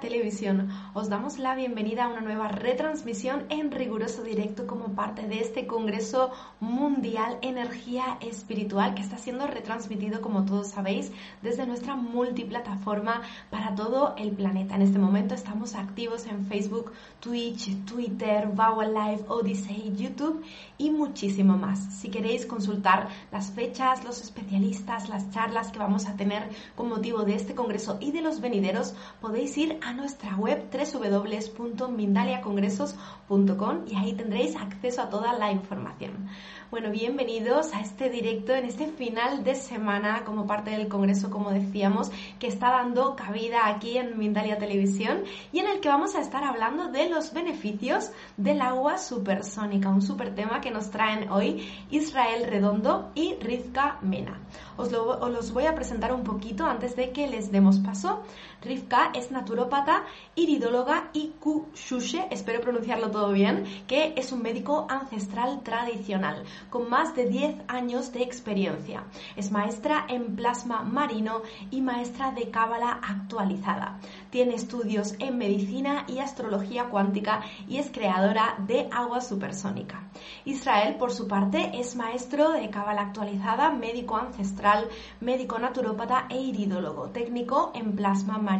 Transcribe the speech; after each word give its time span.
Televisión. 0.00 0.68
Os 0.96 1.08
damos 1.08 1.40
la 1.40 1.56
bienvenida 1.56 2.04
a 2.04 2.08
una 2.08 2.20
nueva 2.20 2.46
retransmisión 2.46 3.46
en 3.48 3.72
riguroso 3.72 4.22
directo 4.22 4.64
como 4.68 4.94
parte 4.94 5.26
de 5.26 5.40
este 5.40 5.66
Congreso 5.66 6.30
Mundial 6.60 7.36
Energía 7.42 8.16
Espiritual 8.20 8.94
que 8.94 9.02
está 9.02 9.18
siendo 9.18 9.48
retransmitido, 9.48 10.20
como 10.20 10.44
todos 10.44 10.68
sabéis, 10.68 11.10
desde 11.42 11.66
nuestra 11.66 11.96
multiplataforma 11.96 13.22
para 13.50 13.74
todo 13.74 14.14
el 14.16 14.30
planeta. 14.36 14.76
En 14.76 14.82
este 14.82 15.00
momento 15.00 15.34
estamos 15.34 15.74
activos 15.74 16.26
en 16.26 16.46
Facebook, 16.46 16.92
Twitch, 17.18 17.74
Twitter, 17.86 18.46
Vow 18.46 18.80
Live, 18.82 19.24
Odyssey, 19.26 19.92
YouTube 19.96 20.44
y 20.78 20.90
muchísimo 20.90 21.58
más. 21.58 21.80
Si 21.92 22.08
queréis 22.08 22.46
consultar 22.46 23.08
las 23.32 23.50
fechas, 23.50 24.04
los 24.04 24.20
especialistas, 24.20 25.08
las 25.08 25.28
charlas 25.32 25.72
que 25.72 25.80
vamos 25.80 26.06
a 26.06 26.14
tener 26.14 26.48
con 26.76 26.88
motivo 26.88 27.24
de 27.24 27.34
este 27.34 27.56
Congreso 27.56 27.98
y 28.00 28.12
de 28.12 28.22
los 28.22 28.40
venideros, 28.40 28.94
podéis 29.20 29.58
ir 29.58 29.80
a 29.82 29.92
nuestra 29.92 30.36
web 30.36 30.70
www.mindaliacongresos.com 30.84 33.84
y 33.88 33.96
ahí 33.96 34.12
tendréis 34.12 34.54
acceso 34.56 35.00
a 35.02 35.08
toda 35.08 35.32
la 35.32 35.50
información. 35.52 36.28
Bueno, 36.70 36.90
bienvenidos 36.90 37.72
a 37.72 37.80
este 37.80 38.10
directo 38.10 38.52
en 38.52 38.64
este 38.64 38.88
final 38.88 39.44
de 39.44 39.54
semana 39.54 40.24
como 40.24 40.46
parte 40.46 40.72
del 40.72 40.88
Congreso, 40.88 41.30
como 41.30 41.50
decíamos, 41.50 42.10
que 42.40 42.48
está 42.48 42.72
dando 42.72 43.14
cabida 43.14 43.68
aquí 43.68 43.96
en 43.96 44.18
Mindalia 44.18 44.58
Televisión 44.58 45.22
y 45.52 45.60
en 45.60 45.68
el 45.68 45.80
que 45.80 45.88
vamos 45.88 46.16
a 46.16 46.20
estar 46.20 46.42
hablando 46.42 46.88
de 46.88 47.08
los 47.08 47.32
beneficios 47.32 48.10
del 48.36 48.60
agua 48.60 48.98
supersónica, 48.98 49.88
un 49.88 50.02
super 50.02 50.34
tema 50.34 50.60
que 50.60 50.72
nos 50.72 50.90
traen 50.90 51.30
hoy 51.30 51.64
Israel 51.90 52.44
Redondo 52.48 53.12
y 53.14 53.36
Rivka 53.36 53.98
Mena. 54.02 54.40
Os, 54.76 54.90
los 54.90 55.52
voy 55.52 55.66
a 55.66 55.74
presentar 55.74 56.12
un 56.12 56.24
poquito 56.24 56.64
antes 56.64 56.96
de 56.96 57.12
que 57.12 57.28
les 57.28 57.52
demos 57.52 57.78
paso. 57.78 58.22
Rivka 58.64 59.10
es 59.14 59.30
naturópata, 59.30 60.04
iridóloga 60.34 61.10
y 61.12 61.34
kushushe, 61.38 62.26
espero 62.30 62.62
pronunciarlo 62.62 63.10
todo 63.10 63.30
bien, 63.32 63.64
que 63.86 64.14
es 64.16 64.32
un 64.32 64.42
médico 64.42 64.86
ancestral 64.88 65.62
tradicional, 65.62 66.44
con 66.70 66.88
más 66.88 67.14
de 67.14 67.26
10 67.26 67.56
años 67.68 68.12
de 68.12 68.22
experiencia. 68.22 69.04
Es 69.36 69.50
maestra 69.50 70.06
en 70.08 70.34
plasma 70.34 70.82
marino 70.82 71.42
y 71.70 71.82
maestra 71.82 72.32
de 72.32 72.50
cábala 72.50 73.00
actualizada. 73.06 73.98
Tiene 74.30 74.54
estudios 74.54 75.14
en 75.18 75.36
medicina 75.36 76.04
y 76.08 76.20
astrología 76.20 76.84
cuántica 76.84 77.42
y 77.68 77.76
es 77.76 77.90
creadora 77.90 78.56
de 78.66 78.88
agua 78.90 79.20
supersónica. 79.20 80.08
Israel, 80.44 80.96
por 80.96 81.12
su 81.12 81.28
parte, 81.28 81.72
es 81.74 81.96
maestro 81.96 82.52
de 82.52 82.70
cábala 82.70 83.02
actualizada, 83.02 83.70
médico 83.70 84.16
ancestral, 84.16 84.88
médico 85.20 85.58
naturópata 85.58 86.26
e 86.30 86.40
iridólogo, 86.40 87.10
técnico 87.10 87.72
en 87.74 87.94
plasma 87.94 88.38
marino, 88.38 88.53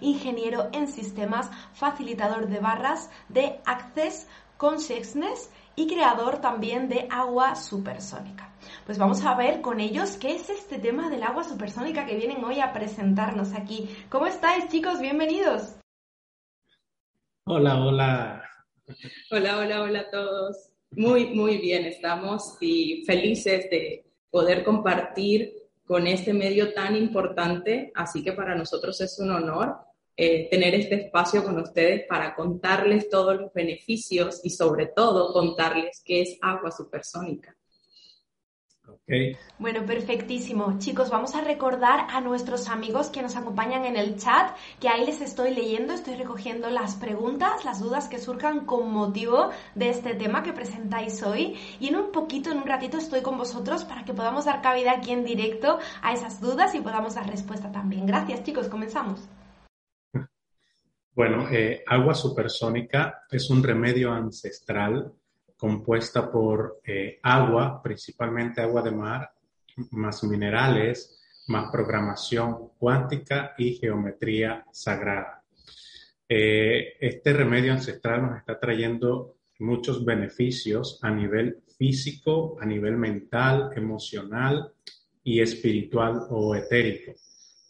ingeniero 0.00 0.68
en 0.72 0.88
sistemas, 0.88 1.50
facilitador 1.74 2.48
de 2.48 2.60
barras 2.60 3.10
de 3.28 3.60
Access 3.64 4.28
Consciousness 4.56 5.50
y 5.76 5.86
creador 5.86 6.40
también 6.40 6.88
de 6.88 7.06
agua 7.10 7.54
supersónica. 7.54 8.52
Pues 8.84 8.98
vamos 8.98 9.24
a 9.24 9.36
ver 9.36 9.60
con 9.60 9.78
ellos 9.80 10.16
qué 10.16 10.34
es 10.34 10.50
este 10.50 10.78
tema 10.78 11.08
del 11.08 11.22
agua 11.22 11.44
supersónica 11.44 12.06
que 12.06 12.16
vienen 12.16 12.44
hoy 12.44 12.60
a 12.60 12.72
presentarnos 12.72 13.54
aquí. 13.54 13.88
¿Cómo 14.08 14.26
estáis 14.26 14.68
chicos? 14.68 15.00
Bienvenidos. 15.00 15.76
Hola, 17.44 17.80
hola. 17.80 18.44
Hola, 19.30 19.58
hola, 19.58 19.82
hola 19.82 20.00
a 20.00 20.10
todos. 20.10 20.70
Muy, 20.90 21.26
muy 21.34 21.58
bien 21.58 21.84
estamos 21.84 22.56
y 22.60 23.04
felices 23.06 23.70
de 23.70 24.04
poder 24.30 24.64
compartir 24.64 25.52
con 25.88 26.06
este 26.06 26.34
medio 26.34 26.74
tan 26.74 26.94
importante, 26.94 27.90
así 27.94 28.22
que 28.22 28.34
para 28.34 28.54
nosotros 28.54 29.00
es 29.00 29.18
un 29.18 29.30
honor 29.30 29.78
eh, 30.16 30.48
tener 30.50 30.74
este 30.74 30.96
espacio 30.96 31.42
con 31.42 31.58
ustedes 31.58 32.06
para 32.06 32.34
contarles 32.34 33.08
todos 33.08 33.40
los 33.40 33.52
beneficios 33.54 34.40
y 34.44 34.50
sobre 34.50 34.86
todo 34.86 35.32
contarles 35.32 36.02
qué 36.04 36.20
es 36.20 36.38
agua 36.42 36.70
supersónica. 36.70 37.57
Bueno, 39.58 39.86
perfectísimo. 39.86 40.78
Chicos, 40.78 41.10
vamos 41.10 41.34
a 41.34 41.40
recordar 41.40 42.06
a 42.10 42.20
nuestros 42.20 42.68
amigos 42.68 43.08
que 43.08 43.22
nos 43.22 43.36
acompañan 43.36 43.84
en 43.84 43.96
el 43.96 44.18
chat, 44.18 44.54
que 44.80 44.88
ahí 44.88 45.06
les 45.06 45.20
estoy 45.20 45.54
leyendo, 45.54 45.94
estoy 45.94 46.14
recogiendo 46.14 46.68
las 46.68 46.94
preguntas, 46.96 47.64
las 47.64 47.80
dudas 47.80 48.08
que 48.08 48.18
surjan 48.18 48.66
con 48.66 48.92
motivo 48.92 49.50
de 49.74 49.88
este 49.88 50.14
tema 50.14 50.42
que 50.42 50.52
presentáis 50.52 51.22
hoy. 51.22 51.56
Y 51.80 51.88
en 51.88 51.96
un 51.96 52.12
poquito, 52.12 52.50
en 52.50 52.58
un 52.58 52.66
ratito, 52.66 52.98
estoy 52.98 53.22
con 53.22 53.38
vosotros 53.38 53.84
para 53.84 54.04
que 54.04 54.12
podamos 54.12 54.44
dar 54.44 54.60
cabida 54.60 54.92
aquí 54.92 55.12
en 55.12 55.24
directo 55.24 55.78
a 56.02 56.12
esas 56.12 56.40
dudas 56.40 56.74
y 56.74 56.80
podamos 56.80 57.14
dar 57.14 57.28
respuesta 57.28 57.72
también. 57.72 58.06
Gracias, 58.06 58.42
chicos. 58.42 58.68
Comenzamos. 58.68 59.26
Bueno, 61.18 61.48
eh, 61.50 61.82
agua 61.84 62.14
supersónica 62.14 63.24
es 63.30 63.50
un 63.50 63.62
remedio 63.62 64.12
ancestral 64.12 65.12
compuesta 65.58 66.30
por 66.30 66.80
eh, 66.84 67.18
agua, 67.22 67.82
principalmente 67.82 68.60
agua 68.60 68.80
de 68.80 68.92
mar, 68.92 69.30
más 69.90 70.22
minerales, 70.24 71.20
más 71.48 71.70
programación 71.70 72.70
cuántica 72.78 73.54
y 73.58 73.74
geometría 73.74 74.64
sagrada. 74.70 75.42
Eh, 76.28 76.96
este 77.00 77.32
remedio 77.32 77.72
ancestral 77.72 78.22
nos 78.22 78.38
está 78.38 78.60
trayendo 78.60 79.36
muchos 79.58 80.04
beneficios 80.04 81.00
a 81.02 81.10
nivel 81.10 81.58
físico, 81.76 82.56
a 82.60 82.66
nivel 82.66 82.96
mental, 82.96 83.70
emocional 83.74 84.72
y 85.24 85.40
espiritual 85.40 86.26
o 86.30 86.54
etérico. 86.54 87.14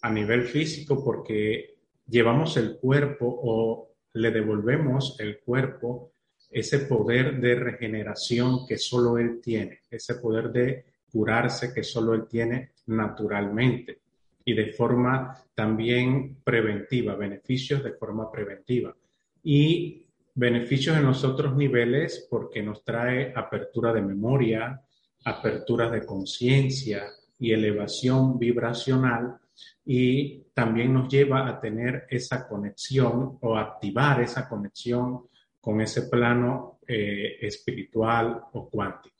A 0.03 0.11
nivel 0.11 0.43
físico 0.43 1.03
porque 1.03 1.77
llevamos 2.07 2.57
el 2.59 2.77
cuerpo 2.77 3.27
o 3.43 3.89
le 4.13 4.31
devolvemos 4.31 5.19
el 5.21 5.41
cuerpo 5.41 6.13
ese 6.51 6.81
poder 6.81 7.41
de 7.41 7.55
regeneración 7.55 8.67
que 8.67 8.79
solo 8.79 9.19
Él 9.19 9.41
tiene, 9.43 9.81
ese 9.91 10.17
poder 10.17 10.51
de 10.51 10.85
curarse 11.11 11.73
que 11.73 11.83
solo 11.83 12.15
Él 12.15 12.27
tiene 12.29 12.71
naturalmente 12.87 14.01
y 14.45 14.55
de 14.55 14.73
forma 14.73 15.37
también 15.55 16.39
preventiva, 16.43 17.15
beneficios 17.15 17.85
de 17.85 17.93
forma 17.93 18.33
preventiva. 18.33 18.97
Y 19.43 20.07
beneficios 20.35 20.97
en 20.97 21.05
los 21.05 21.23
otros 21.23 21.55
niveles 21.55 22.27
porque 22.31 22.63
nos 22.63 22.83
trae 22.83 23.31
apertura 23.37 23.93
de 23.93 24.01
memoria, 24.01 24.81
apertura 25.25 25.91
de 25.91 26.07
conciencia 26.07 27.09
y 27.39 27.53
elevación 27.53 28.39
vibracional 28.39 29.37
y 29.85 30.45
también 30.55 30.95
nos 30.95 31.09
lleva 31.09 31.47
a 31.47 31.61
tener 31.61 32.07
esa 32.09 32.49
conexión 32.49 33.37
o 33.43 33.55
activar 33.55 34.23
esa 34.23 34.49
conexión 34.49 35.25
con 35.69 35.83
ese 35.83 36.09
plano 36.09 36.79
eh, 36.87 37.37
espiritual 37.43 38.41
o 38.55 38.71
cuántico. 38.71 39.17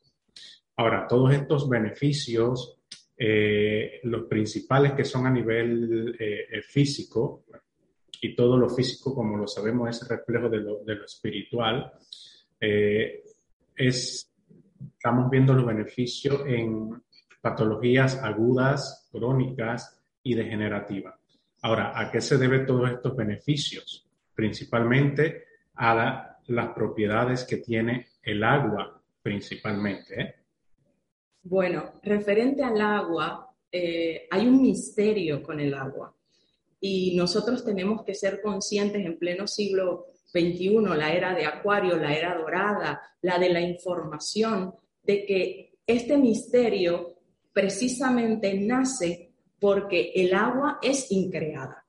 Ahora, 0.77 1.07
todos 1.07 1.35
estos 1.35 1.69
beneficios, 1.69 2.79
eh, 3.19 4.01
los 4.05 4.25
principales 4.25 4.93
que 4.93 5.05
son 5.05 5.27
a 5.27 5.31
nivel 5.31 6.17
eh, 6.19 6.63
físico, 6.63 7.45
y 8.23 8.35
todo 8.35 8.57
lo 8.57 8.71
físico, 8.71 9.15
como 9.15 9.37
lo 9.37 9.47
sabemos, 9.47 9.91
es 9.91 10.09
reflejo 10.09 10.49
de 10.49 10.61
lo, 10.61 11.05
espiritual, 11.05 11.93
es, 12.59 14.33
estamos 14.97 15.31
viendo 15.31 15.53
los 15.53 15.67
beneficios 15.67 16.43
en 16.47 17.03
patologías 17.43 18.17
agudas, 18.23 19.07
crónicas 19.13 20.01
y 20.23 20.35
degenerativas. 20.35 21.15
Ahora, 21.61 21.93
¿a 21.95 22.11
qué 22.11 22.23
se 22.23 22.39
deben 22.39 22.65
todos 22.65 22.91
estos 22.91 23.15
beneficios? 23.15 24.09
principalmente 24.39 25.47
a 25.75 26.28
las 26.49 26.71
propiedades 26.75 27.45
que 27.45 27.59
tiene 27.59 28.09
el 28.23 28.43
agua, 28.43 29.01
principalmente. 29.23 30.21
¿eh? 30.21 30.35
Bueno, 31.43 31.93
referente 32.03 32.63
al 32.63 32.81
agua, 32.81 33.55
eh, 33.71 34.27
hay 34.31 34.47
un 34.47 34.61
misterio 34.63 35.43
con 35.43 35.61
el 35.61 35.75
agua 35.75 36.15
y 36.81 37.17
nosotros 37.17 37.65
tenemos 37.65 38.05
que 38.05 38.15
ser 38.15 38.41
conscientes 38.41 39.05
en 39.05 39.19
pleno 39.19 39.47
siglo 39.47 40.07
XXI, 40.33 40.81
la 40.97 41.13
era 41.13 41.35
de 41.35 41.47
Acuario, 41.47 41.97
la 41.97 42.15
era 42.15 42.37
dorada, 42.37 43.01
la 43.23 43.39
de 43.39 43.51
la 43.51 43.61
información, 43.61 44.75
de 45.03 45.25
que 45.25 45.79
este 45.87 46.17
misterio 46.17 47.17
precisamente 47.53 48.55
nace 48.55 49.33
porque 49.59 50.13
el 50.15 50.35
agua 50.35 50.79
es 50.83 51.11
increada. 51.11 51.88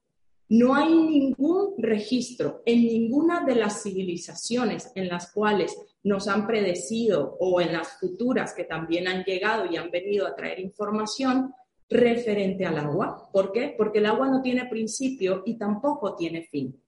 No 0.50 0.74
hay 0.74 0.92
ningún 0.92 1.75
registro 1.78 2.63
en 2.66 2.81
ninguna 2.86 3.46
de 3.46 3.54
las 3.54 3.84
civilizaciones 3.84 4.92
en 4.96 5.07
las 5.07 5.31
cuales 5.31 5.78
nos 6.04 6.28
han 6.28 6.48
predecido 6.48 7.38
o 7.40 7.62
en 7.62 7.72
las 7.72 8.00
futuras 8.00 8.56
que 8.56 8.63
también 8.63 9.07
han 9.07 9.24
llegado 9.24 9.72
y 9.72 9.78
han 9.78 9.92
venido 9.92 10.25
a 10.25 10.36
traer 10.36 10.60
información 10.60 11.54
referente 11.88 12.66
al 12.66 12.80
agua. 12.80 13.30
¿Por 13.31 13.51
qué? 13.51 13.75
Porque 13.78 14.00
el 14.00 14.07
agua 14.07 14.28
no 14.28 14.42
tiene 14.42 14.66
principio 14.66 15.44
y 15.46 15.56
tampoco 15.57 16.16
tiene 16.16 16.44
fin. 16.44 16.81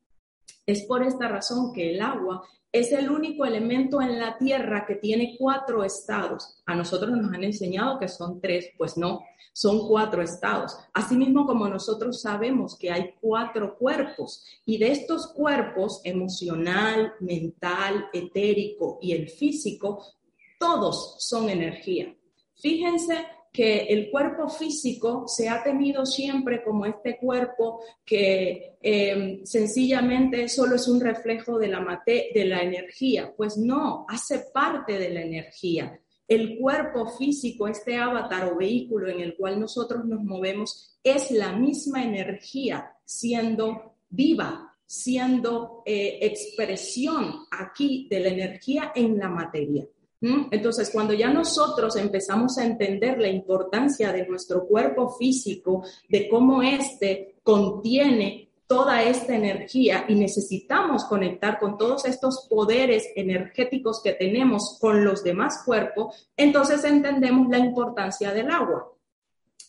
Es 0.65 0.83
por 0.85 1.03
esta 1.03 1.27
razón 1.27 1.71
que 1.71 1.91
el 1.91 2.01
agua 2.01 2.43
es 2.71 2.91
el 2.93 3.09
único 3.09 3.45
elemento 3.45 4.01
en 4.01 4.17
la 4.19 4.37
Tierra 4.37 4.85
que 4.85 4.95
tiene 4.95 5.35
cuatro 5.37 5.83
estados. 5.83 6.61
A 6.65 6.75
nosotros 6.75 7.11
nos 7.11 7.33
han 7.33 7.43
enseñado 7.43 7.99
que 7.99 8.07
son 8.07 8.39
tres, 8.39 8.69
pues 8.77 8.97
no, 8.97 9.21
son 9.53 9.87
cuatro 9.87 10.21
estados. 10.21 10.77
Asimismo 10.93 11.45
como 11.45 11.67
nosotros 11.67 12.21
sabemos 12.21 12.77
que 12.77 12.91
hay 12.91 13.15
cuatro 13.19 13.77
cuerpos 13.77 14.45
y 14.65 14.77
de 14.77 14.91
estos 14.91 15.27
cuerpos, 15.27 15.99
emocional, 16.05 17.13
mental, 17.19 18.07
etérico 18.13 18.99
y 19.01 19.11
el 19.11 19.29
físico, 19.29 20.05
todos 20.57 21.17
son 21.19 21.49
energía. 21.49 22.15
Fíjense 22.55 23.25
que 23.51 23.79
el 23.89 24.09
cuerpo 24.09 24.47
físico 24.47 25.27
se 25.27 25.49
ha 25.49 25.61
tenido 25.61 26.05
siempre 26.05 26.63
como 26.63 26.85
este 26.85 27.17
cuerpo 27.17 27.81
que 28.05 28.77
eh, 28.81 29.41
sencillamente 29.43 30.47
solo 30.47 30.75
es 30.75 30.87
un 30.87 31.01
reflejo 31.01 31.59
de 31.59 31.67
la, 31.67 32.01
de 32.05 32.45
la 32.45 32.61
energía. 32.61 33.33
Pues 33.35 33.57
no, 33.57 34.05
hace 34.07 34.45
parte 34.53 34.97
de 34.97 35.09
la 35.09 35.21
energía. 35.21 35.99
El 36.27 36.57
cuerpo 36.57 37.09
físico, 37.09 37.67
este 37.67 37.97
avatar 37.97 38.53
o 38.53 38.55
vehículo 38.55 39.09
en 39.09 39.19
el 39.19 39.35
cual 39.35 39.59
nosotros 39.59 40.05
nos 40.05 40.23
movemos, 40.23 40.97
es 41.03 41.29
la 41.31 41.51
misma 41.51 42.03
energía 42.05 42.93
siendo 43.03 43.95
viva, 44.09 44.73
siendo 44.85 45.83
eh, 45.85 46.19
expresión 46.21 47.45
aquí 47.51 48.07
de 48.09 48.19
la 48.21 48.29
energía 48.29 48.93
en 48.95 49.17
la 49.17 49.27
materia. 49.27 49.85
Entonces, 50.21 50.91
cuando 50.91 51.13
ya 51.13 51.33
nosotros 51.33 51.95
empezamos 51.95 52.57
a 52.59 52.65
entender 52.65 53.19
la 53.19 53.27
importancia 53.27 54.13
de 54.13 54.27
nuestro 54.27 54.67
cuerpo 54.67 55.09
físico, 55.09 55.83
de 56.07 56.29
cómo 56.29 56.61
éste 56.61 57.37
contiene 57.41 58.49
toda 58.67 59.03
esta 59.03 59.35
energía 59.35 60.05
y 60.07 60.15
necesitamos 60.15 61.05
conectar 61.05 61.59
con 61.59 61.77
todos 61.77 62.05
estos 62.05 62.47
poderes 62.49 63.05
energéticos 63.15 64.01
que 64.01 64.13
tenemos 64.13 64.77
con 64.79 65.03
los 65.03 65.23
demás 65.23 65.63
cuerpos, 65.65 66.29
entonces 66.37 66.83
entendemos 66.85 67.49
la 67.49 67.57
importancia 67.57 68.31
del 68.31 68.49
agua. 68.51 68.89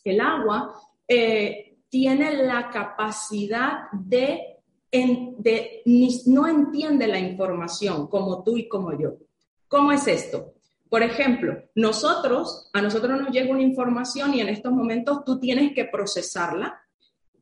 El 0.05 0.21
agua 0.21 0.75
eh, 1.09 1.79
tiene 1.89 2.45
la 2.45 2.71
capacidad 2.71 3.91
de, 3.93 4.61
no 6.27 6.47
entiende 6.47 7.07
la 7.07 7.19
información 7.19 8.07
como 8.07 8.45
tú 8.45 8.57
y 8.57 8.69
como 8.69 8.97
yo. 8.99 9.15
¿Cómo 9.73 9.91
es 9.91 10.07
esto? 10.07 10.53
Por 10.91 11.03
ejemplo, 11.03 11.63
nosotros, 11.77 12.69
a 12.75 12.83
nosotros 12.83 13.19
nos 13.19 13.31
llega 13.31 13.51
una 13.51 13.63
información 13.63 14.35
y 14.35 14.43
en 14.43 14.51
estos 14.51 14.71
momentos 14.71 15.25
tú 15.25 15.41
tienes 15.41 15.73
que 15.73 15.87
procesarla 15.87 16.79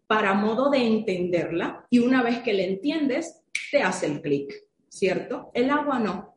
para 0.06 0.34
modo 0.34 0.70
de 0.70 0.78
entenderla 0.78 1.88
y 1.90 1.98
una 1.98 2.22
vez 2.22 2.38
que 2.38 2.52
la 2.52 2.62
entiendes, 2.62 3.42
te 3.72 3.82
hace 3.82 4.06
el 4.06 4.22
clic, 4.22 4.54
¿cierto? 4.88 5.50
El 5.54 5.70
agua 5.70 5.98
no. 5.98 6.36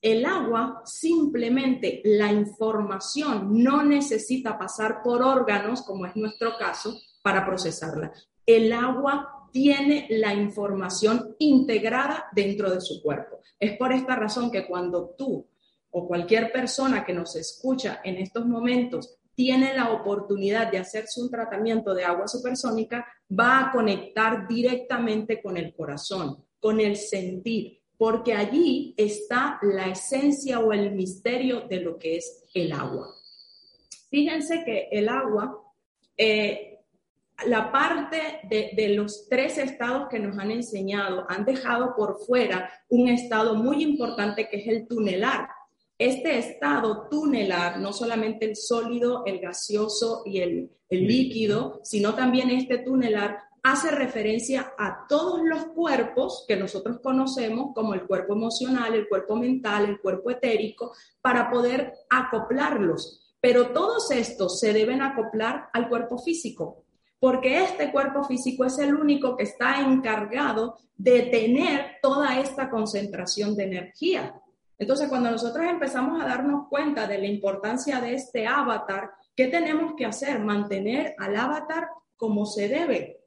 El 0.00 0.26
agua 0.26 0.82
simplemente 0.84 2.02
la 2.04 2.30
información 2.30 3.64
no 3.64 3.82
necesita 3.82 4.56
pasar 4.56 5.02
por 5.02 5.22
órganos, 5.22 5.82
como 5.82 6.06
es 6.06 6.14
nuestro 6.14 6.56
caso, 6.56 6.96
para 7.20 7.44
procesarla. 7.44 8.12
El 8.46 8.72
agua 8.72 9.41
tiene 9.52 10.06
la 10.10 10.34
información 10.34 11.36
integrada 11.38 12.26
dentro 12.32 12.70
de 12.70 12.80
su 12.80 13.02
cuerpo. 13.02 13.40
Es 13.60 13.76
por 13.76 13.92
esta 13.92 14.16
razón 14.16 14.50
que 14.50 14.66
cuando 14.66 15.14
tú 15.16 15.46
o 15.90 16.08
cualquier 16.08 16.50
persona 16.50 17.04
que 17.04 17.12
nos 17.12 17.36
escucha 17.36 18.00
en 18.02 18.16
estos 18.16 18.46
momentos 18.46 19.18
tiene 19.34 19.74
la 19.74 19.92
oportunidad 19.92 20.70
de 20.70 20.78
hacerse 20.78 21.20
un 21.20 21.30
tratamiento 21.30 21.94
de 21.94 22.04
agua 22.04 22.26
supersónica, 22.28 23.06
va 23.30 23.60
a 23.60 23.72
conectar 23.72 24.46
directamente 24.48 25.40
con 25.40 25.56
el 25.56 25.74
corazón, 25.74 26.44
con 26.58 26.80
el 26.80 26.96
sentir, 26.96 27.80
porque 27.96 28.34
allí 28.34 28.94
está 28.96 29.58
la 29.62 29.88
esencia 29.88 30.60
o 30.60 30.72
el 30.72 30.92
misterio 30.92 31.62
de 31.62 31.80
lo 31.80 31.98
que 31.98 32.16
es 32.16 32.44
el 32.54 32.72
agua. 32.72 33.08
Fíjense 34.10 34.62
que 34.64 34.88
el 34.90 35.08
agua 35.08 35.58
eh, 36.16 36.71
la 37.46 37.72
parte 37.72 38.40
de, 38.48 38.88
los 38.90 39.28
tres 39.28 39.58
estados 39.58 40.08
que 40.08 40.18
nos 40.18 40.38
han 40.38 40.50
enseñado 40.50 41.26
han 41.28 41.44
dejado 41.44 41.94
por 41.96 42.18
fuera 42.18 42.70
un 42.88 43.08
estado 43.08 43.54
muy 43.54 43.82
importante 43.82 44.48
que 44.48 44.58
es 44.58 44.68
el 44.68 44.86
tunelar. 44.86 45.48
Este 45.98 46.38
estado 46.38 47.08
tunelar, 47.08 47.78
no 47.78 47.92
solamente 47.92 48.46
el 48.46 48.56
sólido, 48.56 49.24
el 49.26 49.40
gaseoso 49.40 50.22
y 50.24 50.40
el, 50.40 50.70
el 50.88 51.06
líquido, 51.06 51.80
sino 51.84 52.14
también 52.14 52.50
este 52.50 52.78
tunelar 52.78 53.38
hace 53.62 53.92
referencia 53.92 54.74
a 54.76 55.06
todos 55.08 55.40
los 55.44 55.66
cuerpos 55.66 56.44
que 56.48 56.56
nosotros 56.56 56.98
conocemos 57.00 57.72
como 57.74 57.94
el 57.94 58.06
cuerpo 58.06 58.34
emocional, 58.34 58.94
el 58.94 59.08
cuerpo 59.08 59.36
mental, 59.36 59.84
el 59.84 60.00
cuerpo 60.00 60.30
etérico, 60.30 60.92
para 61.20 61.50
poder 61.50 61.92
acoplarlos. 62.10 63.34
Pero 63.40 63.68
todos 63.68 64.10
estos 64.10 64.58
se 64.58 64.72
deben 64.72 65.02
acoplar 65.02 65.68
al 65.72 65.88
cuerpo 65.88 66.18
físico 66.18 66.81
porque 67.22 67.62
este 67.62 67.92
cuerpo 67.92 68.24
físico 68.24 68.64
es 68.64 68.80
el 68.80 68.96
único 68.96 69.36
que 69.36 69.44
está 69.44 69.78
encargado 69.78 70.76
de 70.96 71.22
tener 71.22 71.98
toda 72.02 72.40
esta 72.40 72.68
concentración 72.68 73.54
de 73.54 73.62
energía. 73.62 74.34
Entonces, 74.76 75.08
cuando 75.08 75.30
nosotros 75.30 75.64
empezamos 75.66 76.20
a 76.20 76.26
darnos 76.26 76.66
cuenta 76.68 77.06
de 77.06 77.18
la 77.18 77.28
importancia 77.28 78.00
de 78.00 78.14
este 78.14 78.44
avatar, 78.44 79.12
¿qué 79.36 79.46
tenemos 79.46 79.94
que 79.96 80.04
hacer? 80.04 80.40
Mantener 80.40 81.14
al 81.16 81.36
avatar 81.36 81.90
como 82.16 82.44
se 82.44 82.66
debe. 82.66 83.20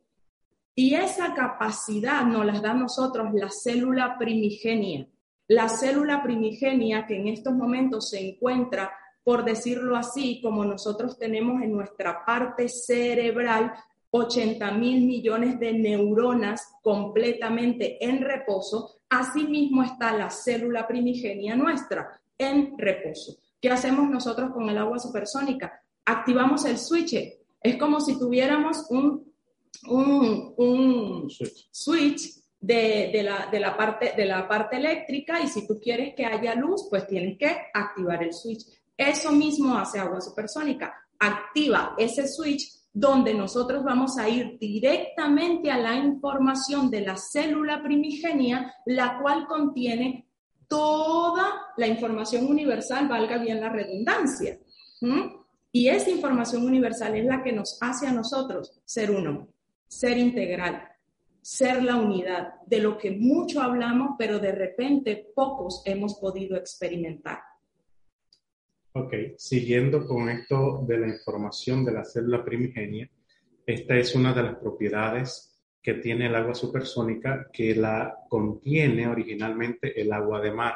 Y 0.76 0.96
esa 0.96 1.34
capacidad 1.34 2.26
nos 2.26 2.46
la 2.46 2.60
da 2.60 2.72
a 2.72 2.74
nosotros 2.74 3.30
la 3.34 3.50
célula 3.50 4.18
primigenia. 4.18 5.08
La 5.48 5.70
célula 5.70 6.22
primigenia 6.22 7.06
que 7.06 7.16
en 7.16 7.30
estos 7.30 7.54
momentos 7.54 8.10
se 8.10 8.20
encuentra 8.20 8.92
por 9.26 9.44
decirlo 9.44 9.98
así, 9.98 10.40
como 10.40 10.64
nosotros 10.64 11.18
tenemos 11.18 11.64
en 11.64 11.72
nuestra 11.72 12.24
parte 12.24 12.70
cerebral 12.70 13.74
80 14.18 14.72
mil 14.72 15.06
millones 15.06 15.60
de 15.60 15.74
neuronas 15.74 16.74
completamente 16.82 18.04
en 18.04 18.22
reposo, 18.22 19.02
asimismo 19.10 19.84
está 19.84 20.16
la 20.16 20.30
célula 20.30 20.88
primigenia 20.88 21.56
nuestra 21.56 22.22
en 22.38 22.78
reposo. 22.78 23.38
¿Qué 23.60 23.70
hacemos 23.70 24.10
nosotros 24.10 24.52
con 24.54 24.70
el 24.70 24.78
agua 24.78 25.00
supersónica? 25.00 25.82
Activamos 26.06 26.64
el 26.66 26.78
switch. 26.78 27.16
Es 27.62 27.78
como 27.78 28.00
si 28.00 28.18
tuviéramos 28.18 28.86
un, 28.90 29.34
un, 29.88 31.30
switch, 31.72 32.36
de, 32.62 33.22
la, 33.22 33.50
de, 33.52 33.60
la 33.60 33.76
parte, 33.76 34.14
de 34.16 34.26
la 34.26 34.48
parte 34.48 34.78
eléctrica 34.78 35.42
y 35.42 35.48
si 35.48 35.68
tú 35.68 35.78
quieres 35.80 36.16
que 36.16 36.26
haya 36.26 36.56
luz, 36.56 36.88
pues 36.90 37.06
tienes 37.06 37.38
que 37.38 37.54
activar 37.74 38.24
el 38.24 38.34
switch. 38.34 38.66
Eso 38.96 39.32
mismo 39.34 39.78
hace 39.78 40.00
agua 40.00 40.22
supersónica. 40.22 40.94
Activa 41.20 41.96
ese 41.98 42.28
switch 42.28 42.85
donde 42.96 43.34
nosotros 43.34 43.84
vamos 43.84 44.18
a 44.18 44.30
ir 44.30 44.58
directamente 44.58 45.70
a 45.70 45.78
la 45.78 45.96
información 45.96 46.90
de 46.90 47.02
la 47.02 47.18
célula 47.18 47.84
primigenia, 47.84 48.74
la 48.86 49.20
cual 49.22 49.48
contiene 49.48 50.30
toda 50.70 51.74
la 51.76 51.88
información 51.88 52.48
universal, 52.48 53.10
valga 53.10 53.38
bien 53.38 53.60
la 53.60 53.68
redundancia. 53.68 54.58
Y 55.74 55.90
esa 55.90 56.10
información 56.10 56.66
universal 56.66 57.18
es 57.18 57.26
la 57.26 57.44
que 57.44 57.52
nos 57.52 57.78
hace 57.82 58.08
a 58.08 58.14
nosotros 58.14 58.80
ser 58.86 59.12
uno, 59.12 59.50
ser 59.90 60.18
integral, 60.18 60.88
ser 61.42 61.84
la 61.84 61.98
unidad, 61.98 62.54
de 62.66 62.80
lo 62.80 62.98
que 62.98 63.12
mucho 63.12 63.62
hablamos, 63.62 64.12
pero 64.18 64.40
de 64.40 64.54
repente 64.54 65.34
pocos 65.36 65.82
hemos 65.84 66.16
podido 66.16 66.56
experimentar. 66.56 67.40
Ok, 68.98 69.14
siguiendo 69.36 70.08
con 70.08 70.30
esto 70.30 70.86
de 70.88 70.98
la 70.98 71.10
información 71.10 71.84
de 71.84 71.92
la 71.92 72.06
célula 72.06 72.46
primigenia, 72.46 73.10
esta 73.66 73.98
es 73.98 74.16
una 74.16 74.34
de 74.34 74.42
las 74.42 74.56
propiedades 74.56 75.60
que 75.82 75.96
tiene 75.96 76.28
el 76.28 76.36
agua 76.36 76.56
supersónica 76.56 77.50
que 77.52 77.76
la 77.76 78.16
contiene 78.30 79.06
originalmente 79.06 80.00
el 80.00 80.14
agua 80.14 80.40
de 80.40 80.52
mar. 80.54 80.76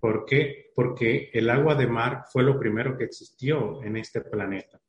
¿Por 0.00 0.24
qué? 0.24 0.70
Porque 0.74 1.28
el 1.34 1.50
agua 1.50 1.74
de 1.74 1.86
mar 1.86 2.24
fue 2.32 2.44
lo 2.44 2.58
primero 2.58 2.96
que 2.96 3.04
existió 3.04 3.82
en 3.84 3.98
este 3.98 4.22
planeta. 4.22 4.80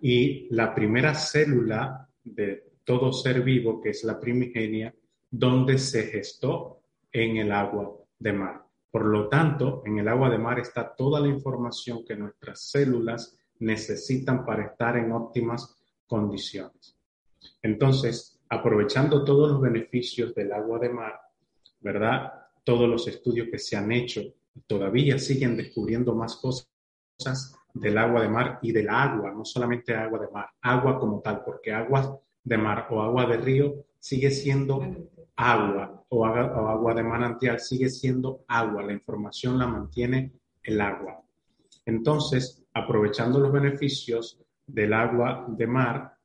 Y 0.00 0.46
la 0.54 0.72
primera 0.72 1.12
célula 1.12 2.08
de 2.22 2.74
todo 2.84 3.12
ser 3.12 3.42
vivo, 3.42 3.82
que 3.82 3.90
es 3.90 4.04
la 4.04 4.20
primigenia, 4.20 4.94
donde 5.28 5.78
se 5.78 6.04
gestó 6.04 6.82
en 7.10 7.38
el 7.38 7.50
agua 7.50 7.96
de 8.16 8.32
mar. 8.32 8.63
Por 8.94 9.06
lo 9.06 9.28
tanto, 9.28 9.82
en 9.84 9.98
el 9.98 10.06
agua 10.06 10.30
de 10.30 10.38
mar 10.38 10.60
está 10.60 10.94
toda 10.94 11.18
la 11.18 11.26
información 11.26 12.04
que 12.04 12.14
nuestras 12.14 12.70
células 12.70 13.36
necesitan 13.58 14.44
para 14.44 14.66
estar 14.66 14.96
en 14.96 15.10
óptimas 15.10 15.76
condiciones. 16.06 16.96
Entonces, 17.60 18.40
aprovechando 18.48 19.24
todos 19.24 19.50
los 19.50 19.60
beneficios 19.60 20.32
del 20.32 20.52
agua 20.52 20.78
de 20.78 20.90
mar, 20.90 21.20
¿verdad? 21.80 22.34
Todos 22.62 22.88
los 22.88 23.08
estudios 23.08 23.48
que 23.50 23.58
se 23.58 23.76
han 23.76 23.90
hecho 23.90 24.22
todavía 24.68 25.18
siguen 25.18 25.56
descubriendo 25.56 26.14
más 26.14 26.36
cosas 26.36 26.70
del 27.72 27.98
agua 27.98 28.22
de 28.22 28.28
mar 28.28 28.60
y 28.62 28.70
del 28.70 28.90
agua, 28.90 29.32
no 29.32 29.44
solamente 29.44 29.92
agua 29.92 30.20
de 30.20 30.28
mar, 30.28 30.50
agua 30.60 31.00
como 31.00 31.20
tal, 31.20 31.42
porque 31.44 31.72
agua 31.72 32.20
de 32.44 32.58
mar 32.58 32.86
o 32.90 33.02
agua 33.02 33.26
de 33.26 33.38
río 33.38 33.74
sigue 34.04 34.30
siendo 34.30 34.82
agua 35.34 36.04
o 36.10 36.26
agua, 36.26 36.92
de 36.92 37.02
manantial 37.02 37.58
sigue 37.58 37.88
siendo 37.88 38.44
agua. 38.48 38.82
La 38.82 38.92
información 38.92 39.58
la 39.58 39.66
mantiene 39.66 40.30
el 40.62 40.78
agua. 40.82 41.22
Entonces, 41.86 42.62
aprovechando 42.74 43.40
los 43.40 43.50
beneficios 43.50 44.38
del 44.66 44.92
agua 44.92 45.46
de 45.48 45.66
mar, 45.66 46.18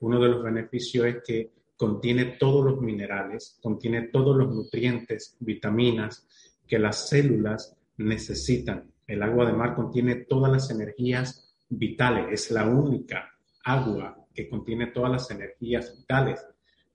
uno 0.00 0.20
de 0.20 0.28
los 0.28 0.42
beneficios 0.42 1.06
es 1.06 1.16
que 1.24 1.52
contiene 1.76 2.24
todos 2.40 2.64
los 2.64 2.80
minerales, 2.80 3.56
contiene 3.62 4.08
todos 4.08 4.36
los 4.36 4.52
nutrientes, 4.52 5.36
vitaminas 5.38 6.26
que 6.66 6.80
las 6.80 7.08
células 7.08 7.76
necesitan. 7.98 8.90
El 9.06 9.22
agua 9.22 9.46
de 9.46 9.52
mar 9.52 9.76
contiene 9.76 10.16
todas 10.16 10.50
las 10.50 10.70
energías 10.70 11.54
vitales, 11.68 12.32
es 12.32 12.50
la 12.50 12.66
única 12.66 13.30
agua 13.62 14.19
que 14.34 14.48
contiene 14.48 14.88
todas 14.88 15.10
las 15.10 15.30
energías 15.30 15.96
vitales 15.98 16.46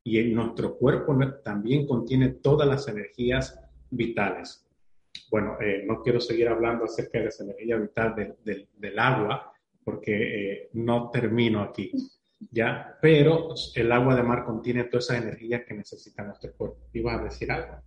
y 0.03 0.19
en 0.19 0.33
nuestro 0.33 0.77
cuerpo 0.77 1.17
también 1.43 1.87
contiene 1.87 2.29
todas 2.29 2.67
las 2.67 2.87
energías 2.87 3.59
vitales. 3.89 4.67
Bueno, 5.31 5.57
eh, 5.59 5.83
no 5.87 6.01
quiero 6.01 6.19
seguir 6.19 6.47
hablando 6.47 6.85
acerca 6.85 7.19
de 7.19 7.27
esa 7.27 7.43
energía 7.43 7.77
vital 7.77 8.35
del 8.45 8.99
agua 8.99 9.51
porque 9.85 10.13
eh, 10.13 10.69
no 10.73 11.09
termino 11.11 11.61
aquí, 11.61 11.91
¿ya? 12.51 12.97
Pero 13.01 13.49
el 13.75 13.91
agua 13.91 14.15
de 14.15 14.23
mar 14.23 14.43
contiene 14.43 14.85
toda 14.85 14.99
esa 14.99 15.17
energía 15.17 15.63
que 15.63 15.75
necesita 15.75 16.23
nuestro 16.23 16.51
cuerpo. 16.53 16.89
¿Ibas 16.91 17.19
a 17.19 17.23
decir 17.23 17.51
algo? 17.51 17.81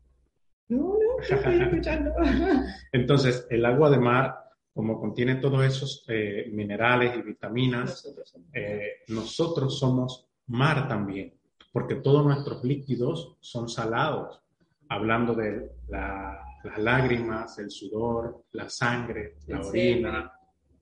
No, 0.69 0.95
no, 0.95 1.21
estoy 1.21 1.61
escuchando. 1.61 2.13
Entonces, 2.93 3.47
el 3.51 3.65
agua 3.65 3.91
de 3.91 3.99
mar, 3.99 4.37
como 4.75 5.01
contiene 5.01 5.37
todos 5.37 5.65
esos 5.65 6.05
eh, 6.09 6.49
minerales 6.53 7.17
y 7.17 7.23
vitaminas, 7.23 8.15
nosotros 9.09 9.79
somos 9.79 10.29
mar 10.47 10.89
también 10.89 11.39
porque 11.73 11.97
todos 11.97 12.25
nuestros 12.25 12.65
líquidos 12.65 13.37
son 13.41 13.69
salados, 13.69 14.41
hablando 14.89 15.35
de 15.35 15.71
las 15.89 16.79
lágrimas, 16.79 17.59
el 17.59 17.71
sudor, 17.71 18.45
la 18.53 18.69
sangre, 18.69 19.37
la 19.47 19.61
orina, 19.61 20.33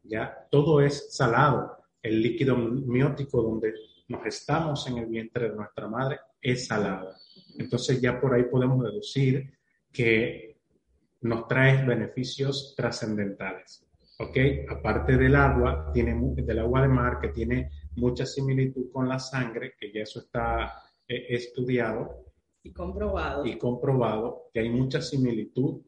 ya 0.03 0.47
todo 0.51 0.81
es 0.81 1.15
salado. 1.15 1.77
El 2.03 2.23
líquido 2.23 2.57
miótico 2.57 3.43
donde 3.43 3.75
nos 4.09 4.25
estamos 4.27 4.87
en 4.87 4.99
el 4.99 5.07
vientre 5.07 5.51
de 5.51 5.57
nuestra 5.57 5.89
madre 5.89 6.21
es 6.41 6.67
salado. 6.67 7.13
Entonces 7.59 8.01
ya 8.01 8.21
por 8.21 8.33
ahí 8.33 8.45
podemos 8.45 8.83
deducir 8.85 9.53
que 9.93 10.56
nos 11.23 11.47
trae 11.49 11.85
beneficios 11.85 12.75
trascendentales. 12.77 13.87
¿Ok? 14.19 14.37
Aparte 14.69 15.17
del 15.17 15.37
agua, 15.37 15.91
tiene, 15.93 16.17
del 16.37 16.59
agua 16.59 16.83
de 16.83 16.89
mar 16.89 17.21
que 17.21 17.29
tiene 17.29 17.71
mucha 17.97 18.25
similitud 18.25 18.91
con 18.91 19.09
la 19.09 19.19
sangre, 19.19 19.75
que 19.79 19.93
ya 19.93 20.03
eso 20.03 20.21
está 20.21 20.73
eh, 21.07 21.27
estudiado 21.29 22.25
y 22.63 22.73
comprobado. 22.73 23.47
y 23.47 23.59
comprobado 23.59 24.49
que 24.53 24.61
hay 24.61 24.71
mucha 24.71 25.01
similitud 25.01 25.83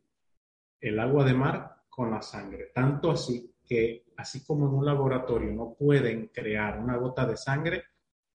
el 0.80 1.00
agua 1.00 1.25
de 1.25 1.35
mar 1.35 1.76
con 1.88 2.11
la 2.11 2.23
sangre. 2.23 2.70
Tanto 2.75 3.11
así 3.11 3.54
que, 3.64 4.04
así 4.16 4.44
como 4.44 4.66
en 4.68 4.75
un 4.75 4.87
laboratorio 4.87 5.50
no 5.52 5.75
pueden 5.75 6.28
crear 6.28 6.78
una 6.78 6.97
gota 6.97 7.26
de 7.26 7.37
sangre, 7.37 7.85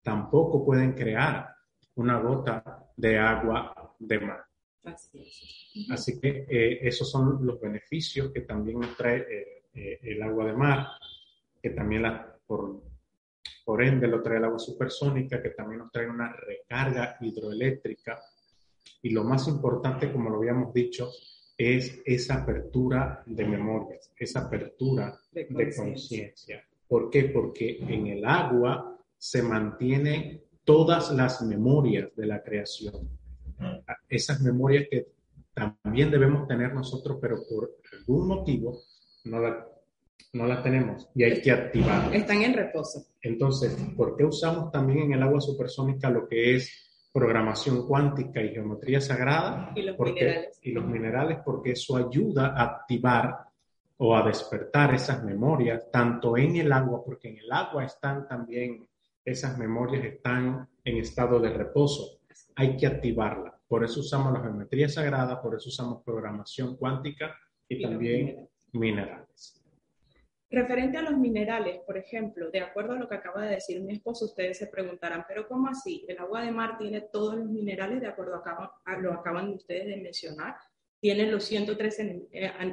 tampoco 0.01 0.65
pueden 0.65 0.93
crear 0.93 1.50
una 1.95 2.19
gota 2.19 2.91
de 2.97 3.17
agua 3.17 3.95
de 4.00 4.19
mar. 4.19 4.43
Así, 5.90 6.20
que 6.20 6.46
eh, 6.50 6.80
esos 6.82 7.10
son 7.10 7.46
los 7.46 7.60
beneficios 7.60 8.32
que 8.32 8.42
también 8.42 8.80
nos 8.80 8.96
trae 8.98 9.25
eh, 9.74 10.00
el 10.04 10.22
agua 10.22 10.46
de 10.46 10.54
mar, 10.54 10.88
que 11.62 11.70
también 11.72 12.04
la, 12.04 12.38
por, 12.46 12.82
por 13.66 13.84
ende, 13.84 14.08
lo 14.08 14.22
trae 14.22 14.38
el 14.38 14.46
agua 14.46 14.60
supersónica, 14.60 15.42
que 15.42 15.52
también 15.52 15.80
nos 15.80 15.92
trae 15.92 16.10
una 16.10 16.34
recarga 16.34 17.18
hidroeléctrica. 17.22 18.20
Y 19.02 19.10
lo 19.10 19.24
más 19.24 19.48
importante, 19.48 20.12
como 20.12 20.30
lo 20.30 20.38
habíamos 20.38 20.74
dicho, 20.74 21.10
es 21.58 22.02
esa 22.06 22.42
apertura 22.42 23.24
de 23.25 23.46
memorias, 23.46 24.12
esa 24.18 24.42
apertura 24.42 25.18
de 25.32 25.74
conciencia. 25.75 26.66
¿Por 26.88 27.10
qué? 27.10 27.25
Porque 27.25 27.78
en 27.80 28.08
el 28.08 28.25
agua 28.25 29.00
se 29.18 29.42
mantienen 29.42 30.44
todas 30.63 31.12
las 31.12 31.42
memorias 31.42 32.16
de 32.16 32.25
la 32.25 32.44
creación. 32.44 33.10
Esas 34.10 34.41
memorias 34.41 34.86
que 34.89 35.08
también 35.53 36.10
debemos 36.10 36.48
tener 36.48 36.74
nosotros, 36.74 37.17
pero 37.22 37.38
por 37.50 37.72
algún 37.91 38.27
motivo 38.27 38.79
no 39.25 39.39
las 39.39 39.55
no 40.34 40.48
la 40.48 40.63
tenemos 40.63 41.08
y 41.13 41.24
hay 41.24 41.41
que 41.41 41.51
activarla. 41.51 42.15
Están 42.15 42.41
en 42.41 42.53
reposo. 42.53 43.05
Entonces, 43.22 43.77
¿por 43.96 44.17
qué 44.17 44.25
usamos 44.25 44.72
también 44.72 45.00
en 45.00 45.13
el 45.13 45.24
agua 45.24 45.39
supersónica 45.39 46.10
lo 46.10 46.27
que 46.27 46.55
es 46.55 47.08
programación 47.13 47.88
cuántica 47.88 48.41
y 48.41 48.50
geometría 48.50 49.00
sagrada? 49.00 49.72
Y 49.75 49.84
los 49.84 49.98
minerales. 50.00 50.60
Y 50.62 50.72
los 50.72 50.86
minerales, 50.86 51.38
porque 51.46 51.72
eso 51.72 51.98
ayuda 51.98 52.48
a 52.48 52.63
activar 52.63 53.38
o 53.98 54.15
a 54.15 54.24
despertar 54.24 54.93
esas 54.96 55.24
memorias, 55.24 55.89
tanto 55.91 56.36
en 56.36 56.55
el 56.55 56.72
agua, 56.72 57.03
porque 57.05 57.29
en 57.29 57.38
el 57.38 57.51
agua 57.51 57.86
están 57.86 58.27
también, 58.27 58.88
esas 59.24 59.58
memorias 59.58 60.03
están 60.03 60.67
en 60.84 60.98
estado 60.98 61.39
de 61.39 61.51
reposo. 61.51 62.20
Hay 62.55 62.75
que 62.75 62.88
activarla. 62.88 63.52
Por 63.74 63.84
eso 63.84 64.01
usamos 64.01 64.32
la 64.32 64.39
geometría 64.39 64.88
sagrada, 64.88 65.42
por 65.42 65.56
eso 65.56 65.68
usamos 65.68 66.03
programación 66.03 66.77
cuántica 66.77 67.36
y, 67.68 67.82
también 67.82 68.48
minerales. 68.72 69.65
Referente 70.48 71.00
a 71.00 71.01
los 71.01 71.18
minerales, 71.18 71.80
por 71.80 71.98
ejemplo, 71.98 72.51
de 72.51 72.60
acuerdo 72.60 72.94
a 72.94 73.00
lo 73.00 73.10
que 73.10 73.15
acaba 73.15 73.42
de 73.42 73.56
decir 73.56 73.82
mi 73.82 73.94
esposo, 73.94 74.25
ustedes 74.25 74.60
se 74.60 74.68
preguntarán, 74.68 75.25
pero 75.27 75.48
¿cómo 75.48 75.70
así? 75.70 76.06
El 76.08 76.20
agua 76.20 76.44
de 76.44 76.51
mar 76.51 76.77
tiene 76.77 77.01
todos 77.01 77.34
los 77.34 77.50
minerales, 77.50 78.00
de 78.00 78.06
acuerdo 78.06 78.44
a, 78.46 78.98
lo 79.00 79.12
acaban 79.12 79.50
ustedes 79.50 79.88
de 79.88 79.98
mencionar, 79.98 80.56
tiene 81.00 81.32
los 81.32 81.44
103 81.44 82.00
eh, 82.00 82.27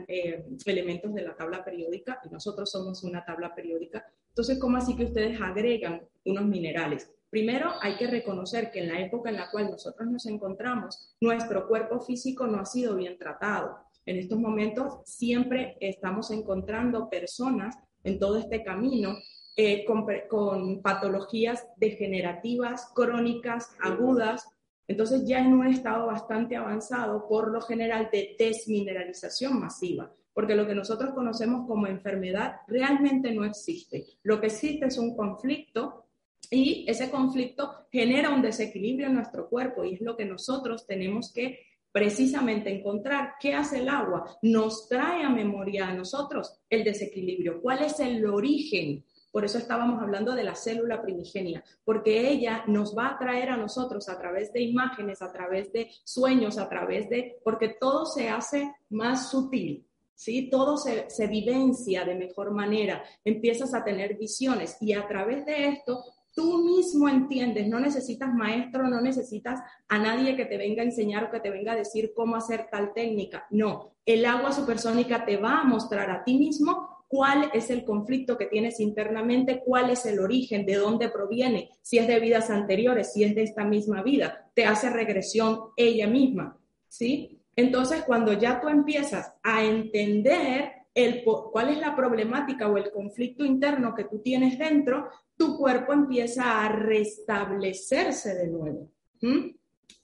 eh, 0.06 0.44
elementos 0.66 1.14
de 1.14 1.22
la 1.22 1.34
tabla 1.34 1.64
periódica 1.64 2.20
y 2.26 2.28
nosotros 2.28 2.70
somos 2.70 3.02
una 3.04 3.24
tabla 3.24 3.54
periódica. 3.54 4.04
Entonces, 4.28 4.58
¿cómo 4.58 4.76
así 4.76 4.94
que 4.94 5.04
ustedes 5.04 5.40
agregan 5.40 6.02
unos 6.26 6.44
minerales? 6.44 7.10
Primero, 7.30 7.74
hay 7.80 7.96
que 7.96 8.08
reconocer 8.08 8.72
que 8.72 8.80
en 8.80 8.88
la 8.88 9.00
época 9.00 9.30
en 9.30 9.36
la 9.36 9.50
cual 9.50 9.70
nosotros 9.70 10.10
nos 10.10 10.26
encontramos, 10.26 11.14
nuestro 11.20 11.68
cuerpo 11.68 12.00
físico 12.00 12.48
no 12.48 12.58
ha 12.58 12.66
sido 12.66 12.96
bien 12.96 13.16
tratado. 13.18 13.78
En 14.04 14.16
estos 14.16 14.38
momentos 14.38 14.98
siempre 15.04 15.76
estamos 15.80 16.32
encontrando 16.32 17.08
personas 17.08 17.76
en 18.02 18.18
todo 18.18 18.36
este 18.38 18.64
camino 18.64 19.16
eh, 19.56 19.84
con, 19.84 20.82
patologías 20.82 21.68
degenerativas, 21.76 22.90
crónicas, 22.96 23.76
agudas. 23.80 24.48
Entonces 24.88 25.24
ya 25.24 25.38
en 25.38 25.52
un 25.52 25.68
estado 25.68 26.06
bastante 26.06 26.56
avanzado, 26.56 27.28
por 27.28 27.52
lo 27.52 27.60
general, 27.60 28.08
de 28.10 28.34
desmineralización 28.36 29.60
masiva, 29.60 30.12
porque 30.32 30.56
lo 30.56 30.66
que 30.66 30.74
nosotros 30.74 31.14
conocemos 31.14 31.68
como 31.68 31.86
enfermedad 31.86 32.56
realmente 32.66 33.32
no 33.32 33.44
existe. 33.44 34.04
Lo 34.24 34.40
que 34.40 34.46
existe 34.46 34.86
es 34.86 34.98
un 34.98 35.14
conflicto 35.14 36.06
y 36.50 36.84
ese 36.88 37.10
conflicto 37.10 37.86
genera 37.90 38.30
un 38.30 38.42
desequilibrio 38.42 39.06
en 39.06 39.14
nuestro 39.14 39.48
cuerpo 39.48 39.84
y 39.84 39.94
es 39.94 40.00
lo 40.00 40.16
que 40.16 40.24
nosotros 40.24 40.86
tenemos 40.86 41.32
que 41.32 41.60
precisamente 41.92 42.70
encontrar 42.70 43.34
qué 43.40 43.54
hace 43.54 43.78
el 43.78 43.88
agua, 43.88 44.38
nos 44.42 44.88
trae 44.88 45.24
a 45.24 45.28
memoria 45.28 45.88
a 45.88 45.94
nosotros 45.94 46.60
el 46.68 46.84
desequilibrio, 46.84 47.60
cuál 47.60 47.82
es 47.82 47.98
el 48.00 48.24
origen. 48.26 49.04
Por 49.32 49.44
eso 49.44 49.58
estábamos 49.58 50.02
hablando 50.02 50.34
de 50.34 50.42
la 50.42 50.56
célula 50.56 51.02
primigenia, 51.02 51.62
porque 51.84 52.30
ella 52.30 52.64
nos 52.66 52.96
va 52.96 53.10
a 53.10 53.18
traer 53.18 53.50
a 53.50 53.56
nosotros 53.56 54.08
a 54.08 54.18
través 54.18 54.52
de 54.52 54.62
imágenes, 54.62 55.22
a 55.22 55.32
través 55.32 55.72
de 55.72 55.90
sueños, 56.04 56.58
a 56.58 56.68
través 56.68 57.08
de, 57.08 57.38
porque 57.44 57.76
todo 57.80 58.06
se 58.06 58.28
hace 58.28 58.72
más 58.88 59.30
sutil, 59.30 59.86
¿sí? 60.16 60.50
Todo 60.50 60.76
se, 60.76 61.08
se 61.10 61.28
vivencia 61.28 62.04
de 62.04 62.16
mejor 62.16 62.50
manera, 62.52 63.04
empiezas 63.24 63.72
a 63.72 63.84
tener 63.84 64.16
visiones 64.16 64.76
y 64.80 64.94
a 64.94 65.06
través 65.06 65.46
de 65.46 65.68
esto 65.68 66.02
tú 66.34 66.64
mismo 66.64 67.08
entiendes, 67.08 67.68
no 67.68 67.80
necesitas 67.80 68.32
maestro, 68.32 68.88
no 68.88 69.00
necesitas 69.00 69.60
a 69.88 69.98
nadie 69.98 70.36
que 70.36 70.46
te 70.46 70.56
venga 70.56 70.82
a 70.82 70.86
enseñar 70.86 71.24
o 71.24 71.30
que 71.30 71.40
te 71.40 71.50
venga 71.50 71.72
a 71.72 71.76
decir 71.76 72.12
cómo 72.14 72.36
hacer 72.36 72.68
tal 72.70 72.92
técnica. 72.94 73.46
No, 73.50 73.94
el 74.06 74.24
agua 74.24 74.52
supersónica 74.52 75.24
te 75.24 75.36
va 75.36 75.60
a 75.60 75.64
mostrar 75.64 76.10
a 76.10 76.24
ti 76.24 76.38
mismo 76.38 77.04
cuál 77.08 77.50
es 77.52 77.70
el 77.70 77.84
conflicto 77.84 78.38
que 78.38 78.46
tienes 78.46 78.78
internamente, 78.78 79.62
cuál 79.64 79.90
es 79.90 80.06
el 80.06 80.20
origen, 80.20 80.64
de 80.64 80.76
dónde 80.76 81.08
proviene, 81.08 81.70
si 81.82 81.98
es 81.98 82.06
de 82.06 82.20
vidas 82.20 82.50
anteriores, 82.50 83.12
si 83.12 83.24
es 83.24 83.34
de 83.34 83.42
esta 83.42 83.64
misma 83.64 84.02
vida. 84.02 84.48
Te 84.54 84.64
hace 84.64 84.90
regresión 84.90 85.58
ella 85.76 86.06
misma, 86.06 86.56
¿sí? 86.88 87.40
Entonces, 87.56 88.04
cuando 88.04 88.32
ya 88.32 88.60
tú 88.60 88.68
empiezas 88.68 89.32
a 89.42 89.64
entender 89.64 90.79
el, 90.94 91.24
cuál 91.24 91.68
es 91.70 91.78
la 91.78 91.94
problemática 91.94 92.68
o 92.68 92.76
el 92.76 92.90
conflicto 92.90 93.44
interno 93.44 93.94
que 93.94 94.04
tú 94.04 94.20
tienes 94.20 94.58
dentro, 94.58 95.08
tu 95.36 95.56
cuerpo 95.56 95.92
empieza 95.92 96.64
a 96.64 96.68
restablecerse 96.68 98.34
de 98.34 98.48
nuevo. 98.48 98.90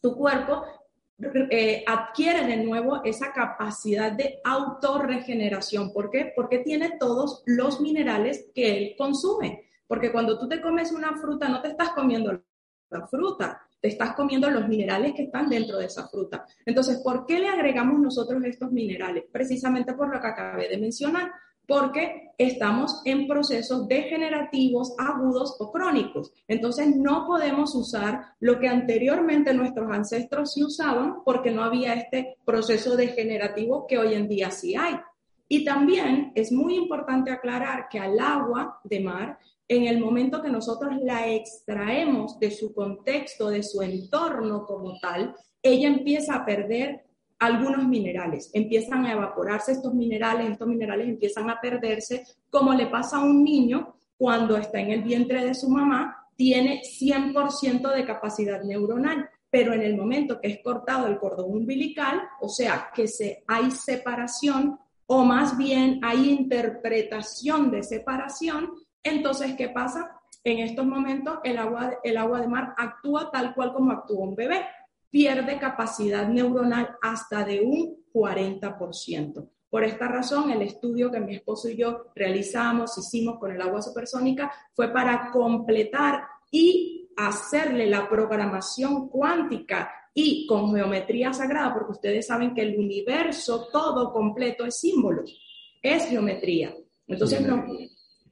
Tu 0.01 0.17
cuerpo 0.17 0.65
eh, 1.51 1.83
adquiere 1.87 2.47
de 2.47 2.59
nuevo 2.59 3.03
esa 3.05 3.33
capacidad 3.33 4.13
de 4.13 4.41
autorregeneración. 4.45 5.93
¿Por 5.93 6.11
qué? 6.11 6.33
Porque 6.35 6.59
tiene 6.59 6.97
todos 6.99 7.43
los 7.47 7.81
minerales 7.81 8.51
que 8.55 8.77
él 8.77 8.95
consume. 8.97 9.71
Porque 9.87 10.13
cuando 10.13 10.39
tú 10.39 10.49
te 10.49 10.61
comes 10.61 10.93
una 10.93 11.17
fruta, 11.17 11.49
no 11.49 11.63
te 11.63 11.69
estás 11.69 11.91
comiendo 11.91 12.43
la 12.91 13.07
fruta, 13.07 13.66
te 13.87 13.93
estás 13.93 14.17
comiendo 14.17 14.51
los 14.51 14.67
minerales 14.67 15.13
que 15.15 15.23
están 15.23 15.49
dentro 15.49 15.79
de 15.79 15.87
esa 15.87 16.09
fruta. 16.09 16.45
Entonces, 16.65 16.99
¿por 17.05 17.25
qué 17.25 17.39
le 17.39 17.47
agregamos 17.47 18.01
nosotros 18.01 18.43
estos 18.45 18.73
minerales? 18.73 19.27
Precisamente 19.31 19.95
por 19.95 20.13
lo 20.13 20.21
que 20.21 20.27
acabé 20.27 20.69
de 20.69 20.77
mencionar, 20.77 21.31
porque 21.69 22.33
estamos 22.37 23.01
en 23.05 23.29
procesos 23.29 23.87
degenerativos, 23.87 24.93
agudos 24.99 25.55
o 25.61 25.71
crónicos. 25.71 26.33
Entonces 26.49 26.97
no 26.97 27.27
podemos 27.29 27.77
usar 27.77 28.35
lo 28.41 28.59
que 28.59 28.67
anteriormente 28.67 29.55
nuestros 29.55 29.89
ancestros 29.93 30.55
sí 30.55 30.65
usaban 30.65 31.23
porque 31.25 31.53
no 31.53 31.63
había 31.63 31.95
este 31.95 32.39
proceso 32.45 32.97
degenerativo 32.97 33.87
que 33.87 33.99
hoy 33.99 34.15
en 34.15 34.27
día 34.27 34.51
sí 34.51 34.75
hay. 34.75 34.97
Y 35.49 35.65
también 35.65 36.33
es 36.35 36.51
muy 36.51 36.75
importante 36.75 37.31
aclarar 37.31 37.87
que 37.89 38.01
al 38.01 38.19
agua 38.19 38.81
de 38.83 38.99
mar, 38.99 39.39
en 39.69 39.87
el 39.87 39.99
momento 39.99 40.43
que 40.43 40.51
nosotros 40.51 40.95
la 41.03 41.29
extraemos 41.29 42.39
de 42.39 42.51
su 42.51 42.73
contexto, 42.73 43.51
de 43.51 43.63
su 43.63 43.83
entorno 43.83 44.65
como 44.65 44.99
tal, 45.01 45.35
ella 45.63 45.89
empieza 45.89 46.37
a 46.37 46.45
perder 46.45 47.05
algunos 47.39 47.87
minerales, 47.87 48.51
empiezan 48.55 49.05
a 49.05 49.13
evaporarse 49.13 49.73
estos 49.73 49.93
minerales, 49.93 50.51
estos 50.51 50.69
minerales 50.69 51.09
empiezan 51.09 51.51
a 51.51 51.61
perderse, 51.61 52.25
como 52.49 52.73
le 52.73 52.87
pasa 52.87 53.19
a 53.19 53.25
un 53.25 53.45
niño 53.45 53.97
cuando 54.17 54.57
está 54.57 54.81
en 54.81 54.93
el 54.93 55.03
vientre 55.03 55.45
de 55.45 55.55
su 55.55 55.69
mamá, 55.69 56.17
tiene 56.37 56.83
100% 56.83 57.95
de 57.95 58.07
capacidad 58.07 58.63
neuronal, 58.63 59.29
pero 59.51 59.73
en 59.73 59.83
el 59.83 59.97
momento 59.97 60.41
que 60.41 60.49
es 60.49 60.59
cortado 60.63 61.07
el 61.07 61.19
cordón 61.19 61.51
umbilical, 61.51 62.23
o 62.41 62.49
sea, 62.49 62.91
que 62.95 63.09
se, 63.09 63.43
hay 63.47 63.71
separación 63.71 64.79
o 65.07 65.25
más 65.25 65.57
bien 65.57 66.01
hay 66.03 66.31
interpretación 66.31 67.71
de 67.71 67.83
separación, 67.83 68.71
entonces, 69.07 69.55
¿qué 69.57 69.69
pasa? 69.69 70.21
En 70.45 70.59
estos 70.59 70.87
momentos 70.87 71.39
el 71.45 71.59
agua, 71.59 71.99
el 72.03 72.17
agua 72.17 72.41
de 72.41 72.49
mar 72.49 72.75
actúa 72.77 73.31
tal 73.31 73.55
cual 73.55 73.73
como 73.73 73.93
actúa 73.93 74.25
un 74.25 74.37
bebé 74.37 74.65
pierde 75.11 75.59
capacidad 75.59 76.29
neuronal 76.29 76.97
hasta 77.03 77.45
de 77.45 77.61
un 77.61 78.05
40%. 78.13 79.49
Por 79.69 79.85
esta 79.85 80.09
razón, 80.09 80.51
el 80.51 80.63
estudio 80.63 81.11
que 81.11 81.21
mi 81.21 81.35
esposo 81.35 81.69
y 81.69 81.77
yo 81.77 82.07
realizamos, 82.15 82.97
hicimos 82.97 83.39
con 83.39 83.51
el 83.51 83.61
agua 83.61 83.83
supersónica, 83.83 84.53
fue 84.75 84.93
para 84.93 85.31
completar 85.31 86.23
y 86.51 87.11
hacerle 87.17 87.87
la 87.87 88.09
programación 88.09 89.09
cuántica 89.09 89.91
y 90.15 90.47
con 90.47 90.75
geometría 90.75 91.33
sagrada, 91.33 91.75
porque 91.75 91.93
ustedes 91.93 92.27
saben 92.27 92.55
que 92.55 92.63
el 92.63 92.79
universo 92.79 93.69
todo 93.73 94.13
completo 94.13 94.65
es 94.65 94.79
símbolo, 94.79 95.25
es 95.83 96.07
geometría. 96.07 96.75
Entonces, 97.07 97.41
no, 97.47 97.65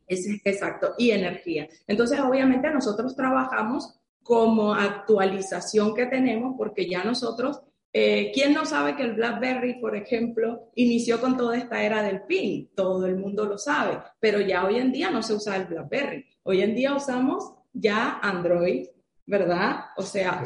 es 0.07 0.27
exacto, 0.45 0.95
y 0.99 1.11
energía. 1.11 1.69
Entonces, 1.87 2.21
obviamente 2.21 2.71
nosotros 2.71 3.15
trabajamos 3.17 3.99
como 4.23 4.75
actualización 4.75 5.95
que 5.95 6.07
tenemos, 6.07 6.55
porque 6.57 6.89
ya 6.89 7.05
nosotros, 7.05 7.61
eh, 7.93 8.33
¿quién 8.35 8.55
no 8.55 8.65
sabe 8.65 8.97
que 8.97 9.03
el 9.03 9.15
BlackBerry, 9.15 9.81
por 9.81 9.95
ejemplo, 9.95 10.71
inició 10.75 11.21
con 11.21 11.37
toda 11.37 11.57
esta 11.57 11.83
era 11.83 12.03
del 12.03 12.23
PIN? 12.23 12.71
Todo 12.75 13.07
el 13.07 13.17
mundo 13.17 13.45
lo 13.45 13.59
sabe, 13.59 13.99
pero 14.19 14.41
ya 14.41 14.65
hoy 14.65 14.77
en 14.77 14.93
día 14.93 15.11
no 15.11 15.23
se 15.23 15.35
usa 15.35 15.57
el 15.57 15.67
BlackBerry. 15.67 16.25
Hoy 16.43 16.63
en 16.63 16.75
día 16.75 16.95
usamos 16.95 17.55
ya 17.73 18.19
Android, 18.23 18.87
¿verdad? 19.27 19.87
O 19.97 20.03
sea. 20.03 20.43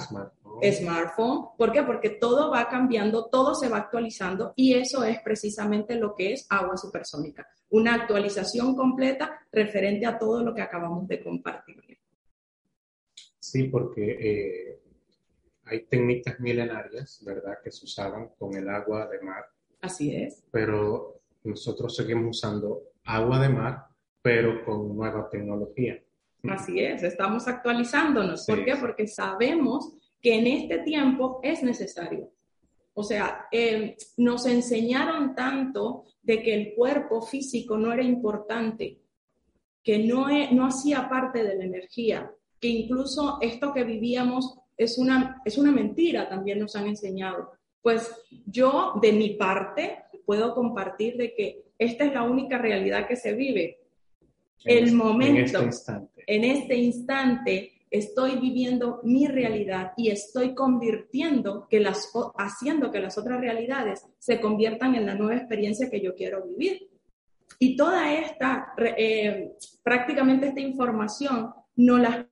Smartphone. 0.62 1.48
¿Por 1.56 1.72
qué? 1.72 1.82
Porque 1.82 2.10
todo 2.10 2.50
va 2.50 2.68
cambiando, 2.68 3.26
todo 3.26 3.54
se 3.54 3.68
va 3.68 3.78
actualizando 3.78 4.52
y 4.56 4.74
eso 4.74 5.04
es 5.04 5.20
precisamente 5.20 5.96
lo 5.96 6.14
que 6.14 6.32
es 6.32 6.46
agua 6.50 6.76
supersónica. 6.76 7.46
Una 7.70 7.94
actualización 7.94 8.74
completa 8.74 9.40
referente 9.52 10.06
a 10.06 10.18
todo 10.18 10.42
lo 10.42 10.54
que 10.54 10.62
acabamos 10.62 11.06
de 11.08 11.22
compartir. 11.22 11.98
Sí, 13.38 13.64
porque 13.64 14.18
eh, 14.20 14.80
hay 15.64 15.84
técnicas 15.86 16.38
milenarias, 16.40 17.22
¿verdad?, 17.24 17.58
que 17.62 17.70
se 17.70 17.84
usaban 17.84 18.30
con 18.38 18.54
el 18.54 18.68
agua 18.68 19.06
de 19.08 19.20
mar. 19.20 19.44
Así 19.80 20.14
es. 20.14 20.44
Pero 20.50 21.20
nosotros 21.44 21.94
seguimos 21.96 22.36
usando 22.36 22.82
agua 23.04 23.40
de 23.40 23.48
mar, 23.48 23.86
pero 24.20 24.64
con 24.64 24.94
nueva 24.94 25.28
tecnología. 25.30 26.02
Así 26.44 26.80
es, 26.80 27.02
estamos 27.02 27.48
actualizándonos. 27.48 28.44
¿Por 28.46 28.64
qué? 28.64 28.76
Porque 28.76 29.06
sabemos 29.06 29.94
que 30.20 30.34
en 30.34 30.46
este 30.46 30.78
tiempo 30.78 31.40
es 31.42 31.62
necesario. 31.62 32.30
O 32.94 33.04
sea, 33.04 33.46
eh, 33.52 33.96
nos 34.16 34.46
enseñaron 34.46 35.34
tanto 35.34 36.04
de 36.22 36.42
que 36.42 36.54
el 36.54 36.74
cuerpo 36.74 37.22
físico 37.22 37.78
no 37.78 37.92
era 37.92 38.02
importante, 38.02 38.98
que 39.82 39.98
no, 40.00 40.26
no 40.50 40.66
hacía 40.66 41.08
parte 41.08 41.44
de 41.44 41.56
la 41.56 41.64
energía, 41.64 42.30
que 42.60 42.68
incluso 42.68 43.38
esto 43.40 43.72
que 43.72 43.84
vivíamos 43.84 44.58
es 44.76 44.98
una, 44.98 45.40
es 45.44 45.58
una 45.58 45.70
mentira, 45.70 46.28
también 46.28 46.58
nos 46.58 46.74
han 46.76 46.86
enseñado. 46.86 47.52
Pues 47.82 48.10
yo, 48.46 48.94
de 49.00 49.12
mi 49.12 49.30
parte, 49.30 50.04
puedo 50.26 50.54
compartir 50.54 51.16
de 51.16 51.34
que 51.34 51.64
esta 51.78 52.04
es 52.04 52.12
la 52.12 52.22
única 52.22 52.58
realidad 52.58 53.06
que 53.06 53.16
se 53.16 53.32
vive. 53.34 53.78
el 54.64 54.84
este, 54.84 54.96
momento, 54.96 55.38
en 55.38 55.44
este, 55.44 55.64
instante. 55.64 56.24
en 56.26 56.44
este 56.44 56.76
instante, 56.76 57.72
estoy 57.90 58.38
viviendo 58.38 59.00
mi 59.04 59.26
realidad 59.26 59.92
y 59.96 60.10
estoy 60.10 60.54
convirtiendo 60.54 61.66
que 61.68 61.80
las, 61.80 62.10
haciendo 62.36 62.90
que 62.90 63.00
las 63.00 63.18
otras 63.18 63.40
realidades 63.40 64.06
se 64.18 64.40
conviertan 64.40 64.94
en 64.94 65.06
la 65.06 65.14
nueva 65.14 65.36
experiencia 65.36 65.90
que 65.90 66.00
yo 66.00 66.14
quiero 66.14 66.44
vivir. 66.44 66.88
Y 67.58 67.76
toda 67.76 68.12
esta, 68.14 68.74
eh, 68.78 69.52
prácticamente 69.82 70.48
esta 70.48 70.60
información, 70.60 71.52
no 71.76 71.98
la 71.98 72.28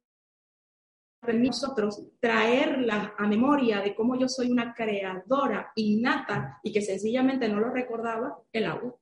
nosotros 1.32 2.02
traerla 2.20 3.14
a 3.18 3.26
memoria 3.26 3.80
de 3.80 3.94
cómo 3.94 4.16
yo 4.16 4.28
soy 4.28 4.50
una 4.50 4.74
creadora 4.74 5.72
innata 5.74 6.60
y 6.62 6.72
que 6.72 6.82
sencillamente 6.82 7.48
no 7.48 7.60
lo 7.60 7.70
recordaba, 7.70 8.38
el 8.52 8.66
agua. 8.66 8.94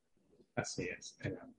Así 0.54 0.84
es, 0.84 1.18
el 1.20 1.36
agua. 1.36 1.54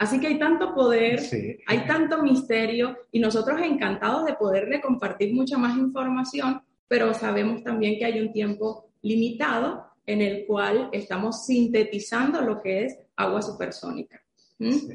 Así 0.00 0.18
que 0.18 0.28
hay 0.28 0.38
tanto 0.38 0.74
poder, 0.74 1.20
hay 1.66 1.86
tanto 1.86 2.22
misterio 2.22 2.96
y 3.12 3.20
nosotros 3.20 3.60
encantados 3.60 4.24
de 4.24 4.32
poderle 4.32 4.80
compartir 4.80 5.34
mucha 5.34 5.58
más 5.58 5.76
información, 5.76 6.62
pero 6.88 7.12
sabemos 7.12 7.62
también 7.62 7.98
que 7.98 8.06
hay 8.06 8.18
un 8.18 8.32
tiempo 8.32 8.92
limitado 9.02 9.84
en 10.06 10.22
el 10.22 10.46
cual 10.46 10.88
estamos 10.92 11.44
sintetizando 11.44 12.40
lo 12.40 12.62
que 12.62 12.86
es 12.86 12.98
agua 13.14 13.42
supersónica. 13.42 14.22
¿Mm? 14.58 14.94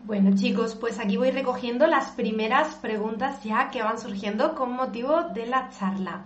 Bueno 0.00 0.34
chicos, 0.34 0.74
pues 0.74 0.98
aquí 0.98 1.18
voy 1.18 1.32
recogiendo 1.32 1.86
las 1.86 2.12
primeras 2.12 2.76
preguntas 2.76 3.44
ya 3.44 3.70
que 3.70 3.82
van 3.82 3.98
surgiendo 3.98 4.54
con 4.54 4.72
motivo 4.72 5.24
de 5.34 5.44
la 5.44 5.68
charla. 5.68 6.24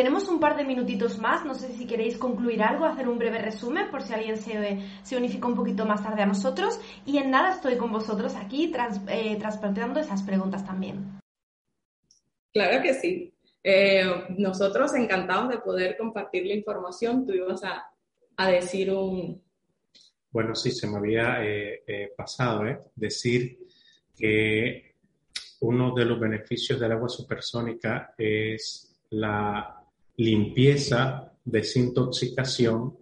Tenemos 0.00 0.28
un 0.28 0.40
par 0.40 0.56
de 0.56 0.64
minutitos 0.64 1.18
más, 1.18 1.44
no 1.44 1.54
sé 1.54 1.74
si 1.74 1.86
queréis 1.86 2.16
concluir 2.16 2.62
algo, 2.62 2.86
hacer 2.86 3.06
un 3.06 3.18
breve 3.18 3.36
resumen 3.36 3.90
por 3.90 4.00
si 4.00 4.14
alguien 4.14 4.38
se, 4.38 4.78
se 5.02 5.14
unifica 5.14 5.46
un 5.46 5.54
poquito 5.54 5.84
más 5.84 6.02
tarde 6.02 6.22
a 6.22 6.26
nosotros. 6.26 6.80
Y 7.04 7.18
en 7.18 7.30
nada 7.30 7.52
estoy 7.52 7.76
con 7.76 7.92
vosotros 7.92 8.34
aquí 8.34 8.68
trans, 8.68 8.98
eh, 9.08 9.36
transportando 9.38 10.00
esas 10.00 10.22
preguntas 10.22 10.64
también. 10.64 11.20
Claro 12.50 12.82
que 12.82 12.94
sí. 12.94 13.30
Eh, 13.62 14.02
nosotros 14.38 14.94
encantados 14.94 15.50
de 15.50 15.58
poder 15.58 15.98
compartir 15.98 16.46
la 16.46 16.54
información. 16.54 17.26
Tú 17.26 17.34
ibas 17.34 17.62
a, 17.62 17.92
a 18.38 18.50
decir 18.50 18.90
un, 18.90 19.42
bueno, 20.30 20.54
sí, 20.54 20.70
se 20.70 20.86
me 20.86 20.96
había 20.96 21.44
eh, 21.44 21.82
eh, 21.86 22.12
pasado 22.16 22.66
¿eh? 22.66 22.80
decir 22.94 23.58
que 24.16 24.94
uno 25.60 25.92
de 25.94 26.06
los 26.06 26.18
beneficios 26.18 26.80
del 26.80 26.92
agua 26.92 27.10
supersónica 27.10 28.14
es 28.16 28.96
la 29.10 29.76
limpieza, 30.20 31.32
desintoxicación, 31.44 32.98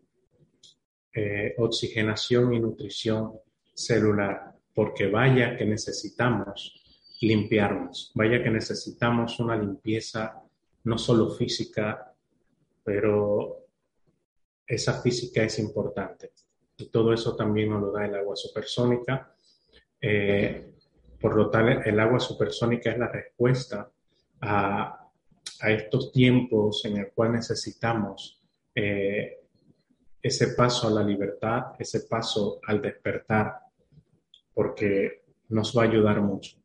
oxigenación 1.59 2.54
y 2.54 2.61
nutrición 2.61 3.33
celular. 3.74 4.54
porque 4.74 5.09
vaya 5.09 5.57
que 5.57 5.64
necesitamos 5.64 6.81
limpiarnos, 7.20 8.12
vaya 8.14 8.40
que 8.40 8.50
necesitamos 8.50 9.40
una 9.40 9.57
limpieza 9.57 10.40
no 10.85 10.96
solo 10.96 11.31
física, 11.31 12.14
pero 12.85 13.66
esa 14.64 15.02
física 15.02 15.42
es 15.42 15.59
importante. 15.59 16.31
Y 16.76 16.87
todo 16.90 17.12
eso 17.12 17.35
también 17.35 17.70
nos 17.70 17.83
lo 17.83 17.90
da 17.90 18.07
el 18.07 18.14
agua 18.14 18.37
supersónica. 18.37 19.35
Eh, 20.00 20.74
por 21.20 21.35
lo 21.35 21.50
tal, 21.50 21.83
el 21.85 21.98
agua 21.98 22.20
supersónica 22.20 22.92
es 22.92 22.98
la 22.98 23.11
respuesta 23.11 23.90
a, 24.42 25.08
a 25.61 25.71
estos 25.71 26.12
tiempos 26.12 26.85
en 26.85 26.99
el 26.99 27.11
cual 27.12 27.33
necesitamos 27.33 28.40
eh, 28.75 29.38
ese 30.23 30.49
paso 30.49 30.88
a 30.88 30.90
la 30.90 31.03
libertad, 31.03 31.73
ese 31.79 32.01
paso 32.01 32.61
al 32.66 32.81
despertar, 32.83 33.55
porque 34.55 35.23
nos 35.49 35.77
va 35.77 35.83
a 35.83 35.87
ayudar 35.87 36.21
mucho. 36.21 36.57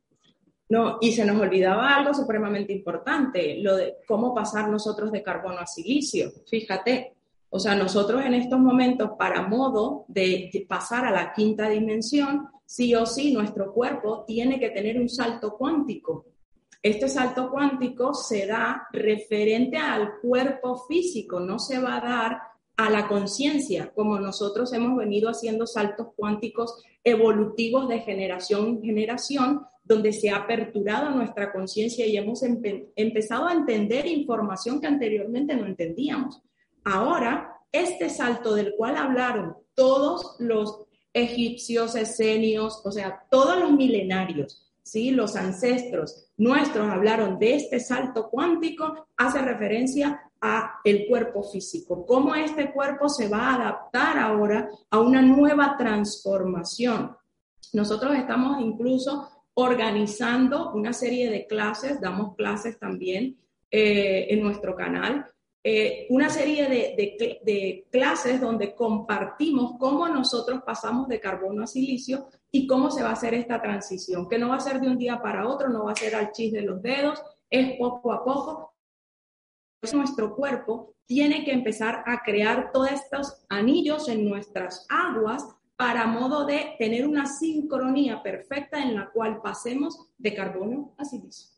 No, 0.70 0.98
y 1.02 1.12
se 1.12 1.26
nos 1.26 1.40
olvidaba 1.40 1.96
algo 1.96 2.14
supremamente 2.14 2.74
importante, 2.74 3.60
lo 3.62 3.76
de 3.76 3.98
cómo 4.08 4.34
pasar 4.34 4.70
nosotros 4.70 5.12
de 5.12 5.22
carbono 5.22 5.60
a 5.60 5.68
silicio. 5.68 6.32
Fíjate, 6.50 7.14
o 7.50 7.60
sea, 7.60 7.76
nosotros 7.76 8.26
en 8.26 8.34
estos 8.34 8.60
momentos, 8.60 9.12
para 9.18 9.48
modo 9.48 10.06
de 10.08 10.66
pasar 10.68 11.06
a 11.06 11.12
la 11.12 11.34
quinta 11.34 11.70
dimensión, 11.70 12.48
sí 12.66 12.96
o 12.96 13.06
sí 13.06 13.32
nuestro 13.32 13.72
cuerpo 13.72 14.24
tiene 14.26 14.60
que 14.60 14.72
tener 14.72 15.00
un 15.00 15.10
salto 15.10 15.56
cuántico. 15.56 16.26
Este 16.84 17.08
salto 17.08 17.50
cuántico 17.50 18.14
se 18.14 18.46
da 18.46 18.90
referente 18.92 19.78
al 19.78 20.20
cuerpo 20.20 20.76
físico, 20.86 21.40
no 21.40 21.58
se 21.58 21.80
va 21.80 21.96
a 21.96 22.02
dar 22.02 22.42
a 22.76 22.90
la 22.90 23.08
conciencia, 23.08 23.94
como 23.96 24.20
nosotros 24.20 24.74
hemos 24.74 24.98
venido 24.98 25.30
haciendo 25.30 25.66
saltos 25.66 26.08
cuánticos 26.14 26.84
evolutivos 27.02 27.88
de 27.88 28.02
generación 28.02 28.68
en 28.68 28.82
generación, 28.82 29.66
donde 29.86 30.12
se 30.12 30.30
ha 30.30 30.36
aperturado 30.36 31.12
nuestra 31.12 31.54
conciencia 31.54 32.06
y 32.06 32.18
hemos 32.18 32.44
empezado 32.44 33.48
a 33.48 33.54
entender 33.54 34.06
información 34.06 34.82
que 34.82 34.88
anteriormente 34.88 35.56
no 35.56 35.66
entendíamos. 35.66 36.42
Ahora, 36.84 37.62
este 37.72 38.10
salto 38.10 38.56
del 38.56 38.76
cual 38.76 38.98
hablaron 38.98 39.56
todos 39.74 40.36
los 40.40 40.86
egipcios, 41.14 41.96
esenios, 41.96 42.82
o 42.84 42.92
sea, 42.92 43.26
todos 43.32 43.58
los 43.58 43.72
milenarios, 43.72 44.73
¿sí? 44.84 45.12
los 45.12 45.36
ancestros 45.36 46.30
nuestros 46.38 46.90
hablaron 46.90 47.40
de 47.40 47.56
este 47.56 47.80
salto 47.80 48.30
cuántico, 48.30 49.08
hace 49.18 49.42
referencia 49.42 50.32
a 50.42 50.80
el 50.84 51.08
cuerpo 51.08 51.44
físico, 51.44 52.06
cómo 52.06 52.36
este 52.36 52.72
cuerpo 52.74 53.08
se 53.08 53.30
va 53.30 53.50
a 53.50 53.56
adaptar 53.56 54.18
ahora 54.18 54.70
a 54.90 55.00
una 55.00 55.22
nueva 55.22 55.78
transformación. 55.78 57.16
Nosotros 57.72 58.16
estamos 58.16 58.60
incluso 58.60 59.30
organizando 59.54 60.74
una 60.74 60.92
serie 60.92 61.30
de 61.30 61.48
clases, 61.48 62.02
damos 62.02 62.36
clases 62.36 62.78
también 62.80 63.38
eh, 63.72 64.28
en 64.30 64.42
nuestro 64.42 64.76
canal, 64.76 65.26
eh, 65.64 66.08
una 66.10 66.30
serie 66.30 66.68
de, 66.68 67.40
de, 67.42 67.88
clases 67.90 68.42
donde 68.42 68.76
compartimos 68.76 69.78
cómo 69.80 70.10
nosotros 70.10 70.62
pasamos 70.66 71.08
de 71.08 71.22
carbono 71.22 71.64
a 71.64 71.68
silicio 71.68 72.28
y 72.56 72.68
cómo 72.68 72.92
se 72.92 73.02
va 73.02 73.10
a 73.10 73.14
hacer 73.14 73.34
esta 73.34 73.60
transición, 73.60 74.30
que 74.30 74.38
no 74.38 74.50
va 74.50 74.58
a 74.58 74.60
ser 74.60 74.80
de 74.80 74.88
un 74.88 75.00
día 75.00 75.20
para 75.20 75.48
otro, 75.48 75.70
no 75.70 75.86
va 75.86 75.94
a 75.94 75.96
ser 75.96 76.14
al 76.14 76.32
chis 76.32 76.54
de 76.54 76.62
los 76.62 76.84
dedos, 76.84 77.20
es 77.50 77.76
poco 77.80 78.14
a 78.14 78.24
poco. 78.24 78.76
Nuestro 79.92 80.36
cuerpo 80.36 80.94
tiene 81.08 81.44
que 81.44 81.52
empezar 81.52 82.04
a 82.06 82.22
crear 82.24 82.72
todos 82.72 82.92
estos 82.92 83.44
anillos 83.50 84.08
en 84.08 84.30
nuestras 84.30 84.86
aguas 84.88 85.48
para 85.76 86.06
modo 86.06 86.46
de 86.46 86.76
tener 86.78 87.08
una 87.08 87.26
sincronía 87.26 88.22
perfecta 88.22 88.84
en 88.84 88.94
la 88.94 89.10
cual 89.10 89.42
pasemos 89.42 90.12
de 90.20 90.36
carbono 90.36 90.94
a 91.00 91.06
silicio. 91.06 91.50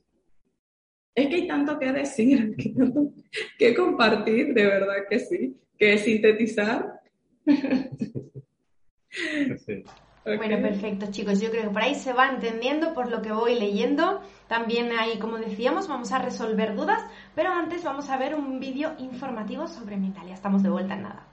Es 1.14 1.28
que 1.28 1.36
hay 1.36 1.48
tanto 1.48 1.78
que 1.78 1.92
decir, 1.92 2.56
que 3.60 3.76
compartir, 3.76 4.54
de 4.54 4.66
verdad 4.66 4.96
que 5.10 5.20
sí, 5.20 5.60
que 5.78 5.98
sintetizar. 5.98 7.02
Bueno, 10.26 10.60
perfecto, 10.60 11.06
chicos. 11.12 11.40
Yo 11.40 11.52
creo 11.52 11.64
que 11.66 11.70
por 11.70 11.84
ahí 11.84 11.94
se 11.94 12.12
va 12.12 12.28
entendiendo 12.30 12.96
por 12.96 13.12
lo 13.12 13.22
que 13.22 13.32
voy 13.32 13.60
leyendo. 13.60 14.22
También 14.48 14.92
ahí, 14.98 15.20
como 15.20 15.38
decíamos, 15.38 15.88
vamos 15.88 16.12
a 16.12 16.18
resolver 16.18 16.76
dudas, 16.76 17.04
pero 17.36 17.52
antes 17.52 17.84
vamos 17.84 18.10
a 18.10 18.18
ver 18.18 18.34
un 18.34 18.60
vídeo 18.60 18.94
informativo 18.98 19.68
sobre 19.68 19.98
Mentalia. 19.98 20.34
Estamos 20.34 20.64
de 20.64 20.70
vuelta 20.70 20.96
en 20.96 21.04
nada. 21.04 21.28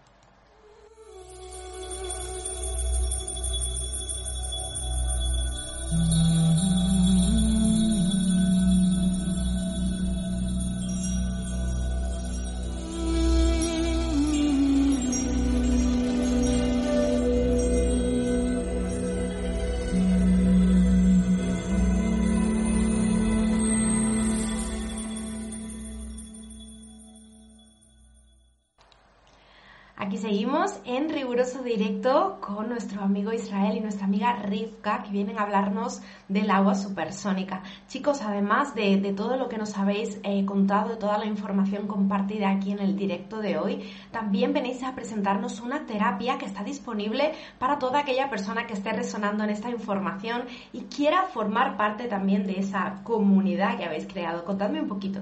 Directo 31.83 32.39
con 32.41 32.69
nuestro 32.69 33.03
amigo 33.03 33.33
Israel 33.33 33.77
y 33.77 33.81
nuestra 33.81 34.07
amiga 34.07 34.35
Rivka 34.35 35.03
que 35.03 35.11
vienen 35.11 35.37
a 35.37 35.43
hablarnos 35.43 36.01
del 36.29 36.49
agua 36.49 36.77
supersónica. 36.77 37.65
Chicos, 37.89 38.23
además 38.23 38.77
de, 38.77 39.13
todo 39.17 39.37
lo 39.37 39.49
que 39.49 39.59
nos 39.59 39.77
habéis 39.77 40.21
eh, 40.23 40.45
contado, 40.45 40.91
de 40.91 40.97
toda 40.97 41.19
la 41.19 41.27
información 41.27 41.89
compartida 41.89 42.51
aquí 42.51 42.71
en 42.71 42.79
el 42.79 42.97
directo 42.97 43.41
de 43.41 43.59
hoy, 43.59 43.83
también 44.13 44.53
venís 44.53 44.85
a 44.85 44.95
presentarnos 44.95 45.61
una 45.61 45.85
terapia 45.85 46.39
que 46.39 46.47
está 46.47 46.63
disponible 46.63 47.33
para 47.59 47.81
toda 47.81 47.99
aquella 47.99 48.31
persona 48.31 48.69
que 48.69 48.75
esté 48.75 48.93
resonando 48.93 49.43
en 49.43 49.51
esta 49.51 49.69
información 49.69 50.45
y 50.73 50.83
quiera 50.83 51.25
formar 51.35 51.77
parte 51.77 52.07
también 52.07 52.47
de 52.47 52.61
esa 52.61 53.03
comunidad 53.03 53.77
que 53.77 53.87
habéis 53.87 54.07
creado. 54.07 54.45
Contadme 54.45 54.81
un 54.81 54.89
poquito. 54.89 55.21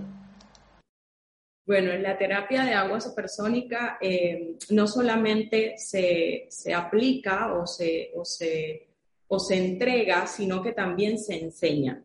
Bueno, 1.66 1.92
en 1.92 2.02
la 2.02 2.18
terapia 2.18 2.64
de 2.64 2.74
agua 2.74 3.00
supersónica 3.00 3.98
eh, 4.00 4.56
no 4.70 4.86
solamente 4.86 5.74
se, 5.76 6.48
aplica 6.74 7.54
o 7.54 7.66
se, 7.66 8.10
o, 8.14 8.24
se, 8.24 8.88
o 9.28 9.38
se, 9.38 9.56
entrega, 9.56 10.26
sino 10.26 10.62
que 10.62 10.72
también 10.72 11.18
se 11.18 11.38
enseña. 11.38 12.02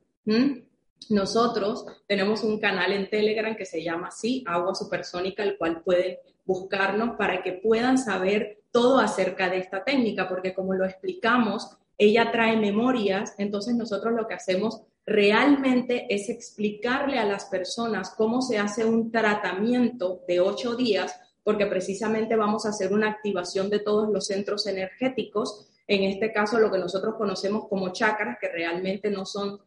Nosotros 1.10 1.86
tenemos 2.08 2.44
un 2.44 2.60
canal 2.60 2.92
en 2.92 3.10
Telegram 3.10 3.56
que 3.56 3.66
se 3.66 3.84
llama 3.84 4.08
así, 4.08 4.44
Agua 4.48 4.76
Supersónica, 4.76 5.44
el 5.44 5.58
cual 5.58 5.82
pueden 5.84 6.18
buscarnos 6.46 7.16
para 7.18 7.44
que 7.44 7.54
puedan 7.54 7.98
saber 7.98 8.64
todo 8.72 9.00
acerca 9.00 9.50
de 9.50 9.60
esta 9.60 9.84
técnica, 9.84 10.28
porque 10.28 10.54
como 10.54 10.74
lo 10.74 10.86
explicamos, 10.86 11.70
ella 11.98 12.32
trae 12.32 12.58
memorias, 12.58 13.34
entonces 13.38 13.76
nosotros 13.76 14.14
lo 14.14 14.28
que 14.28 14.34
hacemos 14.34 14.82
realmente 15.06 16.08
es 16.10 16.30
explicarle 16.30 17.20
a 17.20 17.26
las 17.26 17.46
personas 17.46 18.12
cómo 18.18 18.42
se 18.42 18.58
hace 18.58 18.86
un 18.86 19.12
tratamiento 19.12 20.22
de 20.28 20.40
ocho 20.40 20.76
días, 20.76 21.16
porque 21.44 21.68
precisamente 21.68 22.36
vamos 22.36 22.66
a 22.66 22.70
hacer 22.70 22.92
una 22.92 23.10
activación 23.10 23.70
de 23.70 23.80
todos 23.80 24.10
los 24.10 24.26
centros 24.26 24.66
energéticos, 24.66 25.68
en 25.88 26.04
este 26.04 26.34
caso 26.34 26.60
lo 26.60 26.72
que 26.72 26.80
nosotros 26.80 27.16
conocemos 27.16 27.68
como 27.70 27.94
chakras, 27.94 28.38
que 28.42 28.50
realmente 28.50 29.12
no 29.12 29.26
son 29.26 29.60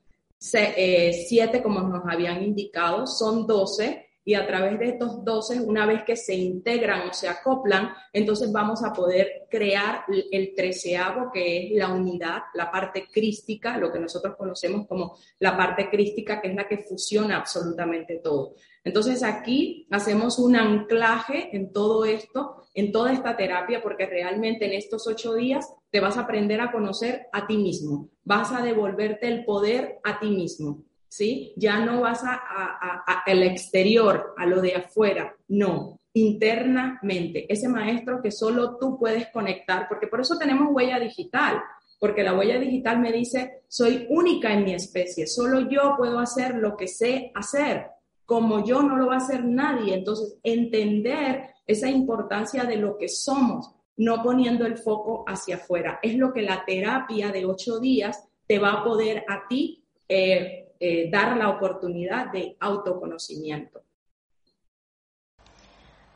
eh, 0.53 1.24
siete 1.29 1.62
como 1.62 1.81
nos 1.81 2.03
habían 2.07 2.42
indicado, 2.42 3.07
son 3.07 3.46
doce, 3.46 4.08
y 4.28 4.34
a 4.34 4.46
través 4.46 4.78
de 4.78 4.88
estos 4.90 5.24
12, 5.24 5.62
una 5.62 5.86
vez 5.86 6.04
que 6.04 6.14
se 6.14 6.34
integran 6.34 7.08
o 7.08 7.14
se 7.14 7.30
acoplan, 7.30 7.94
entonces 8.12 8.52
vamos 8.52 8.84
a 8.84 8.92
poder 8.92 9.46
crear 9.50 10.04
el 10.30 10.52
treceavo, 10.54 11.30
que 11.32 11.68
es 11.68 11.78
la 11.78 11.88
unidad, 11.88 12.42
la 12.52 12.70
parte 12.70 13.08
crística, 13.10 13.78
lo 13.78 13.90
que 13.90 13.98
nosotros 13.98 14.36
conocemos 14.36 14.86
como 14.86 15.16
la 15.38 15.56
parte 15.56 15.88
crística, 15.88 16.42
que 16.42 16.48
es 16.48 16.54
la 16.54 16.68
que 16.68 16.76
fusiona 16.76 17.38
absolutamente 17.38 18.20
todo. 18.22 18.56
Entonces 18.84 19.22
aquí 19.22 19.86
hacemos 19.90 20.38
un 20.38 20.56
anclaje 20.56 21.48
en 21.56 21.72
todo 21.72 22.04
esto, 22.04 22.64
en 22.74 22.92
toda 22.92 23.14
esta 23.14 23.34
terapia, 23.34 23.82
porque 23.82 24.04
realmente 24.04 24.66
en 24.66 24.74
estos 24.74 25.06
ocho 25.06 25.36
días 25.36 25.72
te 25.90 26.00
vas 26.00 26.18
a 26.18 26.24
aprender 26.24 26.60
a 26.60 26.70
conocer 26.70 27.28
a 27.32 27.46
ti 27.46 27.56
mismo, 27.56 28.10
vas 28.24 28.52
a 28.52 28.60
devolverte 28.60 29.26
el 29.26 29.46
poder 29.46 30.00
a 30.04 30.20
ti 30.20 30.28
mismo, 30.28 30.84
¿sí? 31.09 31.53
Ya 31.57 31.85
no 31.85 32.01
vas 32.03 32.23
a, 32.25 33.03
al 33.27 33.42
exterior, 33.42 34.35
a 34.37 34.47
lo 34.47 34.61
de 34.61 34.77
afuera, 34.77 35.35
no, 35.49 35.99
internamente, 36.12 37.47
ese 37.53 37.68
maestro 37.68 38.21
que 38.23 38.31
solo 38.31 38.77
tú 38.79 38.99
puedes 38.99 39.29
conectar, 39.29 39.87
porque 39.88 40.07
por 40.07 40.21
eso 40.21 40.37
tenemos 40.38 40.68
huella 40.71 40.99
digital, 40.99 41.61
porque 41.99 42.23
la 42.23 42.35
huella 42.35 42.59
digital 42.59 43.01
me 43.01 43.12
dice, 43.12 43.62
soy 43.68 44.07
única 44.11 44.53
en 44.53 44.64
mi 44.64 44.75
especie, 44.75 45.27
solo 45.27 45.68
yo 45.68 45.94
puedo 45.97 46.18
hacer 46.18 46.55
lo 46.55 46.77
que 46.77 46.88
sé 46.88 47.33
hacer, 47.35 47.87
como 48.25 48.64
yo 48.64 48.83
no 48.83 48.97
lo 48.97 49.07
va 49.07 49.14
a 49.14 49.18
hacer 49.18 49.44
nadie, 49.44 49.94
entonces 49.94 50.37
entender 50.42 51.51
esa 51.66 51.88
importancia 51.88 52.64
de 52.64 52.77
lo 52.77 52.97
que 52.97 53.09
somos, 53.09 53.75
no 53.97 54.23
poniendo 54.23 54.64
el 54.64 54.77
foco 54.77 55.25
hacia 55.27 55.57
afuera. 55.57 55.99
Es 56.03 56.14
lo 56.14 56.33
que 56.33 56.42
la 56.42 56.64
terapia 56.64 57.33
de 57.33 57.44
ocho 57.44 57.81
días 57.81 58.29
te 58.47 58.59
va 58.59 58.75
a 58.75 58.85
poder 58.85 59.25
a 59.29 59.47
ti 59.49 59.85
eh, 60.09 60.67
eh, 60.80 61.10
dar 61.10 61.36
la 61.36 61.50
oportunidad 61.50 62.30
de 62.32 62.56
autoconocimiento. 62.60 63.82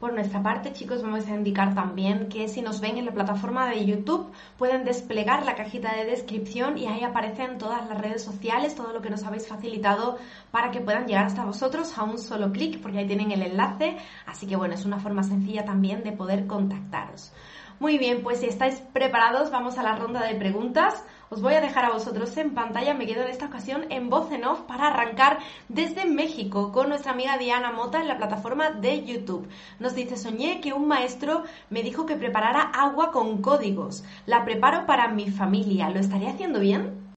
Por 0.02 0.14
nuestra 0.14 0.42
parte, 0.42 0.72
chicos, 0.72 1.00
vamos 1.00 1.28
a 1.28 1.34
indicar 1.36 1.76
también 1.76 2.28
que 2.28 2.48
si 2.48 2.60
nos 2.60 2.80
ven 2.80 2.98
en 2.98 3.06
la 3.06 3.12
plataforma 3.12 3.70
de 3.70 3.86
YouTube, 3.86 4.32
pueden 4.58 4.84
desplegar 4.84 5.44
la 5.44 5.54
cajita 5.54 5.94
de 5.94 6.04
descripción 6.04 6.76
y 6.76 6.88
ahí 6.88 7.04
aparecen 7.04 7.56
todas 7.56 7.88
las 7.88 8.00
redes 8.00 8.20
sociales, 8.20 8.74
todo 8.74 8.92
lo 8.92 9.00
que 9.00 9.10
nos 9.10 9.22
habéis 9.22 9.46
facilitado 9.46 10.18
para 10.50 10.72
que 10.72 10.80
puedan 10.80 11.06
llegar 11.06 11.26
hasta 11.26 11.44
vosotros 11.44 11.96
a 11.96 12.02
un 12.02 12.18
solo 12.18 12.50
clic, 12.50 12.82
porque 12.82 12.98
ahí 12.98 13.06
tienen 13.06 13.30
el 13.30 13.42
enlace. 13.42 13.96
Así 14.26 14.48
que 14.48 14.56
bueno, 14.56 14.74
es 14.74 14.84
una 14.84 14.98
forma 14.98 15.22
sencilla 15.22 15.64
también 15.64 16.02
de 16.02 16.10
poder 16.10 16.48
contactaros. 16.48 17.32
Muy 17.78 17.96
bien, 17.96 18.24
pues 18.24 18.40
si 18.40 18.46
estáis 18.46 18.80
preparados, 18.92 19.52
vamos 19.52 19.78
a 19.78 19.84
la 19.84 19.94
ronda 19.94 20.26
de 20.26 20.34
preguntas. 20.34 21.04
Os 21.32 21.40
voy 21.40 21.54
a 21.54 21.62
dejar 21.62 21.86
a 21.86 21.92
vosotros 21.92 22.36
en 22.36 22.52
pantalla, 22.52 22.92
me 22.92 23.06
quedo 23.06 23.22
en 23.22 23.30
esta 23.30 23.46
ocasión 23.46 23.86
en 23.88 24.10
voz 24.10 24.30
en 24.32 24.44
off 24.44 24.60
para 24.68 24.88
arrancar 24.88 25.38
desde 25.70 26.04
México 26.04 26.72
con 26.72 26.90
nuestra 26.90 27.12
amiga 27.12 27.38
Diana 27.38 27.72
Mota 27.72 28.02
en 28.02 28.08
la 28.08 28.18
plataforma 28.18 28.72
de 28.72 29.02
YouTube. 29.02 29.48
Nos 29.80 29.94
dice, 29.94 30.18
soñé 30.18 30.60
que 30.60 30.74
un 30.74 30.86
maestro 30.86 31.44
me 31.70 31.82
dijo 31.82 32.04
que 32.04 32.16
preparara 32.16 32.60
agua 32.60 33.12
con 33.12 33.40
códigos. 33.40 34.04
La 34.26 34.44
preparo 34.44 34.84
para 34.84 35.08
mi 35.08 35.30
familia. 35.30 35.88
¿Lo 35.88 36.00
estaré 36.00 36.26
haciendo 36.26 36.60
bien? 36.60 37.14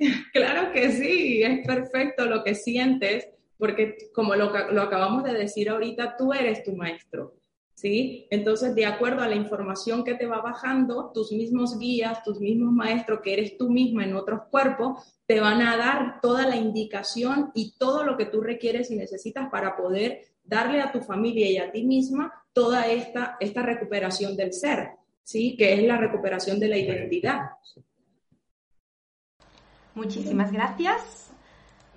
Claro 0.32 0.72
que 0.72 0.90
sí, 0.90 1.44
es 1.44 1.64
perfecto 1.64 2.26
lo 2.26 2.42
que 2.42 2.56
sientes, 2.56 3.28
porque 3.58 3.96
como 4.12 4.34
lo, 4.34 4.50
lo 4.72 4.82
acabamos 4.82 5.22
de 5.22 5.34
decir 5.34 5.68
ahorita, 5.70 6.16
tú 6.16 6.32
eres 6.32 6.64
tu 6.64 6.74
maestro. 6.74 7.39
¿Sí? 7.80 8.26
Entonces, 8.28 8.74
de 8.74 8.84
acuerdo 8.84 9.22
a 9.22 9.28
la 9.28 9.36
información 9.36 10.04
que 10.04 10.14
te 10.14 10.26
va 10.26 10.42
bajando, 10.42 11.12
tus 11.14 11.32
mismos 11.32 11.78
guías, 11.78 12.22
tus 12.22 12.38
mismos 12.38 12.72
maestros, 12.72 13.20
que 13.22 13.32
eres 13.32 13.56
tú 13.56 13.70
misma 13.70 14.04
en 14.04 14.14
otros 14.14 14.42
cuerpos, 14.50 15.02
te 15.26 15.40
van 15.40 15.62
a 15.62 15.78
dar 15.78 16.20
toda 16.20 16.46
la 16.46 16.56
indicación 16.56 17.50
y 17.54 17.78
todo 17.78 18.04
lo 18.04 18.18
que 18.18 18.26
tú 18.26 18.42
requieres 18.42 18.90
y 18.90 18.96
necesitas 18.96 19.48
para 19.48 19.78
poder 19.78 20.26
darle 20.44 20.82
a 20.82 20.92
tu 20.92 21.00
familia 21.00 21.50
y 21.50 21.56
a 21.56 21.72
ti 21.72 21.82
misma 21.84 22.30
toda 22.52 22.86
esta, 22.86 23.38
esta 23.40 23.62
recuperación 23.62 24.36
del 24.36 24.52
ser, 24.52 24.90
¿sí? 25.22 25.56
Que 25.56 25.72
es 25.72 25.82
la 25.84 25.96
recuperación 25.96 26.60
de 26.60 26.68
la 26.68 26.76
identidad. 26.76 27.40
Muchísimas 29.94 30.52
gracias. 30.52 31.29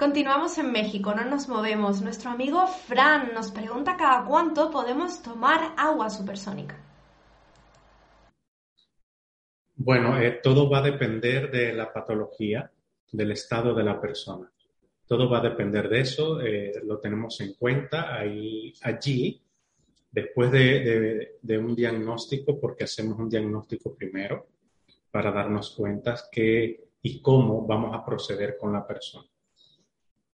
Continuamos 0.03 0.57
en 0.57 0.69
México, 0.69 1.15
no 1.15 1.23
nos 1.23 1.47
movemos. 1.47 2.01
Nuestro 2.01 2.31
amigo 2.31 2.67
Fran 2.67 3.33
nos 3.33 3.51
pregunta 3.51 3.95
cada 3.95 4.25
cuánto 4.25 4.69
podemos 4.69 5.23
tomar 5.23 5.73
agua 5.77 6.09
supersónica. 6.09 6.77
Bueno, 9.77 10.19
eh, 10.19 10.41
todo 10.43 10.69
va 10.69 10.79
a 10.79 10.81
depender 10.81 11.49
de 11.49 11.71
la 11.71 11.93
patología, 11.93 12.69
del 13.13 13.31
estado 13.31 13.73
de 13.73 13.83
la 13.85 14.01
persona. 14.01 14.51
Todo 15.07 15.29
va 15.29 15.37
a 15.37 15.49
depender 15.49 15.87
de 15.87 16.01
eso, 16.01 16.41
eh, 16.41 16.73
lo 16.83 16.99
tenemos 16.99 17.39
en 17.39 17.53
cuenta 17.53 18.13
ahí, 18.13 18.73
allí, 18.81 19.41
después 20.11 20.51
de, 20.51 21.37
de, 21.41 21.57
un 21.57 21.73
diagnóstico, 21.73 22.59
porque 22.59 22.83
hacemos 22.83 23.17
un 23.17 23.29
diagnóstico 23.29 23.95
primero 23.95 24.47
para 25.09 25.31
darnos 25.31 25.69
cuenta 25.69 26.17
qué 26.29 26.89
y 27.01 27.21
cómo 27.21 27.65
vamos 27.65 27.95
a 27.95 28.03
proceder 28.03 28.57
con 28.57 28.73
la 28.73 28.85
persona. 28.85 29.29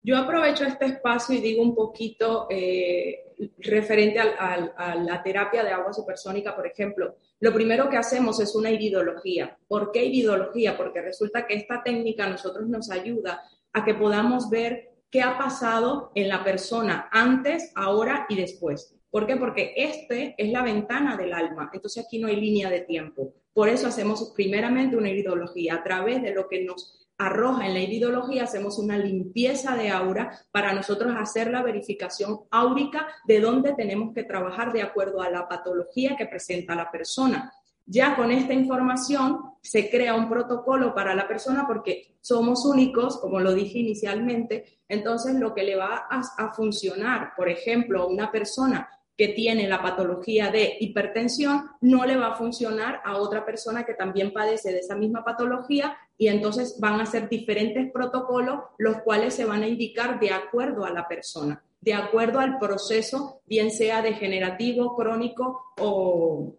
Yo 0.07 0.15
aprovecho 0.15 0.63
este 0.63 0.85
espacio 0.85 1.35
y 1.35 1.41
digo 1.41 1.61
un 1.61 1.75
poquito 1.75 2.47
eh, 2.49 3.33
referente 3.57 4.19
a 4.19 4.95
la 4.95 5.21
terapia 5.21 5.65
de 5.65 5.71
agua 5.71 5.91
supersónica, 5.91 6.55
por 6.55 6.65
ejemplo. 6.65 7.17
Lo 7.41 7.53
primero 7.53 7.89
que 7.89 7.97
hacemos 7.97 8.39
es 8.39 8.55
una 8.55 8.71
iridología. 8.71 9.57
¿Por 9.67 9.91
qué 9.91 10.05
iridología? 10.05 10.77
Porque 10.77 11.01
resulta 11.01 11.45
que 11.45 11.55
esta 11.55 11.83
técnica 11.83 12.23
a 12.23 12.29
nosotros 12.29 12.69
nos 12.69 12.89
ayuda 12.89 13.43
a 13.73 13.83
que 13.83 13.95
podamos 13.95 14.49
ver 14.49 14.93
qué 15.11 15.21
ha 15.21 15.37
pasado 15.37 16.13
en 16.15 16.29
la 16.29 16.41
persona 16.41 17.09
antes, 17.11 17.73
ahora 17.75 18.27
y 18.29 18.37
después. 18.37 18.95
¿Por 19.09 19.27
qué? 19.27 19.35
Porque 19.35 19.73
este 19.75 20.35
es 20.37 20.53
la 20.53 20.63
ventana 20.63 21.17
del 21.17 21.33
alma, 21.33 21.69
entonces 21.73 22.05
aquí 22.05 22.17
no 22.17 22.29
hay 22.29 22.37
línea 22.37 22.69
de 22.69 22.79
tiempo. 22.79 23.33
Por 23.51 23.67
eso 23.67 23.87
hacemos 23.87 24.31
primeramente 24.33 24.95
una 24.95 25.09
iridología 25.09 25.75
a 25.75 25.83
través 25.83 26.21
de 26.21 26.33
lo 26.33 26.47
que 26.47 26.63
nos 26.63 27.06
arroja 27.17 27.65
en 27.65 27.73
la 27.73 27.79
iridología, 27.79 28.43
hacemos 28.43 28.77
una 28.77 28.97
limpieza 28.97 29.75
de 29.75 29.89
aura 29.89 30.39
para 30.51 30.73
nosotros 30.73 31.13
hacer 31.17 31.49
la 31.49 31.63
verificación 31.63 32.41
áurica 32.51 33.07
de 33.25 33.39
dónde 33.39 33.73
tenemos 33.73 34.13
que 34.13 34.23
trabajar 34.23 34.71
de 34.71 34.83
acuerdo 34.83 35.21
a 35.21 35.29
la 35.29 35.47
patología 35.47 36.15
que 36.15 36.27
presenta 36.27 36.75
la 36.75 36.91
persona. 36.91 37.51
Ya 37.85 38.15
con 38.15 38.31
esta 38.31 38.53
información 38.53 39.39
se 39.61 39.89
crea 39.89 40.13
un 40.13 40.29
protocolo 40.29 40.93
para 40.93 41.15
la 41.15 41.27
persona 41.27 41.65
porque 41.65 42.17
somos 42.21 42.65
únicos, 42.65 43.17
como 43.19 43.39
lo 43.39 43.53
dije 43.53 43.79
inicialmente, 43.79 44.81
entonces 44.87 45.35
lo 45.35 45.53
que 45.53 45.63
le 45.63 45.77
va 45.77 46.05
a, 46.09 46.21
a 46.37 46.53
funcionar, 46.53 47.31
por 47.35 47.49
ejemplo, 47.49 48.01
a 48.01 48.07
una 48.07 48.29
persona 48.29 48.89
que 49.17 49.29
tiene 49.29 49.67
la 49.67 49.81
patología 49.81 50.51
de 50.51 50.77
hipertensión 50.79 51.71
no 51.81 52.05
le 52.05 52.15
va 52.15 52.27
a 52.27 52.35
funcionar 52.35 53.01
a 53.03 53.17
otra 53.17 53.43
persona 53.45 53.83
que 53.83 53.95
también 53.95 54.31
padece 54.31 54.71
de 54.71 54.79
esa 54.79 54.95
misma 54.95 55.23
patología 55.23 55.97
y 56.17 56.27
entonces 56.27 56.77
van 56.79 57.01
a 57.01 57.05
ser 57.05 57.27
diferentes 57.27 57.91
protocolos 57.91 58.59
los 58.77 59.01
cuales 59.01 59.33
se 59.33 59.45
van 59.45 59.63
a 59.63 59.67
indicar 59.67 60.19
de 60.19 60.31
acuerdo 60.31 60.85
a 60.85 60.91
la 60.91 61.07
persona, 61.07 61.63
de 61.81 61.95
acuerdo 61.95 62.39
al 62.39 62.59
proceso, 62.59 63.41
bien 63.45 63.71
sea 63.71 64.03
degenerativo, 64.03 64.95
crónico 64.95 65.73
o, 65.79 66.53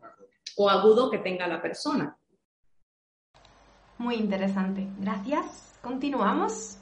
o 0.57 0.69
agudo 0.69 1.11
que 1.11 1.19
tenga 1.19 1.47
la 1.47 1.63
persona. 1.63 2.17
Muy 3.99 4.17
interesante. 4.17 4.87
Gracias. 4.99 5.75
Continuamos. 5.81 6.79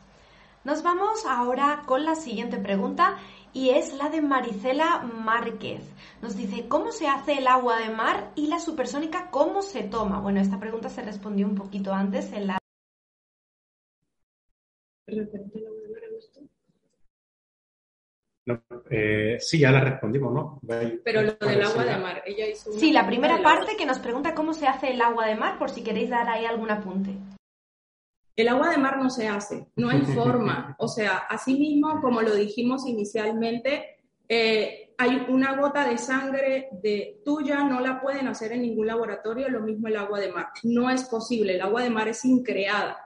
Nos 0.64 0.82
vamos 0.82 1.24
ahora 1.26 1.84
con 1.86 2.04
la 2.04 2.16
siguiente 2.16 2.56
pregunta 2.56 3.16
y 3.56 3.70
es 3.70 3.94
la 3.94 4.10
de 4.10 4.20
Maricela 4.20 4.98
Márquez. 4.98 5.80
Nos 6.20 6.36
dice, 6.36 6.68
¿cómo 6.68 6.92
se 6.92 7.08
hace 7.08 7.38
el 7.38 7.46
agua 7.46 7.78
de 7.78 7.88
mar 7.88 8.32
y 8.34 8.48
la 8.48 8.58
supersónica 8.58 9.30
cómo 9.30 9.62
se 9.62 9.82
toma? 9.82 10.20
Bueno, 10.20 10.42
esta 10.42 10.60
pregunta 10.60 10.90
se 10.90 11.00
respondió 11.00 11.46
un 11.46 11.54
poquito 11.54 11.90
antes 11.94 12.30
en 12.34 12.48
la... 12.48 12.58
Eh, 18.90 19.38
sí, 19.40 19.58
ya 19.58 19.70
la 19.70 19.80
respondimos, 19.80 20.34
¿no? 20.34 20.60
Pero 21.02 21.22
lo 21.22 21.32
del 21.32 21.62
agua 21.62 21.84
de 21.86 21.96
mar, 21.96 22.22
ella 22.26 22.46
hizo... 22.46 22.70
Sí, 22.72 22.92
la 22.92 23.06
primera 23.06 23.42
parte 23.42 23.74
que 23.78 23.86
nos 23.86 24.00
pregunta 24.00 24.34
cómo 24.34 24.52
se 24.52 24.66
hace 24.66 24.90
el 24.90 25.00
agua 25.00 25.26
de 25.28 25.34
mar, 25.34 25.58
por 25.58 25.70
si 25.70 25.82
queréis 25.82 26.10
dar 26.10 26.28
ahí 26.28 26.44
algún 26.44 26.70
apunte. 26.70 27.12
El 28.36 28.48
agua 28.48 28.70
de 28.70 28.76
mar 28.76 28.98
no 28.98 29.08
se 29.08 29.28
hace, 29.28 29.66
no 29.76 29.88
hay 29.88 30.00
forma. 30.14 30.76
O 30.78 30.88
sea, 30.88 31.16
así 31.28 31.58
mismo, 31.58 32.00
como 32.00 32.20
lo 32.20 32.34
dijimos 32.34 32.86
inicialmente, 32.86 33.96
eh, 34.28 34.94
hay 34.98 35.26
una 35.28 35.56
gota 35.56 35.88
de 35.88 35.98
sangre 35.98 36.68
de 36.82 37.20
tuya, 37.24 37.64
no 37.64 37.80
la 37.80 38.00
pueden 38.00 38.28
hacer 38.28 38.52
en 38.52 38.62
ningún 38.62 38.86
laboratorio, 38.86 39.48
lo 39.48 39.60
mismo 39.60 39.88
el 39.88 39.96
agua 39.96 40.20
de 40.20 40.32
mar. 40.32 40.48
No 40.62 40.90
es 40.90 41.04
posible, 41.04 41.54
el 41.54 41.60
agua 41.60 41.82
de 41.82 41.90
mar 41.90 42.08
es 42.08 42.24
increada. 42.24 42.98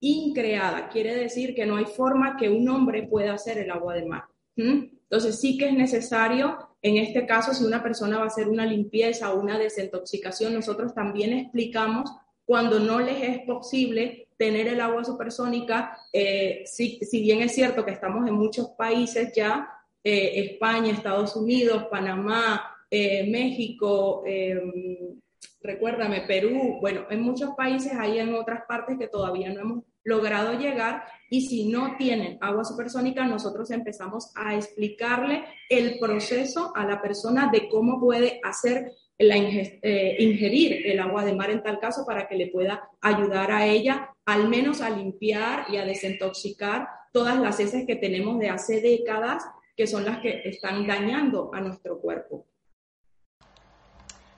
Increada 0.00 0.88
quiere 0.88 1.14
decir 1.14 1.54
que 1.54 1.66
no 1.66 1.76
hay 1.76 1.86
forma 1.86 2.36
que 2.36 2.50
un 2.50 2.68
hombre 2.68 3.04
pueda 3.04 3.34
hacer 3.34 3.58
el 3.58 3.70
agua 3.70 3.94
de 3.94 4.06
mar. 4.06 4.24
Entonces 4.56 5.40
sí 5.40 5.58
que 5.58 5.68
es 5.68 5.74
necesario, 5.74 6.56
en 6.82 6.98
este 6.98 7.26
caso, 7.26 7.54
si 7.54 7.64
una 7.64 7.82
persona 7.82 8.18
va 8.18 8.24
a 8.24 8.28
hacer 8.28 8.48
una 8.48 8.66
limpieza 8.66 9.32
o 9.32 9.40
una 9.40 9.58
desintoxicación, 9.58 10.54
nosotros 10.54 10.94
también 10.94 11.32
explicamos 11.32 12.10
cuando 12.44 12.78
no 12.78 13.00
les 13.00 13.22
es 13.22 13.38
posible 13.46 14.23
tener 14.36 14.68
el 14.68 14.80
agua 14.80 15.04
supersónica, 15.04 15.98
eh, 16.12 16.64
si, 16.66 16.98
bien 17.12 17.42
es 17.42 17.54
cierto 17.54 17.84
que 17.84 17.92
estamos 17.92 18.26
en 18.26 18.34
muchos 18.34 18.70
países 18.70 19.32
ya, 19.34 19.68
eh, 20.02 20.50
España, 20.50 20.92
Estados 20.92 21.36
Unidos, 21.36 21.86
Panamá, 21.90 22.76
eh, 22.90 23.28
México, 23.30 24.22
em, 24.26 25.20
recuérdame, 25.60 26.22
Perú, 26.22 26.78
bueno, 26.80 27.06
en 27.10 27.22
muchos 27.22 27.54
países 27.56 27.92
hay 27.92 28.18
en 28.18 28.34
otras 28.34 28.62
partes 28.66 28.98
que 28.98 29.08
todavía 29.08 29.52
no 29.52 29.60
hemos 29.60 29.84
logrado 30.04 30.58
llegar 30.58 31.04
y 31.30 31.46
si 31.48 31.68
no 31.68 31.96
tienen 31.96 32.38
agua 32.40 32.64
supersónica, 32.64 33.24
nosotros 33.24 33.70
empezamos 33.70 34.30
a 34.36 34.54
explicarle 34.54 35.44
el 35.68 35.98
proceso 35.98 36.72
a 36.76 36.84
la 36.84 37.02
persona 37.02 37.50
de 37.50 37.68
cómo 37.68 37.98
puede 37.98 38.40
hacer 38.44 38.92
la 39.18 39.36
ingerir 39.36 40.86
el 40.86 41.00
agua 41.00 41.24
de 41.24 41.34
mar 41.34 41.50
en 41.50 41.62
tal 41.62 41.78
caso 41.78 42.04
para 42.04 42.26
que 42.28 42.36
le 42.36 42.48
pueda 42.48 42.88
ayudar 43.00 43.50
a 43.52 43.66
ella 43.66 44.10
al 44.26 44.48
menos 44.48 44.80
a 44.80 44.90
limpiar 44.90 45.66
y 45.68 45.76
a 45.76 45.84
desintoxicar 45.84 46.88
todas 47.12 47.38
las 47.38 47.60
heces 47.60 47.86
que 47.86 47.96
tenemos 47.96 48.38
de 48.40 48.50
hace 48.50 48.80
décadas, 48.80 49.44
que 49.76 49.86
son 49.86 50.04
las 50.04 50.18
que 50.20 50.42
están 50.44 50.86
dañando 50.86 51.50
a 51.54 51.60
nuestro 51.60 52.00
cuerpo. 52.00 52.46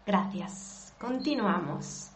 Gracias. 0.06 0.94
Continuamos. 1.00 2.15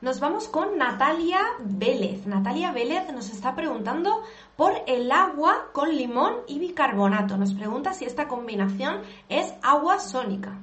Nos 0.00 0.20
vamos 0.20 0.46
con 0.46 0.78
Natalia 0.78 1.40
Vélez. 1.58 2.24
Natalia 2.24 2.70
Vélez 2.70 3.12
nos 3.12 3.30
está 3.30 3.56
preguntando 3.56 4.22
por 4.56 4.72
el 4.86 5.10
agua 5.10 5.70
con 5.72 5.96
limón 5.96 6.36
y 6.46 6.60
bicarbonato. 6.60 7.36
Nos 7.36 7.52
pregunta 7.52 7.92
si 7.92 8.04
esta 8.04 8.28
combinación 8.28 9.02
es 9.28 9.52
agua 9.60 9.98
sónica. 9.98 10.56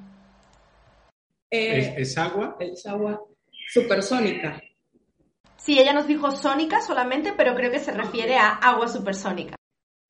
¿Es, 1.50 2.17
agua? 2.17 2.56
Es 2.62 2.86
agua 2.86 3.21
supersónica. 3.74 4.62
Sí, 5.58 5.80
ella 5.80 5.91
nos 5.91 6.08
dijo 6.08 6.32
sónica 6.32 6.80
solamente, 6.80 7.34
pero 7.36 7.56
creo 7.56 7.71
que 7.71 7.80
se 7.80 7.91
refiere 7.91 8.38
a 8.38 8.52
agua 8.52 8.88
supersónica. 8.88 9.56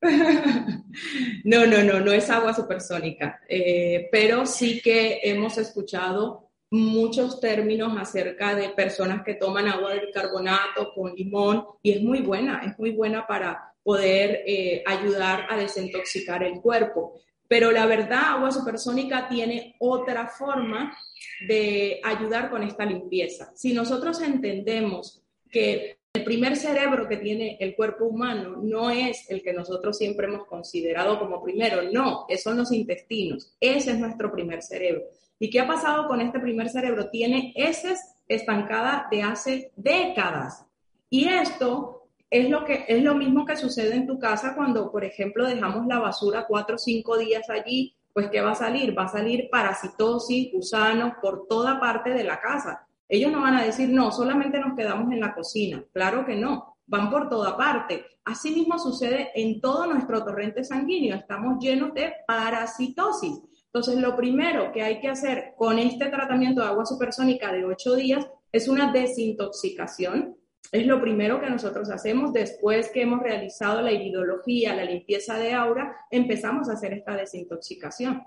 no, 0.00 1.66
no, 1.66 1.82
no, 1.82 1.98
no 1.98 2.12
es 2.12 2.30
agua 2.30 2.54
supersónica, 2.54 3.40
eh, 3.48 4.08
pero 4.12 4.46
sí 4.46 4.80
que 4.80 5.18
hemos 5.24 5.58
escuchado 5.58 6.45
muchos 6.76 7.40
términos 7.40 7.94
acerca 7.98 8.54
de 8.54 8.70
personas 8.70 9.22
que 9.24 9.34
toman 9.34 9.68
agua 9.68 9.94
de 9.94 10.06
bicarbonato 10.06 10.92
con 10.94 11.14
limón 11.14 11.64
y 11.82 11.92
es 11.92 12.02
muy 12.02 12.20
buena, 12.20 12.62
es 12.64 12.78
muy 12.78 12.90
buena 12.92 13.26
para 13.26 13.74
poder 13.82 14.42
eh, 14.46 14.82
ayudar 14.86 15.46
a 15.48 15.56
desintoxicar 15.56 16.42
el 16.42 16.60
cuerpo. 16.60 17.20
Pero 17.48 17.70
la 17.70 17.86
verdad, 17.86 18.34
agua 18.36 18.50
supersónica 18.50 19.28
tiene 19.28 19.76
otra 19.78 20.26
forma 20.26 20.96
de 21.46 22.00
ayudar 22.02 22.50
con 22.50 22.62
esta 22.62 22.84
limpieza. 22.84 23.52
Si 23.54 23.72
nosotros 23.72 24.20
entendemos 24.20 25.22
que 25.50 25.98
el 26.14 26.24
primer 26.24 26.56
cerebro 26.56 27.06
que 27.06 27.18
tiene 27.18 27.58
el 27.60 27.76
cuerpo 27.76 28.06
humano 28.06 28.56
no 28.62 28.90
es 28.90 29.30
el 29.30 29.42
que 29.42 29.52
nosotros 29.52 29.98
siempre 29.98 30.26
hemos 30.26 30.46
considerado 30.46 31.18
como 31.18 31.42
primero, 31.42 31.82
no, 31.92 32.26
son 32.42 32.56
los 32.56 32.72
intestinos, 32.72 33.54
ese 33.60 33.92
es 33.92 33.98
nuestro 33.98 34.32
primer 34.32 34.62
cerebro. 34.62 35.02
¿Y 35.38 35.50
qué 35.50 35.60
ha 35.60 35.66
pasado 35.66 36.06
con 36.08 36.20
este 36.20 36.40
primer 36.40 36.68
cerebro? 36.68 37.10
Tiene 37.10 37.52
heces 37.56 38.14
estancadas 38.28 39.10
de 39.10 39.22
hace 39.22 39.72
décadas. 39.76 40.66
Y 41.10 41.28
esto 41.28 42.08
es 42.30 42.48
lo, 42.48 42.64
que, 42.64 42.84
es 42.88 43.02
lo 43.02 43.14
mismo 43.14 43.44
que 43.44 43.56
sucede 43.56 43.94
en 43.94 44.06
tu 44.06 44.18
casa 44.18 44.54
cuando, 44.54 44.90
por 44.90 45.04
ejemplo, 45.04 45.46
dejamos 45.46 45.86
la 45.86 45.98
basura 45.98 46.46
cuatro 46.48 46.76
o 46.76 46.78
cinco 46.78 47.16
días 47.18 47.48
allí, 47.50 47.94
pues 48.12 48.30
¿qué 48.30 48.40
va 48.40 48.52
a 48.52 48.56
salir? 48.56 48.96
Va 48.98 49.04
a 49.04 49.08
salir 49.08 49.48
parasitosis, 49.50 50.52
gusanos 50.52 51.12
por 51.20 51.46
toda 51.46 51.78
parte 51.78 52.10
de 52.10 52.24
la 52.24 52.40
casa. 52.40 52.86
Ellos 53.08 53.30
no 53.30 53.42
van 53.42 53.56
a 53.56 53.64
decir, 53.64 53.88
no, 53.90 54.10
solamente 54.10 54.58
nos 54.58 54.74
quedamos 54.74 55.12
en 55.12 55.20
la 55.20 55.34
cocina. 55.34 55.84
Claro 55.92 56.24
que 56.24 56.34
no, 56.34 56.78
van 56.86 57.10
por 57.10 57.28
toda 57.28 57.56
parte. 57.56 58.04
Asimismo 58.24 58.78
sucede 58.78 59.30
en 59.34 59.60
todo 59.60 59.86
nuestro 59.86 60.24
torrente 60.24 60.64
sanguíneo, 60.64 61.14
estamos 61.14 61.62
llenos 61.62 61.94
de 61.94 62.12
parasitosis. 62.26 63.40
Entonces, 63.76 64.00
lo 64.02 64.16
primero 64.16 64.72
que 64.72 64.80
hay 64.80 65.00
que 65.00 65.08
hacer 65.08 65.52
con 65.54 65.78
este 65.78 66.06
tratamiento 66.06 66.62
de 66.62 66.68
agua 66.68 66.86
supersónica 66.86 67.52
de 67.52 67.66
8 67.66 67.94
días 67.96 68.26
es 68.50 68.68
una 68.68 68.90
desintoxicación. 68.90 70.34
Es 70.72 70.86
lo 70.86 70.98
primero 70.98 71.42
que 71.42 71.50
nosotros 71.50 71.90
hacemos 71.90 72.32
después 72.32 72.90
que 72.90 73.02
hemos 73.02 73.20
realizado 73.20 73.82
la 73.82 73.92
iridología, 73.92 74.74
la 74.74 74.86
limpieza 74.86 75.36
de 75.36 75.52
aura, 75.52 75.94
empezamos 76.10 76.70
a 76.70 76.72
hacer 76.72 76.94
esta 76.94 77.18
desintoxicación. 77.18 78.22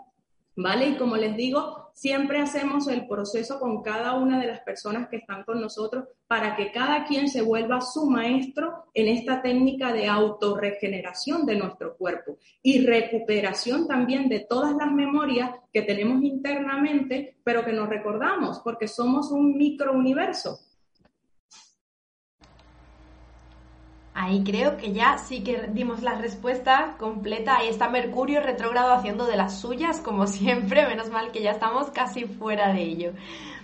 ¿Vale? 0.62 0.90
Y 0.90 0.96
como 0.98 1.16
les 1.16 1.36
digo, 1.38 1.92
siempre 1.94 2.40
hacemos 2.40 2.88
el 2.88 3.08
proceso 3.08 3.60
con 3.60 3.82
cada 3.82 4.16
una 4.16 4.40
de 4.40 4.48
las 4.48 4.60
personas 4.60 5.08
que 5.08 5.18
están 5.18 5.44
con 5.44 5.62
nosotros 5.62 6.06
para 6.28 6.56
que 6.58 6.72
cada 6.72 7.06
quien 7.06 7.30
se 7.30 7.42
vuelva 7.42 7.80
su 7.80 8.10
maestro 8.10 8.86
en 8.94 9.08
esta 9.08 9.42
técnica 9.42 9.94
de 9.94 10.08
autorregeneración 10.08 11.46
de 11.46 11.56
nuestro 11.56 11.96
cuerpo 11.96 12.38
y 12.62 12.86
recuperación 12.86 13.88
también 13.88 14.28
de 14.28 14.42
todas 14.42 14.76
las 14.76 14.92
memorias 14.92 15.52
que 15.72 15.82
tenemos 15.82 16.22
internamente, 16.24 17.38
pero 17.44 17.64
que 17.64 17.74
nos 17.74 17.88
recordamos 17.88 18.60
porque 18.60 18.88
somos 18.88 19.32
un 19.32 19.58
microuniverso. 19.58 20.60
Ahí 24.22 24.44
creo 24.44 24.76
que 24.76 24.92
ya 24.92 25.18
sí 25.18 25.46
que 25.46 25.70
dimos 25.72 26.02
la 26.02 26.16
respuesta 26.16 26.98
completa. 27.00 27.56
Ahí 27.56 27.70
está 27.70 27.88
Mercurio 27.88 28.42
retrógrado 28.42 28.92
haciendo 28.92 29.26
de 29.26 29.38
las 29.38 29.62
suyas, 29.62 30.02
como 30.02 30.28
siempre. 30.28 30.86
Menos 30.86 31.10
mal 31.10 31.32
que 31.32 31.42
ya 31.42 31.52
estamos 31.52 31.90
casi 31.92 32.26
fuera 32.26 32.74
de 32.74 32.82
ello. 32.82 33.14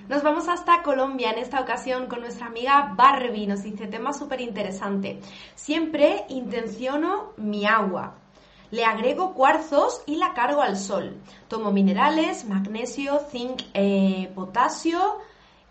Nos 0.08 0.24
vamos 0.24 0.48
hasta 0.48 0.82
Colombia 0.82 1.32
en 1.32 1.40
esta 1.40 1.60
ocasión 1.60 2.08
con 2.08 2.22
nuestra 2.22 2.48
amiga 2.48 2.94
Barbie. 2.96 3.48
Nos 3.48 3.64
dice 3.64 3.88
tema 3.88 4.14
súper 4.14 4.40
interesante. 4.40 5.20
Siempre 5.56 6.24
intenciono 6.30 7.34
mi 7.36 7.66
agua. 7.66 8.16
Le 8.72 8.86
agrego 8.86 9.34
cuarzos 9.34 10.04
y 10.06 10.16
la 10.16 10.34
cargo 10.34 10.62
al 10.62 10.78
sol. 10.78 11.18
Tomo 11.50 11.74
minerales, 11.74 12.46
magnesio, 12.46 13.20
zinc, 13.30 13.62
eh, 13.74 14.32
potasio. 14.34 15.18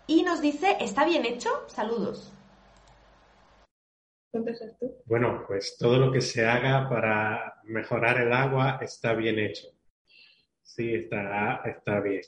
Y 0.05 0.21
nos 0.21 0.41
dice, 0.41 0.77
¿está 0.79 1.05
bien 1.05 1.25
hecho? 1.25 1.49
Saludos. 1.69 2.34
Bueno, 5.05 5.43
pues 5.47 5.77
todo 5.77 5.97
lo 5.97 6.11
que 6.11 6.21
se 6.21 6.45
haga 6.45 6.89
para 6.89 7.61
mejorar 7.63 8.21
el 8.21 8.33
agua 8.33 8.79
está 8.81 9.13
bien 9.13 9.39
hecho. 9.39 9.67
Sí, 10.61 10.93
está, 10.93 11.61
está 11.65 11.99
bien. 12.01 12.23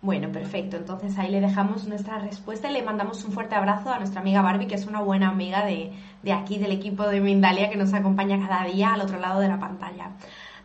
Bueno, 0.00 0.30
perfecto. 0.30 0.76
Entonces 0.76 1.18
ahí 1.18 1.30
le 1.30 1.40
dejamos 1.40 1.88
nuestra 1.88 2.18
respuesta 2.20 2.70
y 2.70 2.74
le 2.74 2.82
mandamos 2.82 3.24
un 3.24 3.32
fuerte 3.32 3.56
abrazo 3.56 3.90
a 3.90 3.98
nuestra 3.98 4.20
amiga 4.20 4.42
Barbie, 4.42 4.68
que 4.68 4.76
es 4.76 4.86
una 4.86 5.00
buena 5.00 5.28
amiga 5.28 5.64
de, 5.64 5.92
de 6.22 6.32
aquí, 6.32 6.58
del 6.58 6.70
equipo 6.70 7.08
de 7.08 7.20
Mindalia, 7.20 7.68
que 7.68 7.76
nos 7.76 7.92
acompaña 7.92 8.38
cada 8.46 8.64
día 8.64 8.94
al 8.94 9.00
otro 9.00 9.18
lado 9.18 9.40
de 9.40 9.48
la 9.48 9.58
pantalla. 9.58 10.12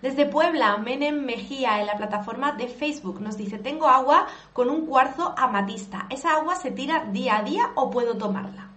Desde 0.04 0.26
Puebla, 0.26 0.76
Menem 0.80 1.24
Mejía 1.24 1.80
en 1.80 1.88
la 1.88 1.96
plataforma 1.96 2.52
de 2.52 2.68
Facebook 2.68 3.22
nos 3.22 3.38
dice, 3.38 3.58
tengo 3.58 3.88
agua 3.88 4.28
con 4.52 4.70
un 4.70 4.86
cuarzo 4.86 5.34
amatista. 5.38 6.08
¿Esa 6.10 6.34
agua 6.34 6.56
se 6.56 6.72
tira 6.72 7.06
día 7.14 7.38
a 7.38 7.44
día 7.44 7.72
o 7.76 7.90
puedo 7.90 8.18
tomarla? 8.18 8.70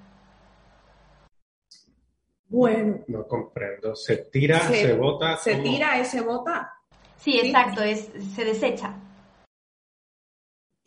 Bueno. 2.49 3.03
No 3.09 3.27
comprendo. 3.27 3.97
¿Se 3.97 4.19
tira, 4.19 4.61
se, 4.61 4.93
bota? 4.95 5.37
¿Se 5.37 5.57
tira, 5.57 5.99
ese 5.99 6.21
bota? 6.21 6.73
Sí, 7.17 7.41
exacto, 7.41 7.83
es, 7.83 8.09
se 8.33 8.45
desecha. 8.45 8.95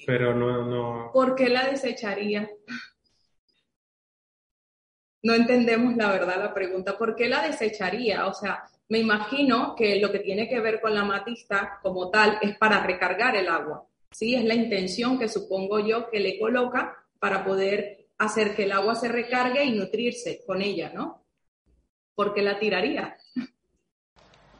Pero 0.08 0.34
no, 0.34 0.64
no. 0.64 1.12
¿Por 1.12 1.36
qué 1.36 1.50
la 1.50 1.66
desecharía? 1.66 2.50
No 5.22 5.34
entendemos 5.34 5.98
la 5.98 6.10
verdad 6.14 6.38
la 6.38 6.54
pregunta. 6.54 6.98
¿Por 6.98 7.14
qué 7.14 7.28
la 7.28 7.46
desecharía? 7.46 8.26
O 8.26 8.34
sea, 8.34 8.64
me 8.90 8.98
imagino 8.98 9.76
que 9.76 10.00
lo 10.00 10.12
que 10.12 10.20
tiene 10.20 10.50
que 10.50 10.60
ver 10.60 10.82
con 10.82 10.94
la 10.94 11.06
matista 11.06 11.80
como 11.82 12.10
tal 12.10 12.40
es 12.42 12.58
para 12.58 12.84
recargar 12.84 13.36
el 13.36 13.48
agua. 13.48 13.86
Sí, 14.12 14.34
es 14.34 14.44
la 14.44 14.56
intención 14.56 15.20
que 15.20 15.30
supongo 15.30 15.80
yo 15.80 16.10
que 16.10 16.20
le 16.20 16.40
coloca 16.40 16.98
para 17.20 17.46
poder 17.46 18.08
hacer 18.18 18.56
que 18.56 18.64
el 18.64 18.72
agua 18.72 18.96
se 18.96 19.08
recargue 19.08 19.64
y 19.64 19.74
nutrirse 19.74 20.44
con 20.46 20.62
ella, 20.62 20.92
¿no? 20.94 21.24
Porque 22.16 22.42
la 22.42 22.60
tiraría. 22.60 23.16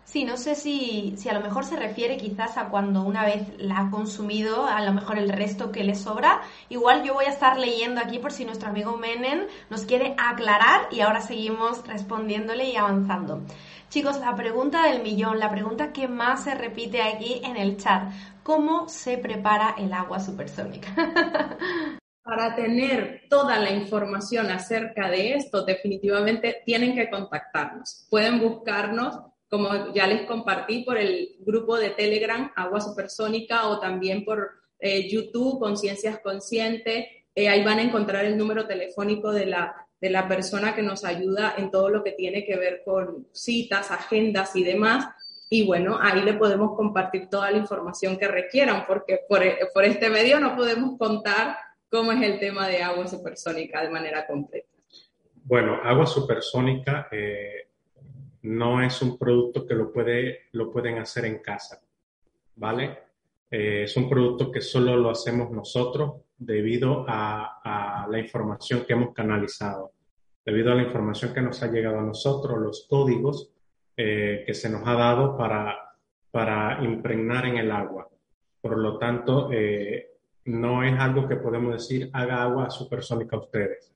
Sí, 0.06 0.26
no 0.26 0.38
sé 0.38 0.56
si, 0.56 1.14
si, 1.18 1.30
a 1.30 1.34
lo 1.34 1.42
mejor 1.42 1.66
se 1.66 1.76
refiere 1.76 2.18
quizás 2.18 2.58
a 2.58 2.70
cuando 2.70 3.04
una 3.04 3.26
vez 3.26 3.48
la 3.60 3.78
ha 3.78 3.92
consumido, 3.92 4.66
a 4.66 4.82
lo 4.82 4.92
mejor 4.92 5.20
el 5.20 5.30
resto 5.30 5.72
que 5.72 5.84
le 5.84 5.94
sobra. 5.94 6.42
Igual 6.70 7.04
yo 7.04 7.14
voy 7.14 7.26
a 7.26 7.30
estar 7.30 7.60
leyendo 7.60 8.02
aquí 8.02 8.18
por 8.18 8.32
si 8.32 8.44
nuestro 8.44 8.70
amigo 8.70 8.98
Menen 8.98 9.46
nos 9.70 9.86
quiere 9.86 10.16
aclarar 10.18 10.88
y 10.92 11.02
ahora 11.02 11.22
seguimos 11.22 11.86
respondiéndole 11.88 12.70
y 12.70 12.76
avanzando. 12.76 13.44
Chicos, 13.90 14.20
la 14.20 14.36
pregunta 14.36 14.84
del 14.84 15.02
millón, 15.02 15.40
la 15.40 15.50
pregunta 15.50 15.92
que 15.92 16.08
más 16.08 16.44
se 16.44 16.54
repite 16.54 17.02
aquí 17.02 17.42
en 17.44 17.58
el 17.58 17.78
chat, 17.78 18.04
¿cómo 18.44 18.88
se 18.88 19.18
prepara 19.18 19.74
el 19.80 19.92
agua 19.94 20.20
supersónica? 20.20 20.94
Para 22.24 22.56
tener 22.56 23.24
toda 23.32 23.58
la 23.58 23.72
información 23.72 24.52
acerca 24.52 25.10
de 25.10 25.34
esto, 25.34 25.66
definitivamente 25.66 26.62
tienen 26.68 26.94
que 26.94 27.10
contactarnos. 27.10 28.06
Pueden 28.12 28.40
buscarnos, 28.40 29.22
como 29.50 29.92
ya 29.92 30.06
les 30.06 30.28
compartí, 30.28 30.84
por 30.84 31.00
el 31.00 31.38
grupo 31.40 31.76
de 31.76 31.90
Telegram 31.90 32.52
Agua 32.56 32.82
Supersónica 32.82 33.70
o 33.70 33.80
también 33.80 34.24
por 34.24 34.52
eh, 34.78 35.10
YouTube 35.10 35.60
Conciencias 35.60 36.20
Conscientes. 36.20 37.08
Eh, 37.34 37.50
ahí 37.50 37.64
van 37.64 37.80
a 37.80 37.84
encontrar 37.84 38.26
el 38.26 38.38
número 38.38 38.68
telefónico 38.68 39.32
de 39.32 39.48
la 39.48 39.89
de 40.02 40.10
la 40.10 40.28
persona 40.28 40.76
que 40.76 40.82
nos 40.82 41.04
ayuda 41.04 41.56
en 41.58 41.72
todo 41.72 41.90
lo 41.90 42.04
que 42.04 42.14
tiene 42.14 42.46
que 42.46 42.58
ver 42.58 42.82
con 42.86 43.28
citas, 43.32 43.92
agendas 43.92 44.56
y 44.56 44.64
demás. 44.64 45.08
Y 45.50 45.66
bueno, 45.66 45.98
ahí 46.00 46.22
le 46.22 46.34
podemos 46.34 46.76
compartir 46.76 47.28
toda 47.30 47.52
la 47.52 47.58
información 47.58 48.18
que 48.18 48.28
requieran, 48.28 48.86
porque 48.88 49.20
por, 49.28 49.42
por 49.74 49.84
este 49.84 50.10
medio 50.10 50.40
no 50.40 50.56
podemos 50.56 50.98
contar 50.98 51.58
cómo 51.90 52.12
es 52.12 52.22
el 52.22 52.40
tema 52.40 52.68
de 52.68 52.84
agua 52.84 53.08
supersónica 53.08 53.82
de 53.82 53.90
manera 53.90 54.28
completa. 54.28 54.68
Bueno, 55.44 55.80
agua 55.84 56.06
supersónica 56.06 57.08
eh, 57.12 57.70
no 58.44 58.84
es 58.84 59.02
un 59.02 59.18
producto 59.18 59.66
que 59.66 59.74
lo, 59.74 59.92
puede, 59.92 60.50
lo 60.52 60.72
pueden 60.72 61.00
hacer 61.00 61.26
en 61.26 61.40
casa, 61.40 61.82
¿vale? 62.56 63.00
Eh, 63.50 63.84
es 63.84 63.98
un 63.98 64.08
producto 64.08 64.52
que 64.52 64.62
solo 64.62 64.96
lo 64.96 65.10
hacemos 65.10 65.50
nosotros 65.50 66.22
debido 66.38 67.06
a, 67.08 68.08
la 68.10 68.20
información 68.20 68.86
que 68.86 68.94
hemos 68.94 69.14
canalizado, 69.14 69.92
debido 70.50 70.72
a 70.72 70.76
la 70.76 70.82
información 70.82 71.32
que 71.32 71.42
nos 71.42 71.62
ha 71.62 71.68
llegado 71.68 72.00
a 72.00 72.04
nosotros, 72.04 72.58
los 72.58 72.88
códigos 72.90 73.52
eh, 73.96 74.42
que 74.48 74.56
se 74.56 74.68
nos 74.68 74.82
ha 74.88 74.96
dado 74.96 75.38
para, 75.38 75.78
para 76.32 76.84
impregnar 76.84 77.46
en 77.46 77.58
el 77.58 77.72
agua. 77.72 78.10
Por 78.60 78.80
lo 78.80 78.98
tanto, 78.98 79.52
eh, 79.54 80.08
no 80.46 80.84
es 80.84 81.00
algo 81.00 81.28
que 81.28 81.36
podemos 81.36 81.74
decir 81.74 82.10
haga 82.14 82.42
agua 82.42 82.72
supersónica 82.72 83.36
a 83.36 83.42
ustedes. 83.42 83.94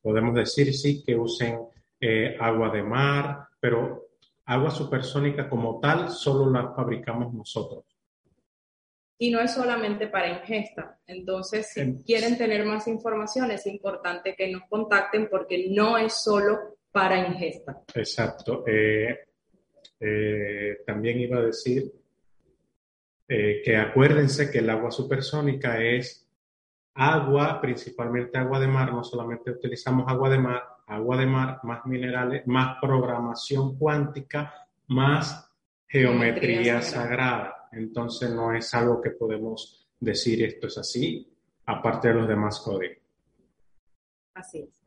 Podemos 0.00 0.36
decir 0.36 0.72
sí 0.72 1.02
que 1.02 1.16
usen 1.16 1.58
eh, 2.00 2.36
agua 2.38 2.70
de 2.70 2.84
mar, 2.84 3.48
pero 3.58 4.06
agua 4.44 4.70
supersónica 4.70 5.48
como 5.48 5.80
tal 5.80 6.10
solo 6.10 6.48
la 6.48 6.72
fabricamos 6.74 7.34
nosotros. 7.34 7.91
Y 9.22 9.30
no 9.30 9.38
es 9.38 9.54
solamente 9.54 10.08
para 10.08 10.28
ingesta. 10.28 10.98
Entonces, 11.06 11.68
si 11.72 12.02
quieren 12.04 12.36
tener 12.36 12.64
más 12.64 12.88
información, 12.88 13.52
es 13.52 13.64
importante 13.68 14.34
que 14.34 14.50
nos 14.50 14.64
contacten 14.68 15.28
porque 15.30 15.68
no 15.70 15.96
es 15.96 16.14
solo 16.24 16.76
para 16.90 17.28
ingesta. 17.28 17.82
Exacto. 17.94 18.64
Eh, 18.66 19.16
eh, 20.00 20.78
también 20.84 21.20
iba 21.20 21.38
a 21.38 21.42
decir 21.42 21.84
eh, 23.28 23.62
que 23.64 23.76
acuérdense 23.76 24.50
que 24.50 24.58
el 24.58 24.68
agua 24.68 24.90
supersónica 24.90 25.80
es 25.80 26.28
agua, 26.94 27.60
principalmente 27.60 28.36
agua 28.38 28.58
de 28.58 28.66
mar, 28.66 28.92
no 28.92 29.04
solamente 29.04 29.52
utilizamos 29.52 30.04
agua 30.08 30.30
de 30.30 30.38
mar, 30.38 30.64
agua 30.88 31.16
de 31.16 31.26
mar, 31.26 31.60
más 31.62 31.86
minerales, 31.86 32.44
más 32.48 32.76
programación 32.82 33.78
cuántica, 33.78 34.52
más 34.88 35.48
geometría, 35.86 36.82
sagrada. 36.82 37.61
Entonces 37.72 38.30
no 38.30 38.54
es 38.54 38.72
algo 38.74 39.00
que 39.00 39.10
podemos 39.10 39.88
decir 39.98 40.44
esto 40.44 40.66
es 40.66 40.78
así, 40.78 41.26
aparte 41.66 42.08
de 42.08 42.14
los 42.14 42.28
demás 42.28 42.60
códigos. 42.60 42.98
Así 44.34 44.60
es. 44.60 44.82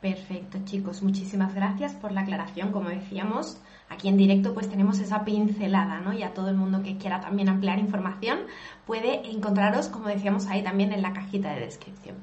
Perfecto, 0.00 0.58
chicos. 0.64 1.02
Muchísimas 1.02 1.54
gracias 1.54 1.94
por 1.94 2.12
la 2.12 2.20
aclaración. 2.20 2.70
Como 2.70 2.90
decíamos, 2.90 3.58
aquí 3.88 4.08
en 4.08 4.16
directo 4.16 4.52
pues 4.54 4.68
tenemos 4.68 4.98
esa 4.98 5.24
pincelada, 5.24 6.00
¿no? 6.00 6.12
Y 6.12 6.22
a 6.22 6.34
todo 6.34 6.50
el 6.50 6.56
mundo 6.56 6.82
que 6.82 6.98
quiera 6.98 7.20
también 7.20 7.48
ampliar 7.48 7.78
información 7.78 8.40
puede 8.86 9.28
encontraros, 9.30 9.88
como 9.88 10.08
decíamos 10.08 10.46
ahí 10.46 10.62
también 10.62 10.92
en 10.92 11.02
la 11.02 11.12
cajita 11.12 11.54
de 11.54 11.60
descripción. 11.60 12.16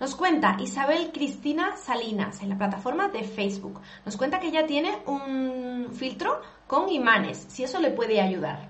Nos 0.00 0.14
cuenta 0.14 0.56
Isabel 0.60 1.10
Cristina 1.12 1.76
Salinas 1.76 2.42
en 2.42 2.48
la 2.50 2.58
plataforma 2.58 3.08
de 3.08 3.22
Facebook. 3.22 3.80
Nos 4.04 4.16
cuenta 4.16 4.40
que 4.40 4.48
ella 4.48 4.66
tiene 4.66 4.98
un 5.06 5.90
filtro 5.92 6.40
con 6.66 6.88
imanes, 6.90 7.38
si 7.48 7.64
eso 7.64 7.80
le 7.80 7.90
puede 7.90 8.20
ayudar. 8.20 8.68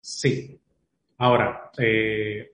Sí. 0.00 0.60
Ahora, 1.18 1.70
eh, 1.78 2.52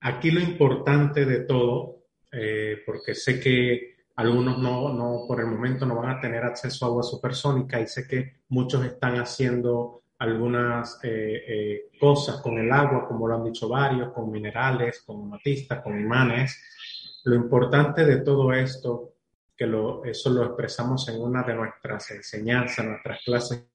aquí 0.00 0.30
lo 0.30 0.40
importante 0.40 1.24
de 1.24 1.40
todo 1.40 1.98
eh, 2.32 2.82
porque 2.84 3.14
sé 3.14 3.40
que 3.40 3.96
algunos 4.16 4.58
no, 4.58 4.92
no, 4.92 5.24
por 5.26 5.40
el 5.40 5.46
momento 5.46 5.86
no 5.86 5.96
van 5.96 6.10
a 6.10 6.20
tener 6.20 6.42
acceso 6.44 6.84
a 6.84 6.88
agua 6.88 7.02
supersónica 7.02 7.80
y 7.80 7.86
sé 7.86 8.06
que 8.06 8.40
muchos 8.48 8.84
están 8.84 9.14
haciendo 9.16 10.02
algunas 10.18 10.98
eh, 11.04 11.44
eh, 11.46 11.90
cosas 11.98 12.40
con 12.40 12.58
el 12.58 12.70
agua, 12.72 13.06
como 13.06 13.28
lo 13.28 13.36
han 13.36 13.44
dicho 13.44 13.68
varios, 13.68 14.12
con 14.12 14.30
minerales, 14.30 15.02
con 15.02 15.28
matistas, 15.28 15.82
con 15.82 15.98
imanes. 15.98 17.20
Lo 17.24 17.36
importante 17.36 18.04
de 18.04 18.18
todo 18.18 18.52
esto, 18.52 19.14
que 19.56 19.66
lo, 19.66 20.04
eso 20.04 20.30
lo 20.30 20.44
expresamos 20.44 21.08
en 21.08 21.20
una 21.20 21.42
de 21.42 21.54
nuestras 21.54 22.10
enseñanzas, 22.10 22.84
nuestras 22.84 23.20
clases, 23.24 23.66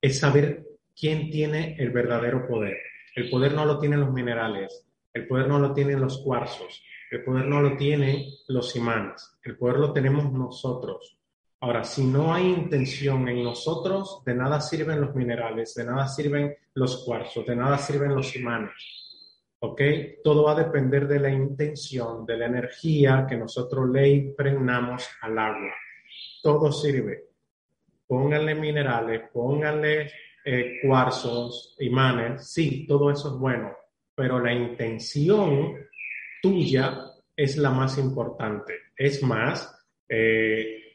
es 0.00 0.18
saber 0.18 0.66
quién 0.98 1.30
tiene 1.30 1.76
el 1.78 1.90
verdadero 1.90 2.46
poder. 2.46 2.76
El 3.14 3.30
poder 3.30 3.54
no 3.54 3.64
lo 3.64 3.78
tienen 3.78 4.00
los 4.00 4.12
minerales, 4.12 4.86
el 5.12 5.26
poder 5.26 5.48
no 5.48 5.58
lo 5.58 5.72
tienen 5.72 6.00
los 6.00 6.18
cuarzos, 6.18 6.82
el 7.10 7.24
poder 7.24 7.46
no 7.46 7.60
lo 7.60 7.76
tienen 7.76 8.24
los 8.48 8.76
imanes, 8.76 9.36
el 9.42 9.56
poder 9.56 9.78
lo 9.78 9.92
tenemos 9.92 10.30
nosotros. 10.32 11.19
Ahora, 11.62 11.84
si 11.84 12.04
no 12.04 12.32
hay 12.32 12.46
intención 12.46 13.28
en 13.28 13.44
nosotros, 13.44 14.22
de 14.24 14.34
nada 14.34 14.60
sirven 14.60 15.00
los 15.00 15.14
minerales, 15.14 15.74
de 15.74 15.84
nada 15.84 16.08
sirven 16.08 16.56
los 16.74 17.04
cuarzos, 17.04 17.44
de 17.46 17.54
nada 17.54 17.76
sirven 17.76 18.14
los 18.14 18.34
imanes. 18.34 18.72
¿Ok? 19.58 19.82
Todo 20.24 20.44
va 20.44 20.52
a 20.52 20.64
depender 20.64 21.06
de 21.06 21.20
la 21.20 21.30
intención, 21.30 22.24
de 22.24 22.38
la 22.38 22.46
energía 22.46 23.26
que 23.28 23.36
nosotros 23.36 23.90
le 23.90 24.08
impregnamos 24.08 25.06
al 25.20 25.38
agua. 25.38 25.74
Todo 26.42 26.72
sirve. 26.72 27.26
Pónganle 28.06 28.54
minerales, 28.54 29.22
pónganle 29.30 30.10
eh, 30.42 30.78
cuarzos, 30.82 31.76
imanes, 31.80 32.50
sí, 32.50 32.86
todo 32.86 33.10
eso 33.10 33.28
es 33.28 33.34
bueno, 33.34 33.76
pero 34.14 34.40
la 34.40 34.54
intención 34.54 35.76
tuya 36.40 37.04
es 37.36 37.58
la 37.58 37.70
más 37.70 37.98
importante. 37.98 38.74
Es 38.96 39.22
más, 39.22 39.86
eh, 40.08 40.89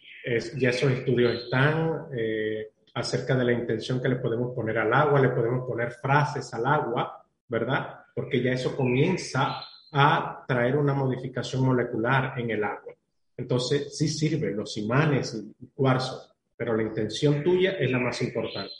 ya 0.57 0.69
esos 0.69 0.91
estudios 0.91 1.43
están 1.43 2.07
eh, 2.15 2.71
acerca 2.93 3.35
de 3.35 3.45
la 3.45 3.53
intención 3.53 4.01
que 4.01 4.09
le 4.09 4.15
podemos 4.15 4.53
poner 4.55 4.77
al 4.79 4.93
agua, 4.93 5.19
le 5.19 5.29
podemos 5.29 5.67
poner 5.67 5.91
frases 5.91 6.51
al 6.53 6.65
agua, 6.65 7.23
¿verdad? 7.47 7.99
Porque 8.13 8.41
ya 8.41 8.51
eso 8.51 8.75
comienza 8.75 9.61
a 9.91 10.43
traer 10.47 10.77
una 10.77 10.93
modificación 10.93 11.63
molecular 11.63 12.39
en 12.39 12.49
el 12.49 12.63
agua. 12.63 12.93
Entonces, 13.37 13.95
sí 13.97 14.07
sirve 14.07 14.51
los 14.51 14.77
imanes 14.77 15.35
y 15.59 15.67
cuarzos, 15.67 16.33
pero 16.55 16.75
la 16.75 16.83
intención 16.83 17.43
tuya 17.43 17.73
es 17.73 17.91
la 17.91 17.99
más 17.99 18.21
importante. 18.21 18.73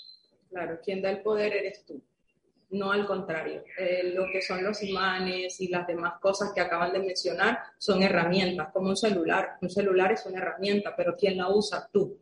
Claro, 0.50 0.80
quien 0.84 1.02
da 1.02 1.12
el 1.12 1.22
poder 1.22 1.54
eres 1.54 1.86
tú 1.86 2.02
no 2.76 2.92
al 2.92 3.06
contrario. 3.06 3.64
Eh, 3.78 4.12
lo 4.14 4.26
que 4.32 4.42
son 4.42 4.64
los 4.64 4.84
imanes 4.84 5.60
y 5.62 5.68
las 5.70 5.88
demás 5.88 6.20
cosas 6.20 6.52
que 6.54 6.62
acaban 6.62 6.94
de 6.94 7.00
mencionar 7.00 7.60
son 7.78 8.04
herramientas, 8.04 8.70
como 8.72 8.90
un 8.90 8.98
celular. 8.98 9.58
Un 9.62 9.70
celular 9.70 10.12
es 10.12 10.26
una 10.26 10.40
herramienta, 10.40 10.96
pero 10.96 11.16
¿quién 11.18 11.38
la 11.38 11.50
usa? 11.50 11.88
Tú. 11.92 12.18